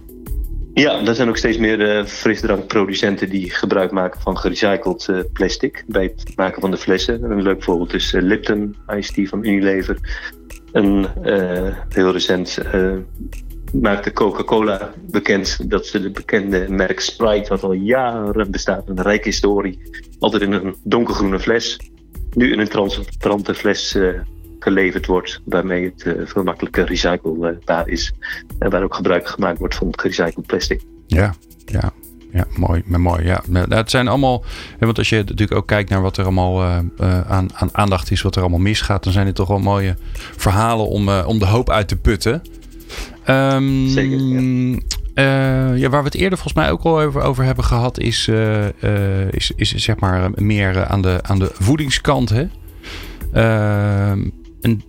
Ja, 0.75 1.07
er 1.07 1.15
zijn 1.15 1.29
ook 1.29 1.37
steeds 1.37 1.59
meer 1.59 1.99
uh, 1.99 2.05
frisdrankproducenten 2.05 3.31
die 3.31 3.51
gebruik 3.51 3.91
maken 3.91 4.21
van 4.21 4.39
gerecycled 4.39 5.11
plastic 5.33 5.85
bij 5.87 6.03
het 6.03 6.37
maken 6.37 6.61
van 6.61 6.71
de 6.71 6.77
flessen. 6.77 7.23
Een 7.23 7.43
leuk 7.43 7.63
voorbeeld 7.63 7.95
is 7.95 8.13
Lipton 8.13 8.77
Ice 8.97 9.13
Tea 9.13 9.27
van 9.27 9.45
Unilever. 9.45 9.99
Een 10.73 11.07
heel 11.89 12.13
recent 12.13 12.59
maakte 13.73 14.13
Coca-Cola 14.13 14.93
bekend 15.11 15.71
dat 15.71 15.87
ze 15.87 16.01
de 16.01 16.11
bekende 16.11 16.67
merk 16.69 17.01
Sprite, 17.01 17.49
wat 17.49 17.63
al 17.63 17.73
jaren 17.73 18.51
bestaat, 18.51 18.89
een 18.89 19.03
rijke 19.03 19.29
historie, 19.29 19.79
altijd 20.19 20.43
in 20.43 20.53
een 20.53 20.77
donkergroene 20.85 21.41
fles, 21.41 21.79
nu 22.31 22.53
in 22.53 22.59
een 22.59 22.69
transparante 22.69 23.55
fles 23.55 23.95
uh, 23.95 24.21
geleverd 24.59 25.07
wordt, 25.07 25.41
waarmee 25.45 25.85
het 25.85 26.05
uh, 26.05 26.27
veel 26.27 26.43
makkelijker 26.43 26.87
recyclebaar 26.87 27.89
is. 27.89 28.13
En 28.59 28.71
waar 28.71 28.83
ook 28.83 28.95
gebruik 28.95 29.29
gemaakt 29.29 29.59
wordt 29.59 29.75
van 29.75 29.89
gerecycled 29.91 30.47
plastic. 30.47 30.83
Ja, 31.07 31.35
ja. 31.67 31.93
Ja, 32.33 32.47
mooi. 32.57 32.83
mooi 32.87 33.25
ja. 33.25 33.43
Het 33.69 33.91
zijn 33.91 34.09
allemaal. 34.09 34.45
Want 34.79 34.99
als 34.99 35.09
je 35.09 35.17
natuurlijk 35.17 35.55
ook 35.55 35.67
kijkt 35.67 35.91
naar 35.91 36.03
wat 36.03 36.17
er 36.17 36.25
allemaal 36.25 36.63
uh, 36.63 37.21
aan, 37.21 37.55
aan 37.55 37.69
aandacht 37.73 38.11
is, 38.11 38.23
wat 38.23 38.35
er 38.35 38.41
allemaal 38.41 38.59
misgaat, 38.59 39.05
dan 39.05 39.13
zijn 39.13 39.27
dit 39.27 39.35
toch 39.35 39.49
wel 39.49 39.59
mooie 39.59 39.97
verhalen 40.37 40.89
om, 40.89 41.09
om 41.09 41.39
de 41.39 41.47
hoop 41.47 41.71
uit 41.71 41.89
te 41.89 41.97
putten. 41.97 42.43
Um, 43.31 43.89
Zeker, 43.89 44.21
ja. 44.21 44.41
Uh, 45.19 45.79
ja, 45.79 45.89
waar 45.89 46.01
we 46.01 46.09
het 46.09 46.15
eerder 46.15 46.39
volgens 46.39 46.55
mij 46.55 46.71
ook 46.71 46.83
al 46.83 47.01
over, 47.01 47.23
over 47.23 47.45
hebben 47.45 47.65
gehad, 47.65 47.99
is, 47.99 48.27
uh, 48.27 48.65
uh, 48.65 49.33
is, 49.33 49.53
is 49.57 49.75
zeg 49.75 49.99
maar 49.99 50.31
meer 50.35 50.87
aan 50.87 51.03
de, 51.03 51.19
aan 51.23 51.39
de 51.39 51.51
voedingskant. 51.53 52.29
Hè? 52.29 52.47
Ehm, 53.33 54.29
en, 54.61 54.83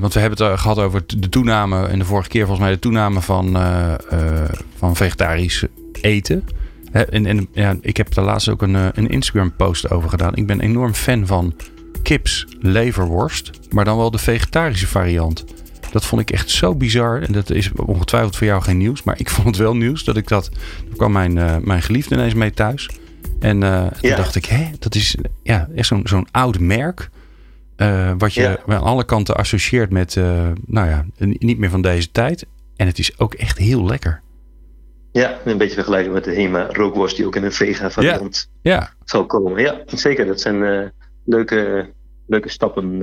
want 0.00 0.14
we 0.14 0.20
hebben 0.20 0.46
het 0.46 0.60
gehad 0.60 0.78
over 0.78 1.02
de 1.06 1.28
toename, 1.28 1.86
en 1.86 1.98
de 1.98 2.04
vorige 2.04 2.28
keer 2.28 2.46
volgens 2.46 2.66
mij 2.66 2.74
de 2.74 2.80
toename 2.80 3.20
van, 3.20 3.56
van 4.76 4.96
vegetarisch 4.96 5.64
eten. 6.00 6.44
En, 6.92 7.26
en 7.26 7.48
ja, 7.52 7.76
ik 7.80 7.96
heb 7.96 8.14
daar 8.14 8.24
laatst 8.24 8.48
ook 8.48 8.62
een, 8.62 8.74
een 8.74 9.08
Instagram-post 9.08 9.90
over 9.90 10.10
gedaan. 10.10 10.36
Ik 10.36 10.46
ben 10.46 10.60
enorm 10.60 10.94
fan 10.94 11.26
van 11.26 11.54
kips 12.02 12.46
leverworst, 12.60 13.50
maar 13.70 13.84
dan 13.84 13.96
wel 13.96 14.10
de 14.10 14.18
vegetarische 14.18 14.86
variant. 14.86 15.44
Dat 15.90 16.04
vond 16.04 16.20
ik 16.20 16.30
echt 16.30 16.50
zo 16.50 16.74
bizar. 16.74 17.22
En 17.22 17.32
dat 17.32 17.50
is 17.50 17.72
ongetwijfeld 17.72 18.36
voor 18.36 18.46
jou 18.46 18.62
geen 18.62 18.76
nieuws. 18.76 19.02
Maar 19.02 19.18
ik 19.18 19.30
vond 19.30 19.46
het 19.46 19.56
wel 19.56 19.76
nieuws 19.76 20.04
dat 20.04 20.16
ik 20.16 20.28
dat. 20.28 20.50
Toen 20.84 20.96
kwam 20.96 21.12
mijn, 21.12 21.36
uh, 21.36 21.56
mijn 21.56 21.82
geliefde 21.82 22.14
ineens 22.14 22.34
mee 22.34 22.50
thuis. 22.50 22.90
En 23.38 23.62
uh, 23.62 23.86
toen 23.86 24.16
dacht 24.16 24.34
ik, 24.34 24.44
hè, 24.44 24.70
dat 24.78 24.94
is 24.94 25.16
ja, 25.42 25.68
echt 25.74 25.86
zo'n 25.86 26.00
zo'n 26.04 26.28
oud 26.30 26.58
merk. 26.58 27.10
Uh, 27.76 28.12
wat 28.18 28.34
je 28.34 28.58
aan 28.66 28.82
alle 28.82 29.04
kanten 29.04 29.36
associeert 29.36 29.90
met, 29.90 30.14
nou 30.66 30.88
ja, 30.88 31.04
niet 31.18 31.58
meer 31.58 31.70
van 31.70 31.82
deze 31.82 32.10
tijd. 32.10 32.46
En 32.76 32.86
het 32.86 32.98
is 32.98 33.18
ook 33.18 33.34
echt 33.34 33.58
heel 33.58 33.84
lekker. 33.84 34.20
Ja, 35.12 35.38
een 35.44 35.58
beetje 35.58 35.74
vergelijken 35.74 36.12
met 36.12 36.24
de 36.24 36.32
Hema 36.32 36.66
rookworst 36.72 37.16
die 37.16 37.26
ook 37.26 37.36
in 37.36 37.44
een 37.44 37.52
vega 37.52 37.90
variant 37.90 38.50
ja. 38.62 38.92
zal 39.04 39.26
komen. 39.26 39.62
Ja, 39.62 39.82
zeker. 39.86 40.26
Dat 40.26 40.40
zijn 40.40 40.92
leuke, 41.24 41.90
leuke 42.26 42.48
stappen. 42.48 43.02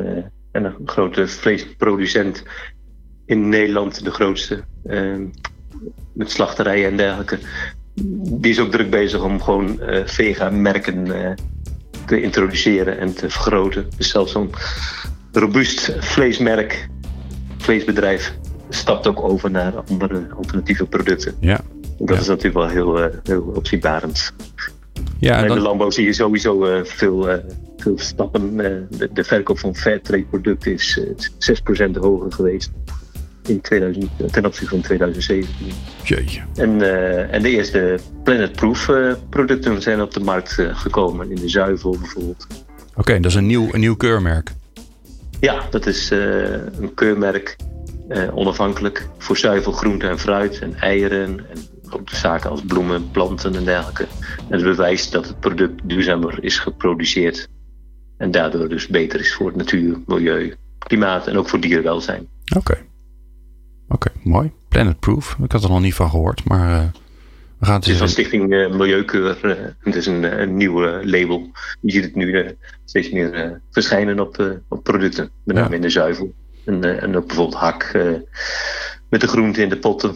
En 0.57 0.65
een 0.65 0.75
grote 0.85 1.27
vleesproducent 1.27 2.43
in 3.25 3.49
Nederland 3.49 4.03
de 4.03 4.11
grootste. 4.11 4.63
Uh, 4.85 5.15
met 6.13 6.31
slachterijen 6.31 6.89
en 6.89 6.97
dergelijke. 6.97 7.39
Die 8.41 8.51
is 8.51 8.59
ook 8.59 8.71
druk 8.71 8.89
bezig 8.89 9.23
om 9.23 9.41
gewoon 9.41 9.79
uh, 9.81 10.05
vega-merken 10.05 11.05
uh, 11.07 11.29
te 12.05 12.21
introduceren 12.21 12.99
en 12.99 13.13
te 13.13 13.29
vergroten. 13.29 13.87
Dus 13.97 14.09
zelfs 14.09 14.31
zo'n 14.31 14.51
robuust 15.31 15.95
vleesmerk 15.99 16.87
vleesbedrijf 17.57 18.33
stapt 18.69 19.07
ook 19.07 19.23
over 19.23 19.51
naar 19.51 19.73
andere 19.75 20.27
alternatieve 20.35 20.85
producten. 20.85 21.35
Ja. 21.39 21.59
Dat 21.97 22.15
Ja. 22.15 22.21
is 22.21 22.27
natuurlijk 22.27 22.55
wel 22.55 22.67
heel, 22.67 22.99
eh, 23.01 23.17
heel 23.23 23.51
opzienbarend. 23.55 24.33
Ja, 25.19 25.35
En 25.35 25.41
in 25.41 25.47
de 25.47 25.53
dan, 25.53 25.63
landbouw 25.63 25.89
zie 25.89 26.05
je 26.05 26.13
sowieso 26.13 26.65
eh, 26.65 26.83
veel, 26.83 27.29
eh, 27.29 27.37
veel 27.77 27.99
stappen. 27.99 28.59
Eh, 28.59 28.97
de, 28.97 29.09
de 29.13 29.23
verkoop 29.23 29.59
van 29.59 29.75
fairtrade 29.75 30.23
producten 30.23 30.73
is 30.73 30.99
eh, 31.39 31.87
6% 31.87 31.91
hoger 31.99 32.31
geweest 32.31 32.71
in 33.47 33.61
2000, 33.61 34.09
ten 34.31 34.45
opzichte 34.45 34.69
van 34.69 34.81
2017. 34.81 35.67
jeetje. 36.03 36.41
En, 36.55 36.81
eh, 36.81 37.33
en 37.33 37.41
de 37.41 37.49
eerste 37.49 37.97
Planet 38.23 38.51
Proof 38.51 38.89
eh, 38.89 39.13
producten 39.29 39.81
zijn 39.81 40.01
op 40.01 40.13
de 40.13 40.19
markt 40.19 40.59
eh, 40.59 40.77
gekomen. 40.77 41.29
In 41.29 41.35
de 41.35 41.49
zuivel 41.49 41.97
bijvoorbeeld. 41.99 42.47
Oké, 42.95 43.13
dat 43.19 43.31
is 43.31 43.37
een 43.37 43.45
nieuw, 43.45 43.67
een 43.73 43.79
nieuw 43.79 43.95
keurmerk. 43.95 44.51
Ja, 45.39 45.61
dat 45.69 45.85
is 45.85 46.11
eh, 46.11 46.51
een 46.51 46.91
keurmerk. 46.95 47.55
eh, 48.07 48.35
onafhankelijk 48.37 49.07
voor 49.17 49.37
zuivel, 49.37 49.71
groente 49.71 50.07
en 50.07 50.19
fruit 50.19 50.59
en 50.59 50.75
eieren. 50.79 51.23
En 51.23 51.57
ook 51.89 52.09
de 52.09 52.15
zaken 52.15 52.49
als 52.49 52.61
bloemen, 52.67 53.11
planten 53.11 53.55
en 53.55 53.63
dergelijke. 53.63 54.03
En 54.49 54.53
het 54.53 54.63
bewijst 54.63 55.11
dat 55.11 55.27
het 55.27 55.39
product 55.39 55.81
duurzamer 55.89 56.43
is 56.43 56.59
geproduceerd. 56.59 57.47
En 58.17 58.31
daardoor 58.31 58.69
dus 58.69 58.87
beter 58.87 59.19
is 59.19 59.33
voor 59.33 59.47
het 59.47 59.55
natuur, 59.55 59.97
milieu, 60.05 60.53
klimaat 60.77 61.27
en 61.27 61.37
ook 61.37 61.49
voor 61.49 61.59
dierenwelzijn. 61.59 62.27
Oké. 62.55 62.77
Oké, 63.87 64.09
mooi. 64.23 64.51
Planet 64.69 64.99
Proof. 64.99 65.37
Ik 65.43 65.51
had 65.51 65.63
er 65.63 65.69
nog 65.69 65.81
niet 65.81 65.93
van 65.95 66.09
gehoord, 66.09 66.43
maar 66.43 66.69
eh, 66.79 66.85
we 67.59 67.65
gaan 67.65 67.75
het 67.75 67.83
Het 67.83 67.93
is 67.93 67.99
van. 67.99 68.09
Stichting 68.09 68.53
eh, 68.53 68.69
Milieukeur. 68.71 69.45
eh, 69.49 69.65
het 69.79 69.95
is 69.95 70.05
een, 70.05 70.41
een 70.41 70.55
nieuw 70.57 71.01
label. 71.03 71.51
Je 71.81 71.91
ziet 71.91 72.03
het 72.03 72.15
nu 72.15 72.55
steeds 72.85 73.09
meer 73.11 73.61
verschijnen 73.71 74.19
op, 74.19 74.59
op 74.67 74.83
producten. 74.83 75.29
Met 75.43 75.55
name 75.55 75.69
Ja. 75.69 75.75
in 75.75 75.81
de 75.81 75.89
zuivel. 75.89 76.33
En, 76.65 77.01
en 77.01 77.15
ook 77.17 77.27
bijvoorbeeld 77.27 77.57
hak 77.61 77.91
met 79.09 79.21
de 79.21 79.27
groenten 79.27 79.63
in 79.63 79.69
de 79.69 79.77
potten 79.77 80.15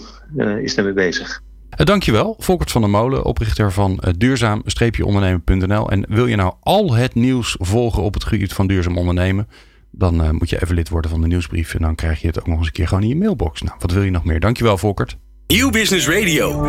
is 0.62 0.76
daarmee 0.76 0.94
bezig. 0.94 1.42
Eh, 1.72 1.86
dankjewel, 1.86 2.36
Volkert 2.40 2.72
van 2.72 2.82
der 2.82 2.90
Molen, 2.90 3.26
oprichter 3.26 3.72
van 3.72 4.00
eh, 4.00 4.14
duurzaam-ondernemen.nl. 4.18 5.92
En 5.92 6.06
wil 6.10 6.28
je 6.28 6.36
nou 6.36 6.54
al 6.60 6.94
het 6.94 7.16
nieuws 7.16 7.56
volgen 7.60 8.04
op 8.04 8.14
het 8.14 8.24
gebied 8.24 8.54
van 8.54 8.68
duurzaam 8.68 8.98
ondernemen, 8.98 9.48
dan 9.92 10.24
eh, 10.24 10.30
moet 10.30 10.50
je 10.50 10.62
even 10.62 10.76
lid 10.76 10.90
worden 10.90 11.12
van 11.12 11.22
de 11.22 11.28
nieuwsbrief. 11.28 11.74
En 11.74 11.82
dan 11.82 11.96
krijg 11.96 12.22
je 12.22 12.28
het 12.28 12.40
ook 12.40 12.48
nog 12.48 12.58
eens 12.58 12.68
een 12.68 12.74
keer 12.74 12.88
gewoon 12.88 13.04
in 13.04 13.10
je 13.10 13.16
mailbox. 13.16 13.62
Nou, 13.62 13.76
wat 13.80 13.92
wil 13.92 14.04
je 14.04 14.12
nog 14.12 14.24
meer? 14.24 14.40
Dankjewel, 14.40 14.78
Volkert. 14.78 15.18
Nieuw 15.48 15.70
Business 15.70 16.08
Radio. 16.08 16.62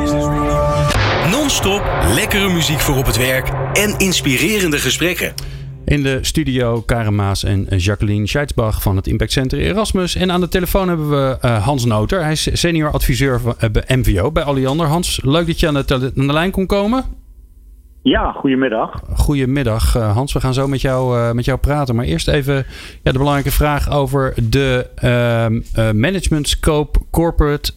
Non-stop 1.30 1.82
lekkere 2.14 2.52
muziek 2.52 2.80
voor 2.80 2.96
op 2.96 3.06
het 3.06 3.16
werk 3.16 3.48
en 3.72 3.98
inspirerende 3.98 4.78
gesprekken. 4.78 5.34
In 5.84 6.02
de 6.02 6.18
studio 6.20 6.80
Karen 6.80 7.14
Maas 7.14 7.44
en 7.44 7.68
eh, 7.68 7.78
Jacqueline 7.78 8.26
Scheidsbach 8.26 8.82
van 8.82 8.96
het 8.96 9.06
Impact 9.06 9.32
Center 9.32 9.58
Erasmus. 9.58 10.14
En 10.14 10.32
aan 10.32 10.40
de 10.40 10.48
telefoon 10.48 10.88
hebben 10.88 11.10
we 11.10 11.38
eh, 11.40 11.64
Hans 11.64 11.84
Noter. 11.84 12.22
Hij 12.22 12.32
is 12.32 12.48
senior 12.52 12.90
adviseur 12.90 13.40
van, 13.40 13.54
eh, 13.58 13.70
bij 13.70 13.96
MVO 13.96 14.32
bij 14.32 14.42
Alliander. 14.42 14.86
Hans, 14.86 15.20
leuk 15.24 15.46
dat 15.46 15.60
je 15.60 15.66
aan 15.66 15.74
de, 15.74 15.84
tele- 15.84 16.12
aan 16.16 16.26
de 16.26 16.32
lijn 16.32 16.50
kon 16.50 16.66
komen. 16.66 17.04
Ja, 18.02 18.32
goedemiddag. 18.32 19.02
Goedemiddag 19.14 19.92
Hans, 19.92 20.32
we 20.32 20.40
gaan 20.40 20.54
zo 20.54 20.68
met 20.68 20.80
jou, 20.80 21.34
met 21.34 21.44
jou 21.44 21.58
praten. 21.58 21.94
Maar 21.94 22.04
eerst 22.04 22.28
even 22.28 22.66
ja, 23.02 23.12
de 23.12 23.18
belangrijke 23.18 23.50
vraag 23.50 23.90
over 23.90 24.34
de 24.48 24.86
ehm, 24.94 25.60
eh, 25.74 25.90
Management 25.90 26.48
Scope 26.48 26.98
Corporate... 27.10 27.72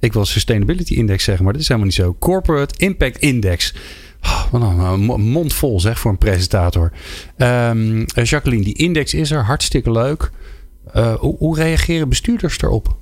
Ik 0.00 0.12
wil 0.12 0.24
Sustainability 0.24 0.94
Index 0.94 1.24
zeggen, 1.24 1.44
maar 1.44 1.52
dat 1.52 1.62
is 1.62 1.68
helemaal 1.68 1.88
niet 1.88 1.98
zo. 1.98 2.16
Corporate 2.18 2.74
Impact 2.76 3.18
Index. 3.18 3.74
Oh, 4.22 4.44
wat 4.50 4.96
mo- 4.98 5.16
mond 5.16 5.52
vol 5.54 5.80
zeg 5.80 5.98
voor 5.98 6.10
een 6.10 6.18
presentator. 6.18 6.92
Ehm, 7.36 8.04
eh, 8.14 8.24
Jacqueline, 8.24 8.64
die 8.64 8.74
index 8.74 9.14
is 9.14 9.30
er. 9.30 9.44
Hartstikke 9.44 9.90
leuk. 9.90 10.30
Eh, 10.92 11.14
hoe, 11.14 11.36
hoe 11.38 11.56
reageren 11.56 12.08
bestuurders 12.08 12.58
erop? 12.62 12.96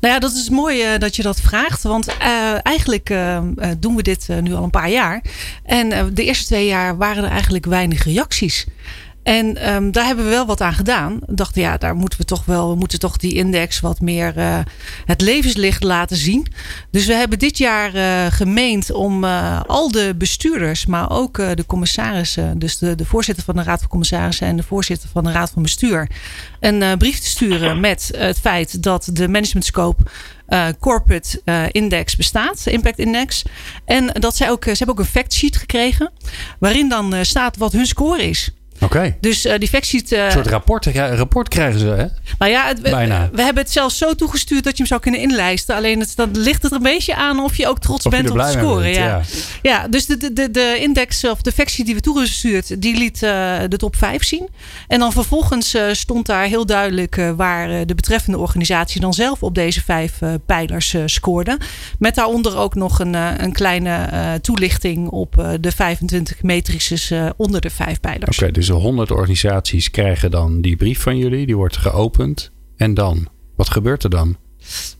Nou 0.00 0.14
ja, 0.14 0.20
dat 0.20 0.32
is 0.32 0.48
mooi 0.50 0.82
eh, 0.82 0.98
dat 0.98 1.16
je 1.16 1.22
dat 1.22 1.40
vraagt. 1.40 1.82
Want 1.82 2.06
eh, 2.06 2.54
eigenlijk 2.62 3.10
eh, 3.10 3.36
eh, 3.36 3.44
doen 3.78 3.96
we 3.96 4.02
dit 4.02 4.26
eh, 4.28 4.38
nu 4.38 4.54
al 4.54 4.62
een 4.62 4.70
paar 4.70 4.90
jaar. 4.90 5.22
En 5.64 5.92
eh, 5.92 6.04
de 6.12 6.24
eerste 6.24 6.44
twee 6.44 6.66
jaar 6.66 6.96
waren 6.96 7.24
er 7.24 7.30
eigenlijk 7.30 7.66
weinig 7.66 8.04
reacties. 8.04 8.66
En 9.28 9.56
ehm, 9.56 9.90
daar 9.90 10.06
hebben 10.06 10.24
we 10.24 10.30
wel 10.30 10.46
wat 10.46 10.60
aan 10.60 10.72
gedaan. 10.72 11.18
Dachten, 11.26 11.62
ja, 11.62 11.76
daar 11.76 11.96
moeten 11.96 12.18
we 12.18 12.24
toch 12.24 12.44
wel, 12.44 12.70
we 12.70 12.76
moeten 12.76 12.98
toch 12.98 13.16
die 13.16 13.34
index 13.34 13.80
wat 13.80 14.00
meer 14.00 14.36
eh, 14.36 14.58
het 15.04 15.20
levenslicht 15.20 15.82
laten 15.82 16.16
zien. 16.16 16.46
Dus 16.90 17.06
we 17.06 17.14
hebben 17.14 17.38
dit 17.38 17.58
jaar 17.58 17.94
eh, 17.94 18.32
gemeend 18.32 18.92
om 18.92 19.24
eh, 19.24 19.60
al 19.66 19.90
de 19.90 20.14
bestuurders, 20.18 20.86
maar 20.86 21.10
ook 21.10 21.36
de 21.36 21.64
commissarissen, 21.66 22.58
dus 22.58 22.78
de, 22.78 22.94
de 22.94 23.04
voorzitter 23.04 23.44
van 23.44 23.56
de 23.56 23.62
Raad 23.62 23.78
van 23.78 23.88
Commissarissen 23.88 24.46
en 24.46 24.56
de 24.56 24.62
voorzitter 24.62 25.08
van 25.12 25.24
de 25.24 25.32
Raad 25.32 25.50
van 25.50 25.62
Bestuur, 25.62 26.10
een 26.60 26.98
brief 26.98 27.18
te 27.18 27.26
sturen 27.26 27.80
met 27.80 28.10
het 28.16 28.38
feit 28.38 28.82
dat 28.82 29.10
de 29.12 29.28
management 29.28 29.64
scope 29.64 30.02
corporate 30.80 31.40
index 31.72 32.16
bestaat, 32.16 32.66
impact 32.66 32.98
index. 32.98 33.44
En 33.84 34.06
dat 34.12 34.36
zij 34.36 34.50
ook, 34.50 34.64
ze 34.64 34.70
hebben 34.70 34.94
ook 34.94 35.00
een 35.00 35.10
factsheet 35.10 35.56
gekregen, 35.56 36.12
waarin 36.58 36.88
dan 36.88 37.14
staat 37.24 37.56
wat 37.56 37.72
hun 37.72 37.86
score 37.86 38.22
is. 38.22 38.52
Oké. 38.80 39.16
Dus 39.20 39.44
eh, 39.44 39.58
die 39.58 39.68
factsheet. 39.68 40.12
eh, 40.12 40.24
Een 40.24 40.32
soort 40.32 40.46
rapport, 40.46 40.86
rapport 40.94 41.48
krijgen 41.48 41.80
ze, 41.80 41.86
hè? 41.86 42.06
nou 42.38 42.50
ja, 42.52 42.66
het, 42.66 42.82
Bijna. 42.82 43.28
we 43.32 43.42
hebben 43.42 43.62
het 43.62 43.72
zelfs 43.72 43.98
zo 43.98 44.14
toegestuurd 44.14 44.64
dat 44.64 44.72
je 44.72 44.78
hem 44.78 44.86
zou 44.86 45.00
kunnen 45.00 45.20
inlijsten. 45.20 45.74
Alleen 45.76 46.00
het, 46.00 46.12
dan 46.16 46.30
ligt 46.32 46.62
het 46.62 46.70
er 46.70 46.76
een 46.76 46.82
beetje 46.82 47.14
aan 47.14 47.40
of 47.40 47.56
je 47.56 47.68
ook 47.68 47.78
trots 47.80 48.04
Of 48.06 48.10
bent 48.12 48.22
op 48.30 48.36
de 48.36 48.42
blij 48.42 48.54
mee 48.54 48.64
score. 48.64 48.82
bent, 48.82 48.96
ja. 48.96 49.04
ja. 49.06 49.22
Ja. 49.62 49.88
dus 49.88 50.06
de, 50.06 50.16
de, 50.16 50.32
de, 50.32 50.50
de 50.50 50.76
index 50.80 51.24
of 51.24 51.42
de 51.42 51.52
factie 51.52 51.84
die 51.84 51.94
we 51.94 52.00
toegestuurd, 52.00 52.82
die 52.82 52.96
liet 52.96 53.22
eh, 53.22 53.58
de 53.68 53.76
top 53.76 53.96
5 53.96 54.24
zien. 54.24 54.48
En 54.88 54.98
dan 54.98 55.12
vervolgens 55.12 55.76
stond 55.92 56.26
daar 56.26 56.44
heel 56.44 56.66
duidelijk 56.66 57.20
waar 57.36 57.86
de 57.86 57.94
betreffende 57.94 58.38
organisatie 58.38 59.00
dan 59.00 59.14
zelf 59.14 59.42
op 59.42 59.54
deze 59.54 59.82
vijf 59.84 60.18
pijlers 60.46 60.94
scoorde. 61.06 61.58
Met 61.98 62.14
daaronder 62.14 62.56
ook 62.56 62.74
nog 62.74 62.98
een, 62.98 63.14
een 63.14 63.52
kleine 63.52 64.38
toelichting 64.42 65.08
op 65.08 65.56
de 65.60 65.72
25 65.72 66.42
matrices 66.42 67.10
eh, 67.10 67.26
onder 67.36 67.60
de 67.60 67.70
vijf 67.70 68.00
pijlers. 68.00 68.38
Oké, 68.42 68.50
dus 68.50 68.67
de 68.68 68.74
100 68.74 69.10
organisaties 69.10 69.90
krijgen 69.90 70.30
dan 70.30 70.60
die 70.60 70.76
brief 70.76 71.00
van 71.02 71.18
jullie. 71.18 71.46
Die 71.46 71.56
wordt 71.56 71.76
geopend. 71.76 72.50
En 72.76 72.94
dan? 72.94 73.28
Wat 73.56 73.70
gebeurt 73.70 74.04
er 74.04 74.10
dan? 74.10 74.36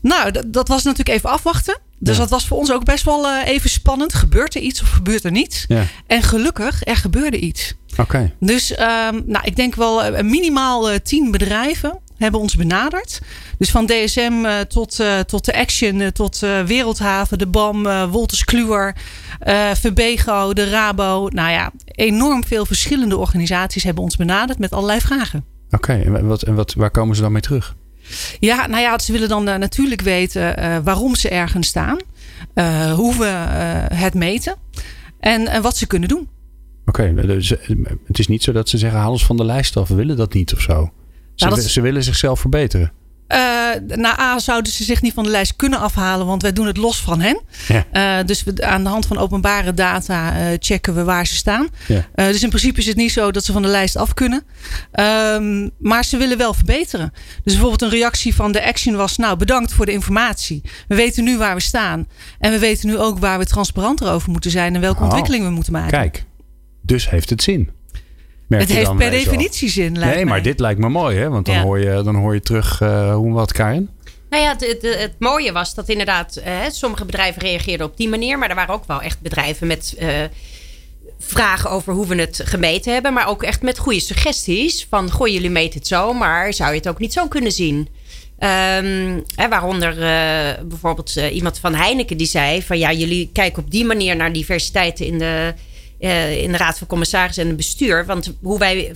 Nou, 0.01 0.31
dat, 0.31 0.53
dat 0.53 0.67
was 0.67 0.83
natuurlijk 0.83 1.17
even 1.17 1.29
afwachten. 1.29 1.79
Dus 1.99 2.13
Ja. 2.15 2.21
dat 2.21 2.29
was 2.29 2.47
voor 2.47 2.57
ons 2.57 2.71
ook 2.71 2.83
best 2.85 3.03
wel 3.03 3.27
eh, 3.27 3.47
even 3.47 3.69
spannend. 3.69 4.13
Gebeurt 4.13 4.55
er 4.55 4.61
iets 4.61 4.81
of 4.81 4.89
gebeurt 4.89 5.23
er 5.23 5.31
niets? 5.31 5.65
Ja, 5.67 5.83
En 6.07 6.23
gelukkig, 6.23 6.85
er 6.87 6.95
gebeurde 6.95 7.39
iets. 7.39 7.73
oké. 7.97 8.33
Dus 8.39 8.75
ehm, 8.75 9.21
nou, 9.25 9.45
ik 9.45 9.55
denk 9.55 9.75
wel 9.75 10.03
eh, 10.03 10.23
minimaal 10.23 10.89
eh, 10.89 10.99
tien 11.03 11.31
bedrijven 11.31 11.99
hebben 12.19 12.39
ons 12.39 12.55
benaderd. 12.55 13.19
Dus 13.57 13.71
van 13.71 13.85
DSM 13.85 14.45
eh, 14.45 14.59
tot, 14.59 14.99
eh, 14.99 15.19
tot 15.19 15.45
de 15.45 15.55
Action, 15.55 16.01
eh, 16.01 16.07
tot 16.07 16.39
Wereldhaven, 16.65 17.37
de 17.37 17.47
BAM, 17.47 17.83
Wolters 18.09 18.43
Kluwer, 18.43 18.95
Verbego, 19.73 20.53
de 20.53 20.69
Rabo. 20.69 21.27
Nou 21.27 21.51
ja, 21.51 21.71
enorm 21.85 22.45
veel 22.45 22.65
verschillende 22.65 23.17
organisaties 23.17 23.83
hebben 23.83 24.03
ons 24.03 24.15
benaderd 24.15 24.59
met 24.59 24.71
allerlei 24.71 24.99
vragen. 24.99 25.45
Oké, 25.71 25.93
en, 25.93 26.27
wat, 26.27 26.41
en 26.41 26.55
wat, 26.55 26.73
waar 26.73 26.91
komen 26.91 27.15
ze 27.15 27.21
dan 27.21 27.31
mee 27.31 27.41
terug? 27.41 27.75
Ja, 28.39 28.67
nou 28.67 28.81
ja, 28.81 28.99
ze 28.99 29.11
willen 29.11 29.29
dan 29.29 29.43
natuurlijk 29.43 30.01
weten 30.01 30.83
waarom 30.83 31.15
ze 31.15 31.29
ergens 31.29 31.67
staan, 31.67 31.97
hoe 32.95 33.15
we 33.17 33.25
het 33.95 34.13
meten 34.13 34.55
en, 35.19 35.47
en 35.47 35.61
wat 35.61 35.77
ze 35.77 35.87
kunnen 35.87 36.09
doen. 36.09 36.27
Oké, 36.85 37.13
dus, 37.13 37.49
het 38.05 38.19
is 38.19 38.27
niet 38.27 38.43
zo 38.43 38.51
dat 38.51 38.69
ze 38.69 38.77
zeggen 38.77 38.99
haal 38.99 39.11
ons 39.11 39.25
van 39.25 39.37
de 39.37 39.45
lijst 39.45 39.77
af. 39.77 39.87
We 39.87 39.95
willen 39.95 40.17
dat 40.17 40.33
niet 40.33 40.53
of 40.53 40.61
zo. 40.61 40.91
Ze, 41.39 41.45
Nou, 41.45 41.61
dat- 41.61 41.69
ze 41.71 41.81
willen 41.81 42.03
zichzelf 42.03 42.39
verbeteren. 42.39 42.91
Eh 43.27 43.37
na 43.87 44.19
A 44.19 44.39
zouden 44.39 44.71
ze 44.71 44.83
zich 44.83 45.01
niet 45.01 45.13
van 45.13 45.23
de 45.23 45.29
lijst 45.29 45.55
kunnen 45.55 45.79
afhalen, 45.79 46.25
want 46.25 46.41
wij 46.41 46.53
doen 46.53 46.67
het 46.67 46.77
los 46.77 47.01
van 47.01 47.19
hen. 47.21 47.41
Ja. 47.67 47.85
Eh, 48.19 48.25
dus 48.25 48.43
we, 48.43 48.65
aan 48.65 48.83
de 48.83 48.89
hand 48.89 49.05
van 49.05 49.17
openbare 49.17 49.73
data 49.73 50.35
eh, 50.39 50.57
checken 50.59 50.95
we 50.95 51.03
waar 51.03 51.27
ze 51.27 51.35
staan. 51.35 51.67
Ja. 51.87 52.05
Dus 52.15 52.43
in 52.43 52.49
principe 52.49 52.79
is 52.79 52.85
het 52.85 52.95
niet 52.95 53.11
zo 53.11 53.31
dat 53.31 53.45
ze 53.45 53.51
van 53.51 53.61
de 53.61 53.67
lijst 53.67 53.95
af 53.95 54.13
kunnen. 54.13 54.43
Ehm, 54.91 55.69
maar 55.79 56.05
ze 56.05 56.17
willen 56.17 56.37
wel 56.37 56.53
verbeteren. 56.53 57.11
Dus 57.43 57.53
bijvoorbeeld 57.53 57.81
een 57.81 57.89
reactie 57.89 58.35
van 58.35 58.51
de 58.51 58.65
Action 58.65 58.95
was: 58.95 59.17
Nou, 59.17 59.37
bedankt 59.37 59.73
voor 59.73 59.85
de 59.85 59.91
informatie. 59.91 60.61
We 60.87 60.95
weten 60.95 61.23
nu 61.23 61.37
waar 61.37 61.55
we 61.55 61.61
staan. 61.61 62.07
En 62.39 62.51
we 62.51 62.59
weten 62.59 62.87
nu 62.87 62.97
ook 62.97 63.19
waar 63.19 63.37
we 63.39 63.45
transparanter 63.45 64.11
over 64.11 64.31
moeten 64.31 64.51
zijn 64.51 64.75
en 64.75 64.81
welke 64.81 64.97
Oh. 64.99 65.03
ontwikkelingen 65.05 65.47
we 65.47 65.53
moeten 65.53 65.73
maken. 65.73 65.89
Kijk, 65.99 66.25
dus 66.81 67.09
heeft 67.09 67.29
het 67.29 67.43
zin. 67.43 67.69
Merk 68.49 68.61
het 68.61 68.71
je 68.71 68.77
heeft 68.77 68.95
per 68.95 69.11
definitie 69.11 69.69
zin. 69.69 69.97
Lijkt 69.97 70.15
Nee, 70.15 70.25
maar 70.25 70.41
dit 70.41 70.59
lijkt 70.59 70.79
me 70.79 70.89
mooi, 70.89 71.17
hè? 71.17 71.29
Want 71.29 71.45
dan, 71.45 71.55
Ja. 71.55 71.61
hoor, 71.61 71.79
je, 71.79 72.01
dan 72.03 72.15
hoor 72.15 72.33
je 72.33 72.41
terug 72.41 72.81
eh, 72.81 73.13
hoe 73.13 73.33
wat, 73.33 73.51
Karin. 73.51 73.89
Nou 74.29 74.43
ja, 74.43 74.49
het, 74.49 74.61
het, 74.67 74.99
het 74.99 75.13
mooie 75.19 75.51
was 75.51 75.73
dat 75.73 75.89
inderdaad 75.89 76.35
eh, 76.35 76.53
sommige 76.71 77.05
bedrijven 77.05 77.41
reageerden 77.41 77.87
op 77.87 77.97
die 77.97 78.09
manier. 78.09 78.37
Maar 78.37 78.49
er 78.49 78.55
waren 78.55 78.73
ook 78.73 78.85
wel 78.87 79.01
echt 79.01 79.21
bedrijven 79.21 79.67
met 79.67 79.95
eh, 79.97 80.07
vragen 81.19 81.69
over 81.69 81.93
hoe 81.93 82.07
we 82.07 82.15
het 82.15 82.41
gemeten 82.45 82.93
hebben. 82.93 83.13
Maar 83.13 83.27
ook 83.27 83.43
echt 83.43 83.61
met 83.61 83.77
goede 83.77 83.99
suggesties. 83.99 84.87
Van, 84.89 85.11
goh, 85.11 85.27
jullie 85.27 85.49
meten 85.49 85.79
het 85.79 85.87
zo, 85.87 86.13
maar 86.13 86.53
zou 86.53 86.69
je 86.69 86.77
het 86.77 86.87
ook 86.87 86.99
niet 86.99 87.13
zo 87.13 87.27
kunnen 87.27 87.51
zien? 87.51 87.87
Ehm, 88.39 89.19
hè, 89.35 89.47
waaronder 89.49 89.91
eh, 89.91 90.63
bijvoorbeeld 90.63 91.15
iemand 91.15 91.59
van 91.59 91.73
Heineken 91.75 92.17
die 92.17 92.27
zei 92.27 92.61
van... 92.63 92.77
ja, 92.77 92.91
jullie 92.91 93.29
kijken 93.33 93.63
op 93.63 93.71
die 93.71 93.85
manier 93.85 94.15
naar 94.15 94.33
diversiteit 94.33 94.99
in 94.99 95.17
de, 95.17 95.53
eh, 95.99 96.41
in 96.41 96.51
de 96.51 96.57
Raad 96.57 96.77
van 96.77 96.87
Commissarissen 96.87 97.43
en 97.43 97.47
het 97.49 97.57
bestuur. 97.57 98.05
Want 98.05 98.33
hoe 98.41 98.59
wij, 98.59 98.91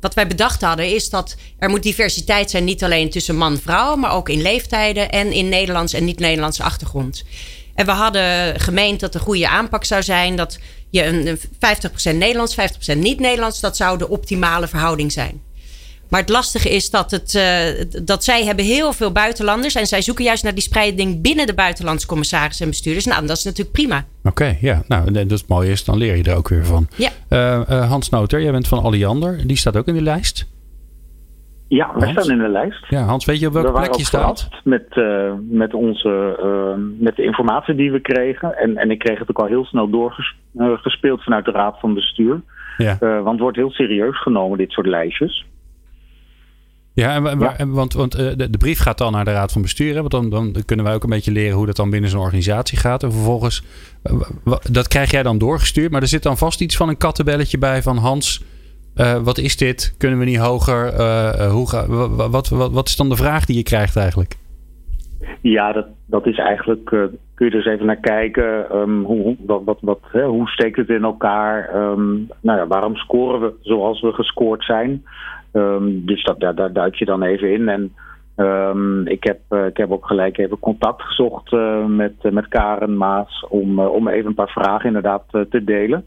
wat 0.00 0.14
wij 0.14 0.26
bedacht 0.26 0.60
hadden 0.60 0.94
is 0.94 1.10
dat 1.10 1.36
er 1.58 1.70
moet 1.70 1.82
diversiteit 1.82 2.50
zijn, 2.50 2.64
niet 2.64 2.84
alleen 2.84 3.10
tussen 3.10 3.36
man 3.36 3.52
en 3.52 3.60
vrouw, 3.60 3.96
maar 3.96 4.12
ook 4.12 4.28
in 4.28 4.42
leeftijden 4.42 5.10
en 5.10 5.32
in 5.32 5.48
Nederlands 5.48 5.92
en 5.92 6.04
niet-Nederlandse 6.04 6.62
achtergrond. 6.62 7.24
En 7.74 7.86
we 7.86 7.92
hadden 7.92 8.60
gemeend 8.60 9.00
dat 9.00 9.12
de 9.12 9.18
goede 9.18 9.48
aanpak 9.48 9.84
zou 9.84 10.02
zijn 10.02 10.36
dat 10.36 10.58
je 10.90 11.04
een 11.04 11.38
50% 11.38 12.16
Nederlands, 12.16 12.56
50% 12.94 12.96
niet-Nederlands, 12.96 13.60
dat 13.60 13.76
zou 13.76 13.98
de 13.98 14.08
optimale 14.08 14.68
verhouding 14.68 15.12
zijn. 15.12 15.42
Maar 16.10 16.20
het 16.20 16.28
lastige 16.28 16.70
is 16.70 16.90
dat, 16.90 17.10
het, 17.10 17.34
uh, 17.34 18.02
dat 18.04 18.24
zij 18.24 18.44
hebben 18.44 18.64
heel 18.64 18.92
veel 18.92 19.12
buitenlanders. 19.12 19.74
En 19.74 19.86
zij 19.86 20.02
zoeken 20.02 20.24
juist 20.24 20.42
naar 20.42 20.54
die 20.54 20.62
spreiding 20.62 21.22
binnen 21.22 21.46
de 21.46 21.54
buitenlandse 21.54 22.06
commissarissen 22.06 22.64
en 22.64 22.70
bestuurders. 22.70 23.06
Nou, 23.06 23.26
dat 23.26 23.36
is 23.36 23.44
natuurlijk 23.44 23.72
prima. 23.72 24.04
Oké, 24.24 24.56
ja. 24.60 24.82
Nou, 24.88 25.12
dat 25.12 25.30
is 25.30 25.40
het 25.40 25.48
mooie 25.48 25.70
is, 25.70 25.84
dan 25.84 25.96
leer 25.98 26.16
je 26.16 26.22
er 26.22 26.36
ook 26.36 26.48
weer 26.48 26.64
van. 26.64 26.86
Ja. 26.96 27.10
Uh, 27.30 27.60
uh, 27.70 27.88
Hans 27.88 28.08
Noter, 28.08 28.42
jij 28.42 28.52
bent 28.52 28.68
van 28.68 28.82
Alliander. 28.82 29.46
Die 29.46 29.56
staat 29.56 29.76
ook 29.76 29.86
in 29.86 29.94
die 29.94 30.02
lijst. 30.02 30.46
Ja, 31.68 31.90
wij 31.94 32.10
staan 32.10 32.30
in 32.30 32.38
de 32.38 32.48
lijst. 32.48 32.84
Ja, 32.88 33.02
Hans, 33.02 33.24
weet 33.24 33.40
je 33.40 33.46
op 33.46 33.52
welke 33.52 33.72
plek 33.72 33.94
je 33.94 34.04
staat? 34.04 34.48
Met, 34.64 34.86
uh, 34.96 35.32
met, 35.50 35.74
onze, 35.74 36.38
uh, 36.42 36.84
met 36.98 37.16
de 37.16 37.22
informatie 37.22 37.74
die 37.74 37.92
we 37.92 38.00
kregen. 38.00 38.58
En, 38.58 38.76
en 38.76 38.90
ik 38.90 38.98
kreeg 38.98 39.18
het 39.18 39.30
ook 39.30 39.38
al 39.38 39.46
heel 39.46 39.64
snel 39.64 39.90
doorgespeeld 40.52 41.22
vanuit 41.22 41.44
de 41.44 41.50
Raad 41.50 41.80
van 41.80 41.94
Bestuur. 41.94 42.40
Ja. 42.76 42.98
want 42.98 43.30
het 43.30 43.40
wordt 43.40 43.56
heel 43.56 43.70
serieus 43.70 44.22
genomen, 44.22 44.58
dit 44.58 44.70
soort 44.70 44.86
lijstjes. 44.86 45.46
Ja, 46.98 47.14
en, 47.14 47.38
ja. 47.38 47.66
want, 47.66 47.92
want 47.92 48.12
de, 48.12 48.50
de, 48.50 48.58
brief 48.58 48.78
gaat 48.78 48.98
dan 48.98 49.12
naar 49.12 49.24
de 49.24 49.32
Raad 49.32 49.52
van 49.52 49.62
Bestuur. 49.62 49.94
Hè? 49.94 50.00
Want 50.00 50.10
dan, 50.10 50.30
dan 50.30 50.54
kunnen 50.64 50.84
wij 50.84 50.94
ook 50.94 51.02
een 51.02 51.10
beetje 51.10 51.32
leren 51.32 51.56
hoe 51.56 51.66
dat 51.66 51.76
dan 51.76 51.90
binnen 51.90 52.10
zo'n 52.10 52.20
organisatie 52.20 52.78
gaat. 52.78 53.02
En 53.02 53.12
vervolgens, 53.12 53.64
dat 54.72 54.88
krijg 54.88 55.10
jij 55.10 55.22
dan 55.22 55.38
doorgestuurd. 55.38 55.90
Maar 55.90 56.00
er 56.00 56.08
zit 56.08 56.22
dan 56.22 56.36
vast 56.36 56.60
iets 56.60 56.76
van 56.76 56.88
een 56.88 56.96
kattenbelletje 56.96 57.58
bij 57.58 57.82
van 57.82 57.96
Hans... 57.96 58.44
Uh, 58.96 59.16
wat 59.16 59.38
is 59.38 59.56
dit? 59.56 59.94
Kunnen 59.98 60.18
we 60.18 60.24
niet 60.24 60.38
hoger? 60.38 60.92
Uh, 60.92 61.50
hoe 61.50 61.68
ga, 61.68 61.86
wat, 61.86 62.30
wat, 62.30 62.48
wat, 62.48 62.70
wat, 62.72 62.88
is 62.88 62.96
dan 62.96 63.08
de 63.08 63.16
vraag 63.16 63.44
die 63.44 63.56
je 63.56 63.62
krijgt 63.62 63.96
eigenlijk? 63.96 64.36
Ja, 65.40 65.72
dat, 65.72 65.86
dat 66.06 66.26
is 66.26 66.38
eigenlijk. 66.38 66.90
Uh, 66.90 67.04
kun 67.34 67.46
je 67.46 67.50
dus 67.50 67.66
even 67.66 67.86
naar 67.86 68.00
kijken. 68.00 68.76
Um, 68.76 69.04
hoe, 69.04 69.36
wat, 69.46 69.62
wat, 69.64 69.78
wat, 69.80 70.00
hè, 70.02 70.24
hoe 70.24 70.48
steekt 70.48 70.76
het 70.76 70.88
in 70.88 71.04
elkaar? 71.04 71.74
Um, 71.74 72.28
nou 72.40 72.58
ja, 72.58 72.66
waarom 72.66 72.96
scoren 72.96 73.40
we 73.40 73.52
zoals 73.60 74.00
we 74.00 74.12
gescoord 74.12 74.64
zijn? 74.64 75.04
Um, 75.52 76.06
dus 76.06 76.24
dat, 76.24 76.40
daar, 76.40 76.54
daar 76.54 76.72
duik 76.72 76.94
je 76.94 77.04
dan 77.04 77.22
even 77.22 77.52
in. 77.52 77.68
En 77.68 77.92
ik, 79.04 79.24
heb, 79.24 79.40
ik 79.68 79.76
heb 79.76 79.90
ook 79.90 80.06
gelijk 80.06 80.38
even 80.38 80.58
contact 80.58 81.02
gezocht 81.02 81.50
met, 81.86 82.32
met 82.32 82.48
Karen 82.48 82.96
Maas. 82.96 83.46
Om, 83.48 83.80
om 83.80 84.08
even 84.08 84.26
een 84.26 84.34
paar 84.34 84.50
vragen 84.50 84.86
inderdaad 84.86 85.24
te 85.28 85.64
delen. 85.64 86.04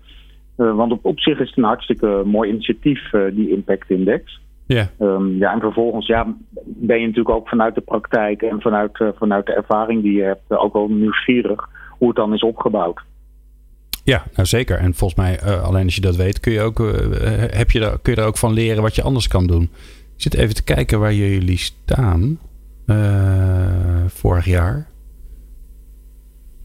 Want 0.55 0.91
op, 0.91 1.05
op 1.05 1.19
zich 1.19 1.39
is 1.39 1.47
het 1.47 1.57
een 1.57 1.63
hartstikke 1.63 2.21
mooi 2.25 2.49
initiatief, 2.49 3.09
die 3.33 3.49
Impact 3.49 3.89
Index. 3.89 4.39
Ja. 4.65 4.87
Um, 4.99 5.37
ja, 5.37 5.53
en 5.53 5.59
vervolgens 5.59 6.07
ja, 6.07 6.35
ben 6.65 6.99
je 6.99 7.07
natuurlijk 7.07 7.35
ook 7.35 7.49
vanuit 7.49 7.75
de 7.75 7.81
praktijk 7.81 8.41
en 8.41 8.61
vanuit, 8.61 9.03
vanuit 9.15 9.45
de 9.45 9.53
ervaring 9.53 10.01
die 10.01 10.13
je 10.13 10.23
hebt 10.23 10.51
ook 10.51 10.73
wel 10.73 10.87
nieuwsgierig 10.87 11.69
hoe 11.89 12.07
het 12.07 12.17
dan 12.17 12.33
is 12.33 12.41
opgebouwd. 12.41 13.01
Ja, 14.03 14.23
nou 14.35 14.47
zeker. 14.47 14.77
En 14.77 14.93
volgens 14.93 15.19
mij, 15.19 15.61
alleen 15.61 15.85
als 15.85 15.95
je 15.95 16.01
dat 16.01 16.15
weet, 16.15 16.39
kun 16.39 16.51
je, 16.51 16.61
ook, 16.61 16.77
heb 17.51 17.71
je 17.71 17.79
daar, 17.79 17.99
kun 17.99 18.13
je 18.13 18.21
er 18.21 18.27
ook 18.27 18.37
van 18.37 18.53
leren 18.53 18.81
wat 18.81 18.95
je 18.95 19.01
anders 19.01 19.27
kan 19.27 19.47
doen. 19.47 19.63
Ik 20.15 20.21
zit 20.21 20.33
even 20.33 20.55
te 20.55 20.63
kijken 20.63 20.99
waar 20.99 21.13
jullie 21.13 21.57
staan. 21.57 22.39
vorig 24.07 24.45
jaar. 24.45 24.87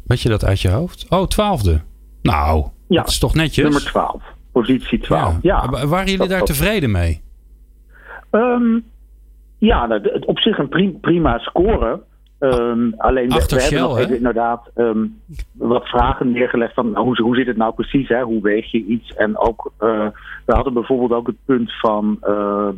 Weet 0.07 0.20
je 0.20 0.28
dat 0.28 0.45
uit 0.45 0.61
je 0.61 0.70
hoofd? 0.70 1.07
Oh, 1.09 1.26
twaalfde. 1.26 1.80
Nou, 2.22 2.66
ja, 2.89 3.01
dat 3.01 3.11
is 3.11 3.18
toch 3.18 3.34
netjes? 3.34 3.64
Nummer 3.64 3.84
12. 3.84 4.22
Positie 4.53 4.99
12. 4.99 5.39
Ja. 5.43 5.68
ja. 5.70 5.87
Waren 5.87 6.11
jullie 6.11 6.28
daar 6.28 6.43
tevreden 6.43 6.91
mee? 6.91 7.20
Um, 8.30 8.84
ja, 9.59 9.87
nou, 9.87 10.20
op 10.20 10.39
zich 10.39 10.59
een 10.59 10.99
prima 11.01 11.39
score. 11.39 12.03
Um, 12.41 12.95
alleen 12.97 13.28
we, 13.28 13.45
we 13.49 13.62
hebben 13.62 13.80
nog 13.80 13.99
even 13.99 14.16
inderdaad 14.16 14.70
um, 14.74 15.20
wat 15.53 15.89
vragen 15.89 16.30
neergelegd 16.30 16.74
van 16.74 16.91
nou, 16.91 17.05
hoe, 17.05 17.22
hoe 17.22 17.37
zit 17.37 17.47
het 17.47 17.57
nou 17.57 17.74
precies? 17.74 18.09
Hè? 18.09 18.22
Hoe 18.22 18.43
weeg 18.43 18.70
je 18.70 18.84
iets? 18.84 19.14
En 19.14 19.39
ook, 19.39 19.72
uh, 19.80 20.07
we 20.45 20.55
hadden 20.55 20.72
bijvoorbeeld 20.72 21.12
ook 21.12 21.26
het 21.26 21.37
punt 21.45 21.72
van 21.78 22.18
uh, 22.28 22.68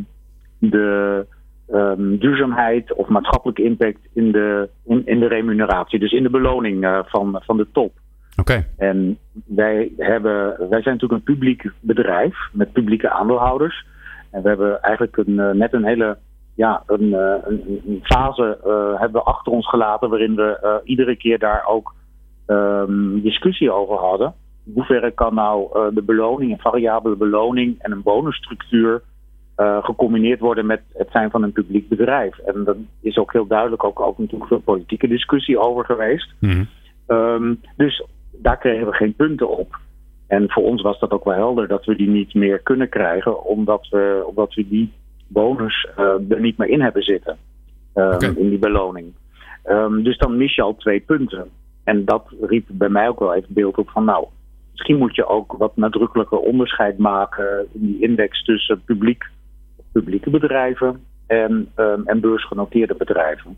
de 0.59 1.26
um, 1.72 2.18
duurzaamheid 2.18 2.92
of 2.94 3.09
maatschappelijke 3.09 3.62
impact 3.62 3.98
in 4.12 4.32
de, 4.32 4.68
in, 4.84 5.06
in 5.06 5.20
de 5.20 5.28
remuneratie. 5.28 5.98
Dus 5.98 6.12
in 6.12 6.22
de 6.22 6.30
beloning 6.30 6.84
uh, 6.84 6.98
van, 7.04 7.42
van 7.44 7.56
de 7.56 7.66
top. 7.72 7.92
Okay. 8.36 8.66
En 8.76 9.18
wij, 9.46 9.92
hebben, 9.96 10.56
wij 10.59 10.82
zijn 10.82 10.94
natuurlijk 10.94 11.12
een 11.12 11.34
publiek 11.34 11.70
bedrijf 11.80 12.36
met 12.52 12.72
publieke 12.72 13.11
aandeelhouders. 13.11 13.86
En 14.30 14.42
we 14.42 14.48
hebben 14.48 14.82
eigenlijk 14.82 15.16
een, 15.16 15.59
net 15.59 15.72
een 15.72 15.84
hele 15.84 16.18
ja, 16.59 16.82
een, 16.86 17.12
een, 17.12 17.82
een 17.86 18.00
fase 18.02 18.59
uh, 18.66 19.00
hebben 19.00 19.20
we 19.22 19.26
achter 19.26 19.52
ons 19.52 19.68
gelaten 19.68 20.11
waarin 20.11 20.34
we 20.34 20.61
uh, 20.62 20.74
iedere 20.84 21.16
keer 21.16 21.38
daar 21.38 21.66
ook 21.66 21.94
um, 22.46 23.20
discussie 23.22 23.72
over 23.72 23.96
hadden. 23.96 24.34
In 24.66 24.72
hoeverre 24.74 25.11
kan 25.11 25.34
nou 25.34 25.70
de 25.94 26.02
beloning, 26.02 26.52
een 26.52 26.59
variabele 26.59 27.16
beloning 27.16 27.76
en 27.78 27.92
een 27.92 28.02
bonusstructuur 28.02 29.02
gecombineerd 29.56 30.40
worden 30.40 30.66
met 30.66 30.82
het 30.92 31.09
zijn 31.11 31.30
van 31.30 31.42
een 31.42 31.52
publiek 31.52 31.88
bedrijf. 31.88 32.38
En 32.38 32.64
daar 32.64 32.74
is 33.00 33.16
ook 33.16 33.32
heel 33.32 33.46
duidelijk 33.46 33.84
ook, 33.84 34.00
ook 34.00 34.18
natuurlijk 34.18 34.48
veel 34.48 34.61
politieke 34.61 35.09
discussie 35.09 35.59
over 35.59 35.84
geweest. 35.84 36.34
Mm 36.38 36.50
-hmm. 36.50 37.16
um, 37.16 37.61
dus 37.76 38.06
daar 38.32 38.59
kregen 38.59 38.86
we 38.86 38.92
geen 38.92 39.14
punten 39.14 39.59
op. 39.59 39.76
En 40.26 40.50
voor 40.50 40.62
ons 40.62 40.82
was 40.82 40.98
dat 40.98 41.11
ook 41.11 41.24
wel 41.24 41.34
helder 41.34 41.68
dat 41.68 41.84
we 41.84 41.96
die 41.96 42.09
niet 42.09 42.34
meer 42.34 42.59
kunnen 42.59 42.88
krijgen, 42.88 43.44
omdat 43.44 43.88
we, 43.90 44.24
omdat 44.26 44.54
we 44.54 44.68
die 44.68 44.92
bonus 45.29 45.87
uh, 45.99 46.05
er 46.31 46.41
niet 46.41 46.59
meer 46.59 46.68
in 46.68 46.81
hebben 46.81 47.03
zitten. 47.03 47.37
Okay. 47.93 48.33
In 48.37 48.49
die 48.49 48.59
beloning. 48.59 49.12
Um, 49.66 50.03
dus 50.03 50.18
dan 50.18 50.37
mis 50.37 50.55
je 50.55 50.62
al 50.62 50.76
twee 50.76 51.01
punten. 51.01 51.51
En 51.85 52.05
dat 52.05 52.26
riep 52.41 52.64
bij 52.68 52.89
mij 52.89 53.09
ook 53.09 53.18
wel 53.18 53.35
even 53.35 53.55
beeld 53.55 53.79
op 53.79 53.91
van 53.91 54.05
nou, 54.05 54.26
misschien 54.72 54.99
moet 54.99 55.14
je 55.14 55.26
ook 55.26 55.55
wat 55.59 55.76
nadrukkelijker 55.76 56.39
onderscheid 56.39 56.99
maken 56.99 57.66
in 57.72 57.81
die 57.81 58.03
index 58.03 58.45
tussen 58.45 58.83
publiek, 58.85 59.24
publieke 59.93 60.31
bedrijven 60.31 61.05
en, 61.26 61.68
um, 61.76 62.03
en 62.07 62.20
beursgenoteerde 62.20 62.95
bedrijven. 62.95 63.57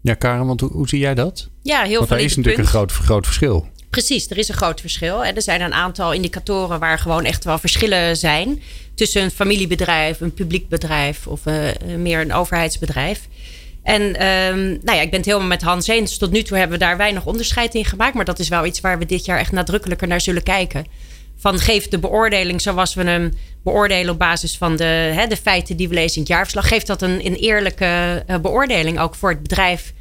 Ja, 0.00 0.14
Karen, 0.14 0.46
want 0.46 0.60
hoe, 0.60 0.70
hoe 0.70 0.88
zie 0.88 0.98
jij 0.98 1.14
dat? 1.14 1.50
Ja, 1.62 1.82
heel 1.82 1.96
want 1.96 2.08
daar 2.08 2.20
is 2.20 2.36
natuurlijk 2.36 2.54
punt. 2.54 2.66
een 2.68 2.74
groot, 2.74 2.92
groot 2.92 3.24
verschil. 3.24 3.66
Precies, 3.92 4.30
er 4.30 4.38
is 4.38 4.48
een 4.48 4.54
groot 4.54 4.80
verschil. 4.80 5.24
Er 5.24 5.42
zijn 5.42 5.60
een 5.60 5.74
aantal 5.74 6.12
indicatoren 6.12 6.80
waar 6.80 6.98
gewoon 6.98 7.24
echt 7.24 7.44
wel 7.44 7.58
verschillen 7.58 8.16
zijn 8.16 8.62
tussen 8.94 9.22
een 9.22 9.30
familiebedrijf, 9.30 10.20
een 10.20 10.34
publiek 10.34 10.68
bedrijf 10.68 11.26
of 11.26 11.46
uh, 11.46 11.54
meer 11.96 12.20
een 12.20 12.32
overheidsbedrijf. 12.32 13.28
En 13.82 14.02
um, 14.02 14.66
nou 14.82 14.96
ja, 14.96 15.00
ik 15.00 15.10
ben 15.10 15.18
het 15.18 15.28
helemaal 15.28 15.48
met 15.48 15.62
Hans 15.62 15.86
eens. 15.86 16.18
Tot 16.18 16.30
nu 16.30 16.42
toe 16.42 16.58
hebben 16.58 16.78
we 16.78 16.84
daar 16.84 16.96
weinig 16.96 17.26
onderscheid 17.26 17.74
in 17.74 17.84
gemaakt. 17.84 18.14
Maar 18.14 18.24
dat 18.24 18.38
is 18.38 18.48
wel 18.48 18.66
iets 18.66 18.80
waar 18.80 18.98
we 18.98 19.06
dit 19.06 19.24
jaar 19.24 19.38
echt 19.38 19.52
nadrukkelijker 19.52 20.08
naar 20.08 20.20
zullen 20.20 20.42
kijken. 20.42 20.86
Van 21.36 21.58
geeft 21.58 21.90
de 21.90 21.98
beoordeling 21.98 22.60
zoals 22.60 22.94
we 22.94 23.02
hem 23.02 23.32
beoordelen 23.64 24.12
op 24.12 24.18
basis 24.18 24.56
van 24.56 24.76
de, 24.76 24.84
hè, 25.14 25.26
de 25.26 25.36
feiten 25.36 25.76
die 25.76 25.88
we 25.88 25.94
lezen 25.94 26.14
in 26.14 26.22
het 26.22 26.30
jaarverslag. 26.30 26.68
Geeft 26.68 26.86
dat 26.86 27.02
een, 27.02 27.26
een 27.26 27.36
eerlijke 27.36 28.24
uh, 28.26 28.36
beoordeling 28.36 29.00
ook 29.00 29.14
voor 29.14 29.30
het 29.30 29.42
bedrijf 29.42 29.92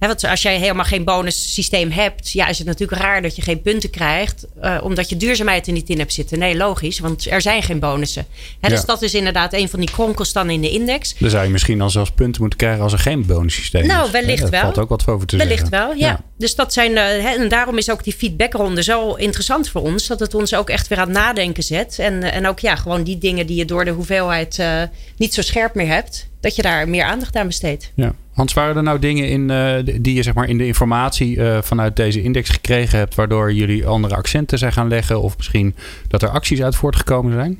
He, 0.00 0.06
want 0.06 0.24
als 0.24 0.42
jij 0.42 0.58
helemaal 0.58 0.84
geen 0.84 1.04
bonussysteem 1.04 1.90
hebt, 1.90 2.30
ja, 2.32 2.48
is 2.48 2.58
het 2.58 2.66
natuurlijk 2.66 3.02
raar 3.02 3.22
dat 3.22 3.36
je 3.36 3.42
geen 3.42 3.62
punten 3.62 3.90
krijgt, 3.90 4.46
uh, 4.62 4.78
omdat 4.82 5.08
je 5.08 5.16
duurzaamheid 5.16 5.66
er 5.66 5.72
niet 5.72 5.88
in 5.88 5.98
hebt 5.98 6.12
zitten. 6.12 6.38
Nee, 6.38 6.56
logisch, 6.56 6.98
want 6.98 7.30
er 7.30 7.40
zijn 7.40 7.62
geen 7.62 7.78
bonussen. 7.78 8.26
He, 8.60 8.68
dus 8.68 8.78
Ja. 8.80 8.84
dat 8.86 9.02
is 9.02 9.14
inderdaad 9.14 9.52
een 9.52 9.68
van 9.68 9.80
die 9.80 9.90
kronkels 9.90 10.32
dan 10.32 10.50
in 10.50 10.60
de 10.60 10.70
index. 10.70 11.14
Dan 11.18 11.30
zou 11.30 11.44
je 11.44 11.50
misschien 11.50 11.78
dan 11.78 11.90
zelfs 11.90 12.10
punten 12.10 12.40
moeten 12.40 12.58
krijgen 12.58 12.82
als 12.82 12.92
er 12.92 12.98
geen 12.98 13.26
bonussysteem 13.26 13.86
Nou, 13.86 14.04
is. 14.06 14.10
wellicht 14.10 14.40
Daar 14.42 14.50
wel. 14.50 14.60
valt 14.60 14.78
ook 14.78 14.88
wat 14.88 15.06
over 15.06 15.26
te 15.26 15.36
Wellicht 15.36 15.68
zeggen. 15.68 15.78
wel, 15.88 15.96
ja. 15.96 16.20
Dus 16.38 16.54
dat 16.54 16.72
zijn, 16.72 16.96
eh, 16.96 17.02
hè, 17.04 17.34
en 17.42 17.48
daarom 17.48 17.78
is 17.78 17.90
ook 17.90 18.04
die 18.04 18.14
feedbackronde 18.14 18.82
zo 18.82 19.14
interessant 19.14 19.68
voor 19.68 19.82
ons. 19.82 20.06
Dat 20.06 20.20
het 20.20 20.34
ons 20.34 20.54
ook 20.54 20.70
echt 20.70 20.88
weer 20.88 20.98
aan 20.98 21.08
het 21.08 21.16
nadenken 21.16 21.62
zet. 21.62 21.98
En, 21.98 22.22
eh, 22.22 22.34
en 22.36 22.46
ook 22.46 22.58
ja, 22.58 22.76
gewoon 22.76 23.02
die 23.02 23.18
dingen 23.18 23.46
die 23.46 23.56
je 23.56 23.64
door 23.64 23.84
de 23.84 23.90
hoeveelheid 23.90 24.58
eh, 24.58 24.82
niet 25.16 25.34
zo 25.34 25.42
scherp 25.42 25.74
meer 25.74 25.86
hebt. 25.86 26.28
Dat 26.40 26.56
je 26.56 26.62
daar 26.62 26.88
meer 26.88 27.04
aandacht 27.04 27.36
aan 27.36 27.46
besteedt. 27.46 27.92
Ja. 27.94 28.12
Hans, 28.32 28.52
waren 28.52 28.76
er 28.76 28.82
nou 28.82 28.98
dingen 28.98 29.28
in, 29.28 29.50
eh, 29.50 29.74
die 30.00 30.14
je 30.14 30.22
zeg 30.22 30.34
maar, 30.34 30.48
in 30.48 30.58
de 30.58 30.66
informatie 30.66 31.42
eh, 31.42 31.62
vanuit 31.62 31.96
deze 31.96 32.22
index 32.22 32.48
gekregen 32.48 32.98
hebt, 32.98 33.14
waardoor 33.14 33.52
jullie 33.52 33.86
andere 33.86 34.14
accenten 34.14 34.58
zijn 34.58 34.72
gaan 34.72 34.88
leggen? 34.88 35.22
Of 35.22 35.36
misschien 35.36 35.74
dat 36.08 36.22
er 36.22 36.28
acties 36.28 36.62
uit 36.62 36.76
voortgekomen 36.76 37.32
zijn? 37.32 37.58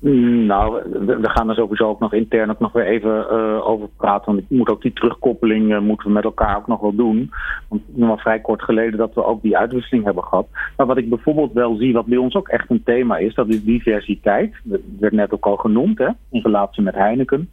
Mm, 0.00 0.46
Nou, 0.46 0.82
we, 1.06 1.28
gaan 1.30 1.48
er 1.48 1.54
sowieso 1.54 1.88
ook 1.88 2.00
nog 2.00 2.12
intern 2.12 2.50
ook 2.50 2.58
nog 2.58 2.72
weer 2.72 2.86
even 2.86 3.26
uh, 3.30 3.68
over 3.68 3.88
praten. 3.96 4.26
Want 4.26 4.38
ik 4.38 4.56
moet 4.58 4.68
ook 4.68 4.82
die 4.82 4.92
terugkoppeling 4.92 5.72
uh, 5.72 5.80
moeten 5.80 6.06
we 6.06 6.12
met 6.12 6.24
elkaar 6.24 6.56
ook 6.56 6.66
nog 6.66 6.80
wel 6.80 6.94
doen. 6.94 7.30
Want 7.68 7.82
het 7.86 7.96
is 7.96 8.02
nog 8.02 8.20
vrij 8.20 8.40
kort 8.40 8.62
geleden 8.62 8.98
dat 8.98 9.14
we 9.14 9.24
ook 9.24 9.42
die 9.42 9.56
uitwisseling 9.56 10.04
hebben 10.04 10.24
gehad. 10.24 10.48
Maar 10.76 10.86
wat 10.86 10.96
ik 10.96 11.08
bijvoorbeeld 11.08 11.52
wel 11.52 11.76
zie, 11.76 11.92
wat 11.92 12.06
bij 12.06 12.18
ons 12.18 12.34
ook 12.34 12.48
echt 12.48 12.70
een 12.70 12.82
thema 12.82 13.16
is, 13.16 13.34
dat 13.34 13.48
is 13.48 13.64
diversiteit. 13.64 14.54
Dat 14.62 14.80
werd 14.98 15.12
net 15.12 15.32
ook 15.32 15.46
al 15.46 15.56
genoemd, 15.56 15.98
hè, 15.98 16.08
in 16.30 16.40
relatie 16.42 16.82
met 16.82 16.94
Heineken. 16.94 17.50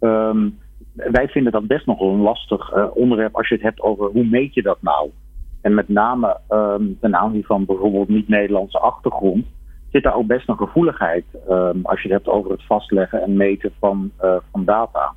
Um, 0.00 0.58
wij 0.94 1.28
vinden 1.28 1.52
dat 1.52 1.66
best 1.66 1.86
nog 1.86 2.00
een 2.00 2.20
lastig 2.20 2.74
uh, 2.74 2.86
onderwerp 2.94 3.36
als 3.36 3.48
je 3.48 3.54
het 3.54 3.64
hebt 3.64 3.80
over 3.80 4.10
hoe 4.10 4.24
meet 4.24 4.54
je 4.54 4.62
dat 4.62 4.78
nou? 4.80 5.10
En 5.60 5.74
met 5.74 5.88
name 5.88 6.36
ehm, 6.48 6.84
ten 7.00 7.16
aanzien 7.16 7.44
van 7.44 7.64
bijvoorbeeld 7.64 8.08
niet-Nederlandse 8.08 8.78
achtergrond, 8.78 9.46
zit 9.92 10.02
daar 10.02 10.14
ook 10.14 10.26
best 10.26 10.48
een 10.48 10.56
gevoeligheid 10.56 11.24
ehm, 11.48 11.78
als 11.82 12.02
je 12.02 12.08
het 12.08 12.16
hebt 12.16 12.28
over 12.28 12.50
het 12.50 12.66
vastleggen 12.66 13.22
en 13.22 13.36
meten 13.36 13.72
van, 13.78 14.10
uh, 14.24 14.36
van 14.50 14.64
data 14.64 15.14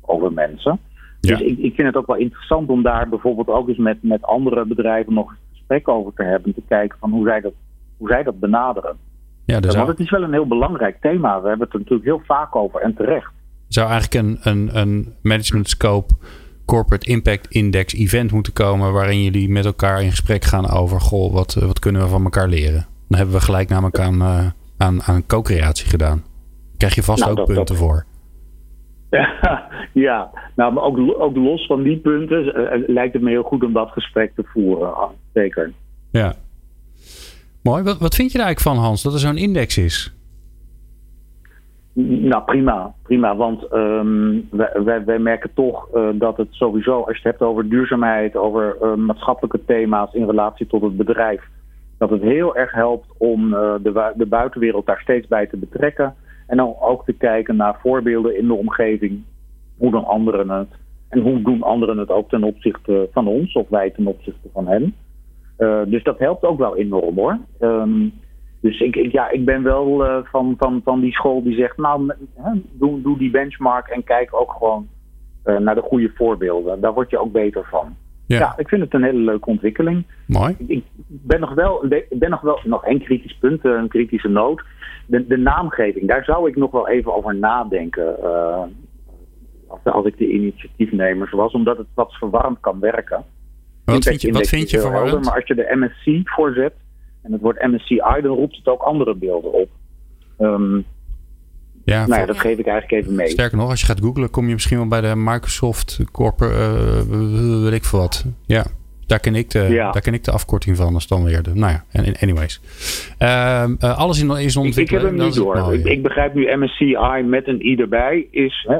over 0.00 0.32
mensen. 0.32 0.78
Ja. 1.20 1.36
Dus 1.36 1.46
ik, 1.46 1.58
ik 1.58 1.74
vind 1.74 1.86
het 1.86 1.96
ook 1.96 2.06
wel 2.06 2.16
interessant 2.16 2.68
om 2.68 2.82
daar 2.82 3.08
bijvoorbeeld 3.08 3.48
ook 3.48 3.68
eens 3.68 3.78
met, 3.78 4.02
met 4.02 4.22
andere 4.22 4.64
bedrijven 4.64 5.14
nog 5.14 5.30
een 5.30 5.36
gesprek 5.50 5.88
over 5.88 6.12
te 6.14 6.22
hebben. 6.22 6.54
Te 6.54 6.62
kijken 6.68 6.98
van 6.98 7.10
hoe 7.10 7.26
zij 7.26 7.40
dat, 7.40 7.52
hoe 7.96 8.08
zij 8.08 8.22
dat 8.22 8.40
benaderen. 8.40 8.96
Ja, 9.44 9.60
er 9.60 9.76
Want 9.76 9.88
het 9.88 10.00
is 10.00 10.10
wel 10.10 10.22
een 10.22 10.32
heel 10.32 10.46
belangrijk 10.46 10.96
thema. 11.00 11.40
We 11.40 11.48
hebben 11.48 11.66
het 11.66 11.74
er 11.74 11.80
natuurlijk 11.80 12.08
heel 12.08 12.22
vaak 12.24 12.56
over 12.56 12.80
en 12.80 12.94
terecht. 12.94 13.32
zou 13.68 13.90
eigenlijk 13.90 14.26
een, 14.26 14.38
een, 14.42 14.78
een 14.78 15.14
management 15.22 15.68
scope 15.68 16.14
corporate 16.64 17.10
impact 17.10 17.46
index 17.46 17.94
event 17.94 18.32
moeten 18.32 18.52
komen. 18.52 18.92
Waarin 18.92 19.22
jullie 19.22 19.48
met 19.48 19.64
elkaar 19.64 20.02
in 20.02 20.10
gesprek 20.10 20.44
gaan 20.44 20.70
over 20.70 21.00
goh, 21.00 21.32
wat, 21.32 21.56
eh, 21.56 21.66
wat 21.66 21.78
kunnen 21.78 22.02
we 22.02 22.08
van 22.08 22.24
elkaar 22.24 22.48
leren. 22.48 22.86
Dan 23.08 23.18
hebben 23.18 23.36
we 23.36 23.42
gelijk 23.42 23.68
namelijk 23.68 23.98
aan, 23.98 24.20
eh, 24.20 24.46
aan, 24.76 25.02
aan 25.02 25.26
co-creatie 25.26 25.88
gedaan. 25.88 26.22
Krijg 26.76 26.94
je 26.94 27.02
vast 27.02 27.18
Nou, 27.20 27.30
ook 27.30 27.36
dat- 27.36 27.46
punten 27.46 27.64
dat- 27.66 27.76
voor. 27.76 28.04
ja, 30.08 30.30
nou, 30.56 30.72
maar 30.72 30.82
ook, 30.82 30.98
ook 31.20 31.36
los 31.36 31.66
van 31.66 31.82
die 31.82 31.98
punten 31.98 32.54
eh, 32.54 32.82
lijkt 32.86 33.12
het 33.12 33.22
me 33.22 33.30
heel 33.30 33.42
goed 33.42 33.64
om 33.64 33.72
dat 33.72 33.90
gesprek 33.90 34.32
te 34.34 34.42
voeren. 34.46 34.94
Zeker. 35.32 35.72
Ja. 36.10 36.34
Mooi. 37.62 37.82
Wat, 37.82 37.98
wat 37.98 38.14
vind 38.14 38.32
je 38.32 38.38
er 38.38 38.44
eigenlijk 38.44 38.76
van, 38.76 38.84
Hans, 38.86 39.02
dat 39.02 39.12
er 39.12 39.18
zo'n 39.18 39.36
index 39.36 39.78
is? 39.78 40.12
Nou, 42.00 42.42
prima. 42.44 42.94
prima 43.02 43.36
want 43.36 43.62
ehm, 43.62 44.40
wij, 44.50 44.70
wij, 44.84 45.04
wij 45.04 45.18
merken 45.18 45.50
toch 45.54 45.88
eh, 45.94 46.08
dat 46.14 46.36
het 46.36 46.48
sowieso, 46.50 46.96
als 46.98 47.06
je 47.06 47.12
het 47.22 47.22
hebt 47.38 47.42
over 47.42 47.68
duurzaamheid, 47.68 48.36
over 48.36 48.76
eh, 48.82 48.94
maatschappelijke 48.94 49.64
thema's 49.66 50.12
in 50.12 50.26
relatie 50.26 50.66
tot 50.66 50.82
het 50.82 50.96
bedrijf, 50.96 51.42
dat 51.98 52.10
het 52.10 52.22
heel 52.22 52.56
erg 52.56 52.72
helpt 52.72 53.06
om 53.18 53.54
eh, 53.54 53.74
de, 53.82 54.12
de 54.16 54.26
buitenwereld 54.26 54.86
daar 54.86 55.00
steeds 55.00 55.26
bij 55.26 55.46
te 55.46 55.56
betrekken. 55.56 56.14
En 56.46 56.56
dan 56.56 56.74
ook 56.80 57.04
te 57.04 57.12
kijken 57.12 57.56
naar 57.56 57.78
voorbeelden 57.80 58.36
in 58.38 58.46
de 58.46 58.54
omgeving. 58.54 59.22
Hoe 59.78 59.90
doen 59.90 60.04
anderen 60.04 60.50
het? 60.50 60.68
En 61.08 61.20
hoe 61.20 61.42
doen 61.42 61.62
anderen 61.62 61.98
het 61.98 62.10
ook 62.10 62.28
ten 62.28 62.44
opzichte 62.44 63.08
van 63.12 63.26
ons, 63.26 63.52
of 63.52 63.68
wij 63.68 63.90
ten 63.90 64.06
opzichte 64.06 64.48
van 64.52 64.66
hen? 64.66 64.94
Eh, 65.56 65.82
dus 65.86 66.02
dat 66.02 66.18
helpt 66.18 66.44
ook 66.44 66.58
wel 66.58 66.76
enorm 66.76 67.16
hoor. 67.16 67.38
Ehm, 67.58 68.08
dus 68.60 68.80
ik, 68.80 69.12
ja, 69.12 69.30
ik 69.30 69.44
ben 69.44 69.62
wel 69.62 70.04
eh, 70.04 70.24
van, 70.24 70.54
van, 70.58 70.80
van 70.84 71.00
die 71.00 71.12
school 71.12 71.42
die 71.42 71.54
zegt, 71.54 71.76
nou, 71.76 72.12
doe, 72.72 73.02
doe 73.02 73.18
die 73.18 73.30
benchmark 73.30 73.88
en 73.88 74.04
kijk 74.04 74.34
ook 74.34 74.52
gewoon 74.52 74.88
eh, 75.42 75.56
naar 75.56 75.74
de 75.74 75.80
goede 75.80 76.12
voorbeelden. 76.14 76.80
Daar 76.80 76.94
word 76.94 77.10
je 77.10 77.18
ook 77.18 77.32
beter 77.32 77.64
van. 77.70 77.96
Ja. 78.28 78.38
Ja, 78.38 78.54
ik 78.56 78.68
vind 78.68 78.82
het 78.82 78.94
een 78.94 79.02
hele 79.02 79.18
leuke 79.18 79.48
ontwikkeling. 79.48 80.04
Mooi. 80.26 80.54
Ik- 80.66 80.84
ben 81.08 81.40
nog 81.40 81.54
wel, 81.54 81.84
ik 81.92 82.18
ben 82.18 82.30
nog 82.30 82.40
wel, 82.40 82.60
nog 82.64 82.84
één 82.84 83.02
kritisch 83.02 83.36
punt, 83.40 83.64
eh, 83.64 83.72
een 83.72 83.88
kritische 83.88 84.28
noot. 84.28 84.62
De, 85.06 85.26
de 85.26 85.36
naamgeving, 85.36 86.08
daar 86.08 86.24
zou 86.24 86.48
ik 86.48 86.56
nog 86.56 86.70
wel 86.70 86.88
even 86.88 87.14
over 87.14 87.34
nadenken. 87.34 88.22
eh, 88.22 88.62
als, 89.66 89.80
als 89.84 90.06
ik 90.06 90.18
de 90.18 90.28
initiatiefnemers 90.30 91.30
was, 91.32 91.52
omdat 91.52 91.76
het 91.78 91.86
wat 91.94 92.12
verwarrend 92.12 92.60
kan 92.60 92.80
werken. 92.80 93.24
Wat 93.84 94.04
vind 94.04 94.20
je, 94.22 94.32
wat 94.32 94.48
vind 94.48 94.70
je 94.70 94.76
helder, 94.76 94.94
verwarrend? 94.96 95.24
Maar 95.24 95.34
als 95.34 95.46
je 95.46 95.54
de 95.54 95.76
MSC 95.76 96.28
voorzet 96.28 96.72
en 97.22 97.32
het 97.32 97.40
wordt 97.40 97.62
MSCI, 97.66 98.20
dan 98.22 98.36
roept 98.36 98.56
het 98.56 98.66
ook 98.68 98.82
andere 98.82 99.14
beelden 99.14 99.52
op. 99.52 99.68
Ehm, 100.38 100.80
Ja, 101.88 102.06
nou 102.06 102.20
ja, 102.20 102.26
dat 102.26 102.38
geef 102.38 102.58
ik 102.58 102.66
eigenlijk 102.66 103.02
even 103.02 103.16
mee. 103.16 103.28
Sterker 103.28 103.58
nog, 103.58 103.70
als 103.70 103.80
je 103.80 103.86
gaat 103.86 104.00
googlen, 104.00 104.30
kom 104.30 104.46
je 104.48 104.52
misschien 104.52 104.76
wel 104.76 104.88
bij 104.88 105.00
de 105.00 105.12
Microsoft 105.16 105.98
Corporate, 106.12 106.54
eh, 106.54 107.62
weet 107.62 107.72
ik 107.72 107.84
veel 107.84 107.98
wat. 107.98 108.24
Ja, 108.46 108.66
daar 109.06 109.20
ken 109.20 109.34
ik 109.34 109.50
de, 109.50 109.58
Ja. 109.70 109.90
daar 109.92 110.02
ken 110.02 110.14
ik 110.14 110.24
de 110.24 110.30
afkorting 110.30 110.76
van. 110.76 110.92
Dat 110.92 111.00
is 111.00 111.06
dan 111.06 111.24
weer 111.24 111.42
de, 111.42 111.54
nou 111.54 111.72
ja, 111.72 112.02
anyways. 112.20 112.60
Ehm, 113.18 113.74
eh, 113.78 113.98
alles 113.98 114.20
in, 114.22 114.30
is 114.30 114.56
Ik, 114.56 114.76
ik 114.76 114.90
heb 114.90 115.02
hem 115.02 115.14
niet 115.14 115.34
door. 115.34 115.74
Ik, 115.74 115.84
ik 115.84 116.02
begrijp 116.02 116.34
nu 116.34 116.56
MSCI 116.56 117.22
met 117.24 117.48
een 117.48 117.66
i 117.66 117.76
erbij 117.76 118.26
is 118.30 118.66
hè, 118.68 118.78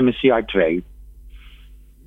MSCI 0.00 0.42
2, 0.46 0.84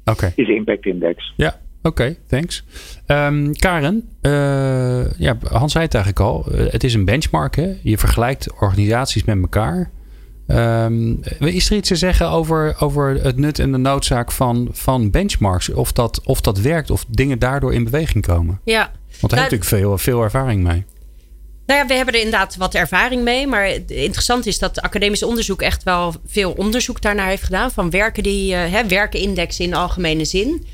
Oké, 0.06 0.32
is 0.36 0.48
Impact 0.48 0.86
Index. 0.86 1.34
ja, 1.36 1.60
oké, 1.84 2.16
thanks. 2.28 2.64
Ehm, 3.06 3.52
Karen, 3.52 4.10
eh, 4.22 5.12
ja, 5.20 5.38
Hans 5.52 5.72
zei 5.72 5.84
het 5.84 5.94
eigenlijk 5.94 6.20
al. 6.26 6.46
Eh, 6.52 6.72
het 6.72 6.84
is 6.84 6.94
een 6.94 7.06
benchmark, 7.06 7.56
hè? 7.56 7.74
Je 7.84 7.98
vergelijkt 7.98 8.54
organisaties 8.60 9.24
met 9.24 9.42
elkaar. 9.42 9.92
Ehm, 10.48 11.14
is 11.40 11.70
er 11.70 11.76
iets 11.76 11.88
te 11.88 11.96
zeggen 11.96 12.30
over, 12.30 12.76
over 12.80 13.24
het 13.24 13.38
nut 13.38 13.60
en 13.60 13.72
de 13.72 13.78
noodzaak 13.78 14.32
van, 14.32 14.70
van 14.72 15.12
benchmarks? 15.12 15.70
Of 15.70 15.92
dat, 15.92 16.22
of 16.24 16.42
dat 16.42 16.60
werkt, 16.60 16.90
of 16.90 17.06
dingen 17.08 17.40
daardoor 17.40 17.74
in 17.74 17.84
beweging 17.84 18.26
komen? 18.26 18.62
Ja. 18.64 18.92
Want 19.20 19.34
daar 19.34 19.42
heb 19.42 19.52
je 19.52 19.58
Nou, 19.58 19.72
natuurlijk 19.72 19.98
veel, 19.98 19.98
veel 19.98 20.24
ervaring 20.24 20.64
mee. 20.64 20.86
Nou 21.66 21.80
ja, 21.80 21.86
we 21.88 21.94
hebben 21.94 22.14
er 22.14 22.20
inderdaad 22.20 22.56
wat 22.56 22.74
ervaring 22.74 23.24
mee. 23.24 23.48
Maar 23.48 23.68
interessant 23.88 24.46
is 24.46 24.60
dat 24.60 24.82
academisch 24.82 25.24
onderzoek 25.24 25.62
echt 25.62 25.84
wel 25.84 26.14
veel 26.26 26.52
onderzoek 26.52 27.02
daarnaar 27.02 27.28
heeft 27.28 27.44
gedaan. 27.44 27.72
Van 27.72 27.90
werken 27.90 28.24
die 28.24 28.56
eh, 28.56 28.72
hè, 28.72 28.88
werken 28.88 29.20
indexen 29.20 29.66
in 29.66 29.74
algemene 29.74 30.26
zin. 30.26 30.66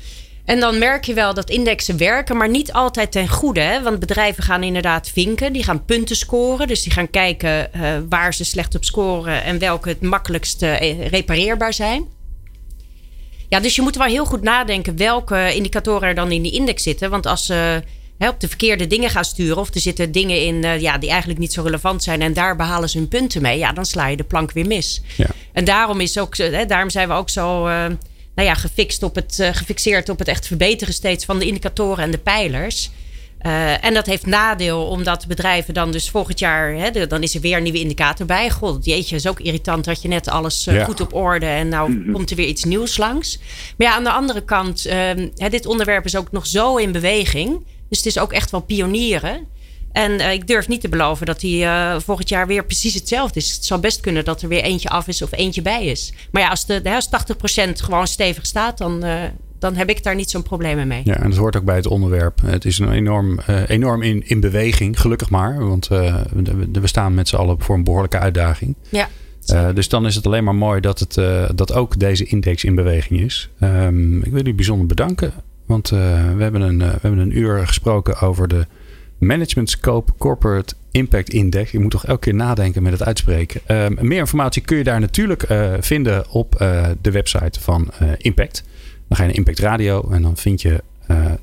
En 0.44 0.60
dan 0.60 0.78
merk 0.78 1.04
je 1.04 1.14
wel 1.14 1.34
dat 1.34 1.50
indexen 1.50 1.96
werken, 1.96 2.36
maar 2.36 2.48
niet 2.48 2.72
altijd 2.72 3.12
ten 3.12 3.28
goede. 3.28 3.60
Hè? 3.60 3.82
Want 3.82 3.98
bedrijven 3.98 4.42
gaan 4.42 4.62
inderdaad 4.62 5.08
vinken, 5.08 5.52
die 5.52 5.62
gaan 5.62 5.84
punten 5.84 6.16
scoren. 6.16 6.66
Dus 6.66 6.82
die 6.82 6.92
gaan 6.92 7.10
kijken 7.10 7.72
eh, 7.72 7.82
waar 8.08 8.34
ze 8.34 8.44
slecht 8.44 8.74
op 8.74 8.84
scoren 8.84 9.44
en 9.44 9.58
welke 9.58 9.88
het 9.88 10.00
makkelijkst 10.00 10.62
eh, 10.62 11.06
repareerbaar 11.06 11.72
zijn. 11.72 12.04
Ja, 13.48 13.60
dus 13.60 13.76
je 13.76 13.82
moet 13.82 13.96
wel 13.96 14.06
heel 14.06 14.24
goed 14.24 14.42
nadenken 14.42 14.96
welke 14.96 15.54
indicatoren 15.54 16.08
er 16.08 16.14
dan 16.14 16.30
in 16.30 16.42
die 16.42 16.52
index 16.52 16.82
zitten. 16.82 17.10
Want 17.10 17.26
als 17.26 17.46
ze 17.46 17.82
op 18.18 18.40
de 18.40 18.48
verkeerde 18.48 18.86
dingen 18.86 19.10
gaan 19.10 19.24
sturen, 19.24 19.56
of 19.56 19.74
er 19.74 19.80
zitten 19.80 20.12
dingen 20.12 20.44
in 20.44 20.64
eh, 20.64 20.80
ja, 20.80 20.98
die 20.98 21.10
eigenlijk 21.10 21.40
niet 21.40 21.52
zo 21.52 21.62
relevant 21.62 22.02
zijn 22.02 22.22
en 22.22 22.32
daar 22.32 22.56
behalen 22.56 22.88
ze 22.88 22.98
hun 22.98 23.08
punten 23.08 23.42
mee, 23.42 23.58
ja, 23.58 23.72
dan 23.72 23.84
sla 23.84 24.06
je 24.06 24.16
de 24.16 24.24
plank 24.24 24.52
weer 24.52 24.66
mis. 24.66 25.02
Ja. 25.16 25.26
En 25.52 25.64
daarom, 25.64 26.00
is 26.00 26.18
ook, 26.18 26.36
daarom 26.68 26.90
zijn 26.90 27.08
we 27.08 27.14
ook 27.14 27.30
zo 27.30 27.68
nou 28.34 28.48
ja, 28.48 28.54
gefixt 28.54 29.02
op 29.02 29.14
het, 29.14 29.38
eh, 29.40 29.48
gefixeerd 29.52 30.08
op 30.08 30.18
het 30.18 30.28
echt 30.28 30.46
verbeteren 30.46 30.94
steeds 30.94 31.24
van 31.24 31.38
de 31.38 31.46
indicatoren 31.46 32.04
en 32.04 32.10
de 32.10 32.18
pijlers. 32.18 32.90
Eh, 33.38 33.84
en 33.84 33.94
dat 33.94 34.06
heeft 34.06 34.26
nadeel, 34.26 34.86
omdat 34.86 35.26
bedrijven 35.26 35.74
dan 35.74 35.90
dus 35.90 36.10
volgend 36.10 36.38
jaar, 36.38 36.74
hè, 36.74 36.90
de- 36.90 37.06
dan 37.06 37.22
is 37.22 37.34
er 37.34 37.40
weer 37.40 37.56
een 37.56 37.62
nieuwe 37.62 37.78
indicator 37.80 38.26
bij. 38.26 38.50
God, 38.50 38.84
jeetje, 38.84 39.16
is 39.16 39.26
ook 39.26 39.40
irritant 39.40 39.84
dat 39.84 40.02
je 40.02 40.08
net 40.08 40.28
alles 40.28 40.66
eh, 40.66 40.74
Ja. 40.74 40.84
goed 40.84 41.00
op 41.00 41.14
orde 41.14 41.46
en 41.46 41.68
nou 41.68 42.12
komt 42.12 42.30
er 42.30 42.36
weer 42.36 42.46
iets 42.46 42.64
nieuws 42.64 42.96
langs. 42.96 43.38
Maar 43.76 43.86
ja, 43.86 43.94
aan 43.94 44.04
de 44.04 44.10
andere 44.12 44.42
kant, 44.44 44.86
ehm, 44.86 45.28
hè, 45.36 45.48
dit 45.48 45.66
onderwerp 45.66 46.04
is 46.04 46.16
ook 46.16 46.32
nog 46.32 46.46
zo 46.46 46.76
in 46.76 46.92
beweging. 46.92 47.66
Dus 47.88 47.98
het 47.98 48.06
is 48.06 48.18
ook 48.18 48.32
echt 48.32 48.50
wel 48.50 48.60
pionieren. 48.60 49.46
En 49.92 50.20
eh, 50.20 50.32
ik 50.32 50.46
durf 50.46 50.68
niet 50.68 50.80
te 50.80 50.88
beloven 50.88 51.26
dat 51.26 51.40
die 51.40 51.64
eh, 51.64 51.98
volgend 51.98 52.28
jaar 52.28 52.46
weer 52.46 52.64
precies 52.64 52.94
hetzelfde 52.94 53.40
is. 53.40 53.54
Het 53.54 53.64
zou 53.64 53.80
best 53.80 54.00
kunnen 54.00 54.24
dat 54.24 54.42
er 54.42 54.48
weer 54.48 54.62
eentje 54.62 54.88
af 54.88 55.08
is 55.08 55.22
of 55.22 55.32
eentje 55.32 55.62
bij 55.62 55.84
is. 55.84 56.12
Maar 56.30 56.42
ja, 56.42 56.48
als, 56.48 56.66
de, 56.66 56.80
hè, 56.82 56.94
als 56.94 57.08
80% 57.68 57.72
gewoon 57.72 58.06
stevig 58.06 58.46
staat, 58.46 58.78
dan, 58.78 59.04
eh, 59.04 59.22
dan 59.58 59.74
heb 59.74 59.88
ik 59.88 60.02
daar 60.02 60.14
niet 60.14 60.30
zo'n 60.30 60.42
probleem 60.42 60.86
mee. 60.86 61.00
Ja, 61.04 61.16
en 61.16 61.30
dat 61.30 61.38
hoort 61.38 61.56
ook 61.56 61.64
bij 61.64 61.76
het 61.76 61.86
onderwerp. 61.86 62.40
Het 62.44 62.64
is 62.64 62.78
een 62.78 62.92
enorm, 62.92 63.38
eh, 63.38 63.68
enorm 63.68 64.02
in, 64.02 64.28
in 64.28 64.40
beweging, 64.40 65.00
gelukkig 65.00 65.30
maar. 65.30 65.68
Want 65.68 65.88
we, 65.88 66.80
staan 66.82 67.14
met 67.14 67.28
z'n 67.28 67.36
allen 67.36 67.60
voor 67.60 67.74
een 67.74 67.84
behoorlijke 67.84 68.18
uitdaging. 68.18 68.74
Ja. 68.88 69.08
Dus 69.74 69.88
dan 69.88 70.06
is 70.06 70.14
het 70.14 70.26
alleen 70.26 70.44
maar 70.44 70.54
mooi 70.54 70.80
dat, 70.80 70.98
het, 70.98 71.14
dat 71.56 71.72
ook 71.72 71.98
deze 71.98 72.24
index 72.24 72.64
in 72.64 72.74
beweging 72.74 73.20
is. 73.20 73.50
Ehm, 73.58 74.18
ik 74.18 74.24
wil 74.24 74.36
jullie 74.36 74.54
bijzonder 74.54 74.86
bedanken. 74.86 75.32
Want 75.66 75.88
we, 75.88 75.96
hebben 76.38 76.60
een, 76.60 76.78
we 76.78 76.98
hebben 77.00 77.18
een 77.18 77.38
uur 77.38 77.66
gesproken 77.66 78.20
over 78.20 78.48
de 78.48 78.66
Management 79.22 79.70
Scope 79.70 80.12
Corporate 80.18 80.74
Impact 80.90 81.28
Index. 81.28 81.70
Je 81.70 81.78
moet 81.78 81.90
toch 81.90 82.06
elke 82.06 82.20
keer 82.20 82.34
nadenken 82.34 82.82
met 82.82 82.92
het 82.92 83.02
uitspreken. 83.02 83.60
Ehm, 83.66 83.94
meer 84.00 84.18
informatie 84.18 84.62
kun 84.62 84.76
je 84.76 84.84
daar 84.84 85.00
natuurlijk 85.00 85.42
eh, 85.42 85.72
vinden 85.80 86.30
op 86.30 86.54
eh, 86.54 86.88
de 87.00 87.10
website 87.10 87.60
van 87.60 87.90
eh, 87.98 88.08
Impact. 88.16 88.64
Dan 89.08 89.16
ga 89.16 89.22
je 89.22 89.28
naar 89.28 89.38
Impact 89.38 89.58
Radio 89.58 90.10
en 90.10 90.22
dan 90.22 90.36
vind 90.36 90.62
je 90.62 90.82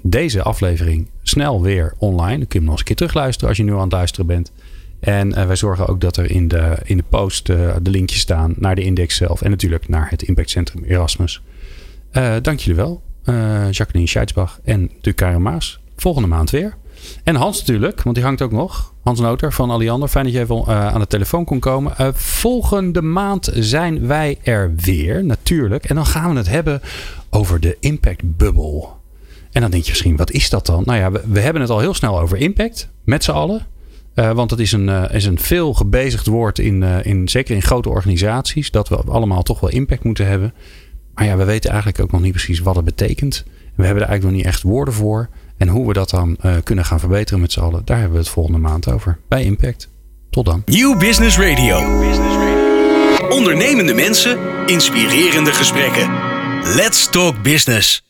deze 0.02 0.42
aflevering 0.42 1.08
snel 1.24 1.62
weer 1.62 1.94
online. 1.98 2.38
Dan 2.38 2.48
kun 2.48 2.48
je 2.48 2.58
hem 2.58 2.64
nog 2.64 2.72
eens 2.72 2.80
een 2.80 2.86
keer 2.86 2.96
terugluisteren 2.96 3.50
als 3.50 3.58
je 3.58 3.64
nu 3.64 3.74
aan 3.74 3.80
het 3.80 3.92
luisteren 3.92 4.26
bent. 4.26 4.52
En 5.00 5.48
wij 5.48 5.56
zorgen 5.56 5.88
ook 5.88 6.02
dat 6.02 6.18
er 6.18 6.32
in 6.32 6.48
de, 6.48 6.78
in 6.84 6.98
de 6.98 7.04
post 7.10 7.46
de 7.46 7.80
linkjes 7.84 8.20
staan 8.20 8.54
naar 8.58 8.76
de 8.76 8.84
index 8.84 9.16
zelf. 9.16 9.42
En 9.42 9.50
natuurlijk 9.50 9.88
naar 9.88 10.10
het 10.10 10.22
Impactcentrum 10.22 10.84
Erasmus. 10.84 11.42
Dank 12.42 12.60
jullie 12.60 12.76
wel. 12.76 13.02
Jacqueline 13.72 14.08
Scheidsbach 14.08 14.60
en 14.64 14.92
Karen 15.16 15.42
Maas. 15.42 15.80
Volgende 15.96 16.28
maand 16.28 16.50
weer. 16.50 16.78
En 17.24 17.36
Hans 17.36 17.60
natuurlijk, 17.60 18.02
want 18.02 18.16
die 18.16 18.26
hangt 18.26 18.42
ook 18.42 18.52
nog. 18.52 18.94
Hans 19.04 19.20
Noter 19.20 19.54
van 19.54 19.70
Alliander. 19.70 20.10
Fijn 20.10 20.26
dat 20.26 20.34
je 20.34 20.40
even 20.40 20.56
eh, 20.56 20.88
aan 20.88 21.00
de 21.00 21.08
telefoon 21.08 21.46
kon 21.46 21.60
komen. 21.60 21.98
Eh, 21.98 22.08
volgende 22.14 23.02
maand 23.02 23.50
zijn 23.54 24.08
wij 24.08 24.38
er 24.44 24.76
weer, 24.76 25.26
natuurlijk. 25.26 25.86
En 25.86 25.96
dan 25.96 26.06
gaan 26.06 26.32
we 26.32 26.38
het 26.38 26.50
hebben 26.50 26.82
over 27.30 27.60
de 27.60 27.78
Impact 27.80 28.38
Bubble. 28.38 28.88
En 29.52 29.62
dan 29.62 29.72
denk 29.72 29.84
je 29.84 29.90
misschien, 29.90 30.16
wat 30.16 30.32
is 30.32 30.50
dat 30.50 30.66
dan? 30.66 30.84
Nou 30.86 31.00
ja, 31.00 31.12
we, 31.12 31.40
hebben 31.40 31.62
het 31.62 31.72
al 31.72 31.80
heel 31.80 31.94
snel 31.94 32.20
over 32.20 32.38
impact, 32.38 32.90
met 33.04 33.24
z'n 33.24 33.32
allen. 33.32 33.66
Eh, 34.14 34.32
want 34.32 34.52
het 34.52 34.60
is 34.60 34.72
een, 34.72 34.90
is 35.12 35.26
een 35.26 35.40
veel 35.40 35.74
gebezigd 35.74 36.28
woord, 36.28 36.60
in, 36.60 36.84
in, 36.84 37.30
zeker 37.30 37.56
in 37.56 37.62
grote 37.62 37.90
organisaties, 37.90 38.72
dat 38.72 38.90
we 38.90 38.96
allemaal 38.96 39.44
toch 39.44 39.60
wel 39.60 39.70
impact 39.70 40.04
moeten 40.04 40.28
hebben. 40.28 40.54
Maar 41.14 41.26
ja, 41.26 41.38
we 41.38 41.44
weten 41.44 41.70
eigenlijk 41.70 42.00
ook 42.00 42.12
nog 42.12 42.22
niet 42.22 42.32
precies 42.32 42.60
wat 42.60 42.76
het 42.76 42.86
betekent. 42.86 43.46
We 43.76 43.86
hebben 43.86 44.04
er 44.04 44.10
eigenlijk 44.10 44.24
nog 44.24 44.32
niet 44.32 44.54
echt 44.54 44.64
woorden 44.64 44.94
voor. 44.94 45.30
En 45.60 45.68
hoe 45.68 45.88
we 45.88 45.94
dat 45.94 46.10
dan 46.10 46.38
eh, 46.42 46.56
kunnen 46.64 46.86
gaan 46.86 47.00
verbeteren 47.00 47.42
met 47.42 47.52
z'n 47.52 47.60
allen, 47.60 47.82
daar 47.86 47.98
hebben 47.98 48.16
we 48.18 48.24
het 48.24 48.34
volgende 48.34 48.60
maand 48.60 48.92
over. 48.92 49.20
Bij 49.28 49.44
Impact. 49.44 49.90
Tot 50.30 50.46
dan. 50.46 50.62
Nieuw 50.66 50.98
Business 50.98 51.38
Radio. 51.38 51.78
Ondernemende 53.30 53.94
mensen, 53.94 54.38
inspirerende 54.66 55.52
gesprekken. 55.52 56.10
Let's 56.76 57.10
talk 57.10 57.44
business. 57.44 58.08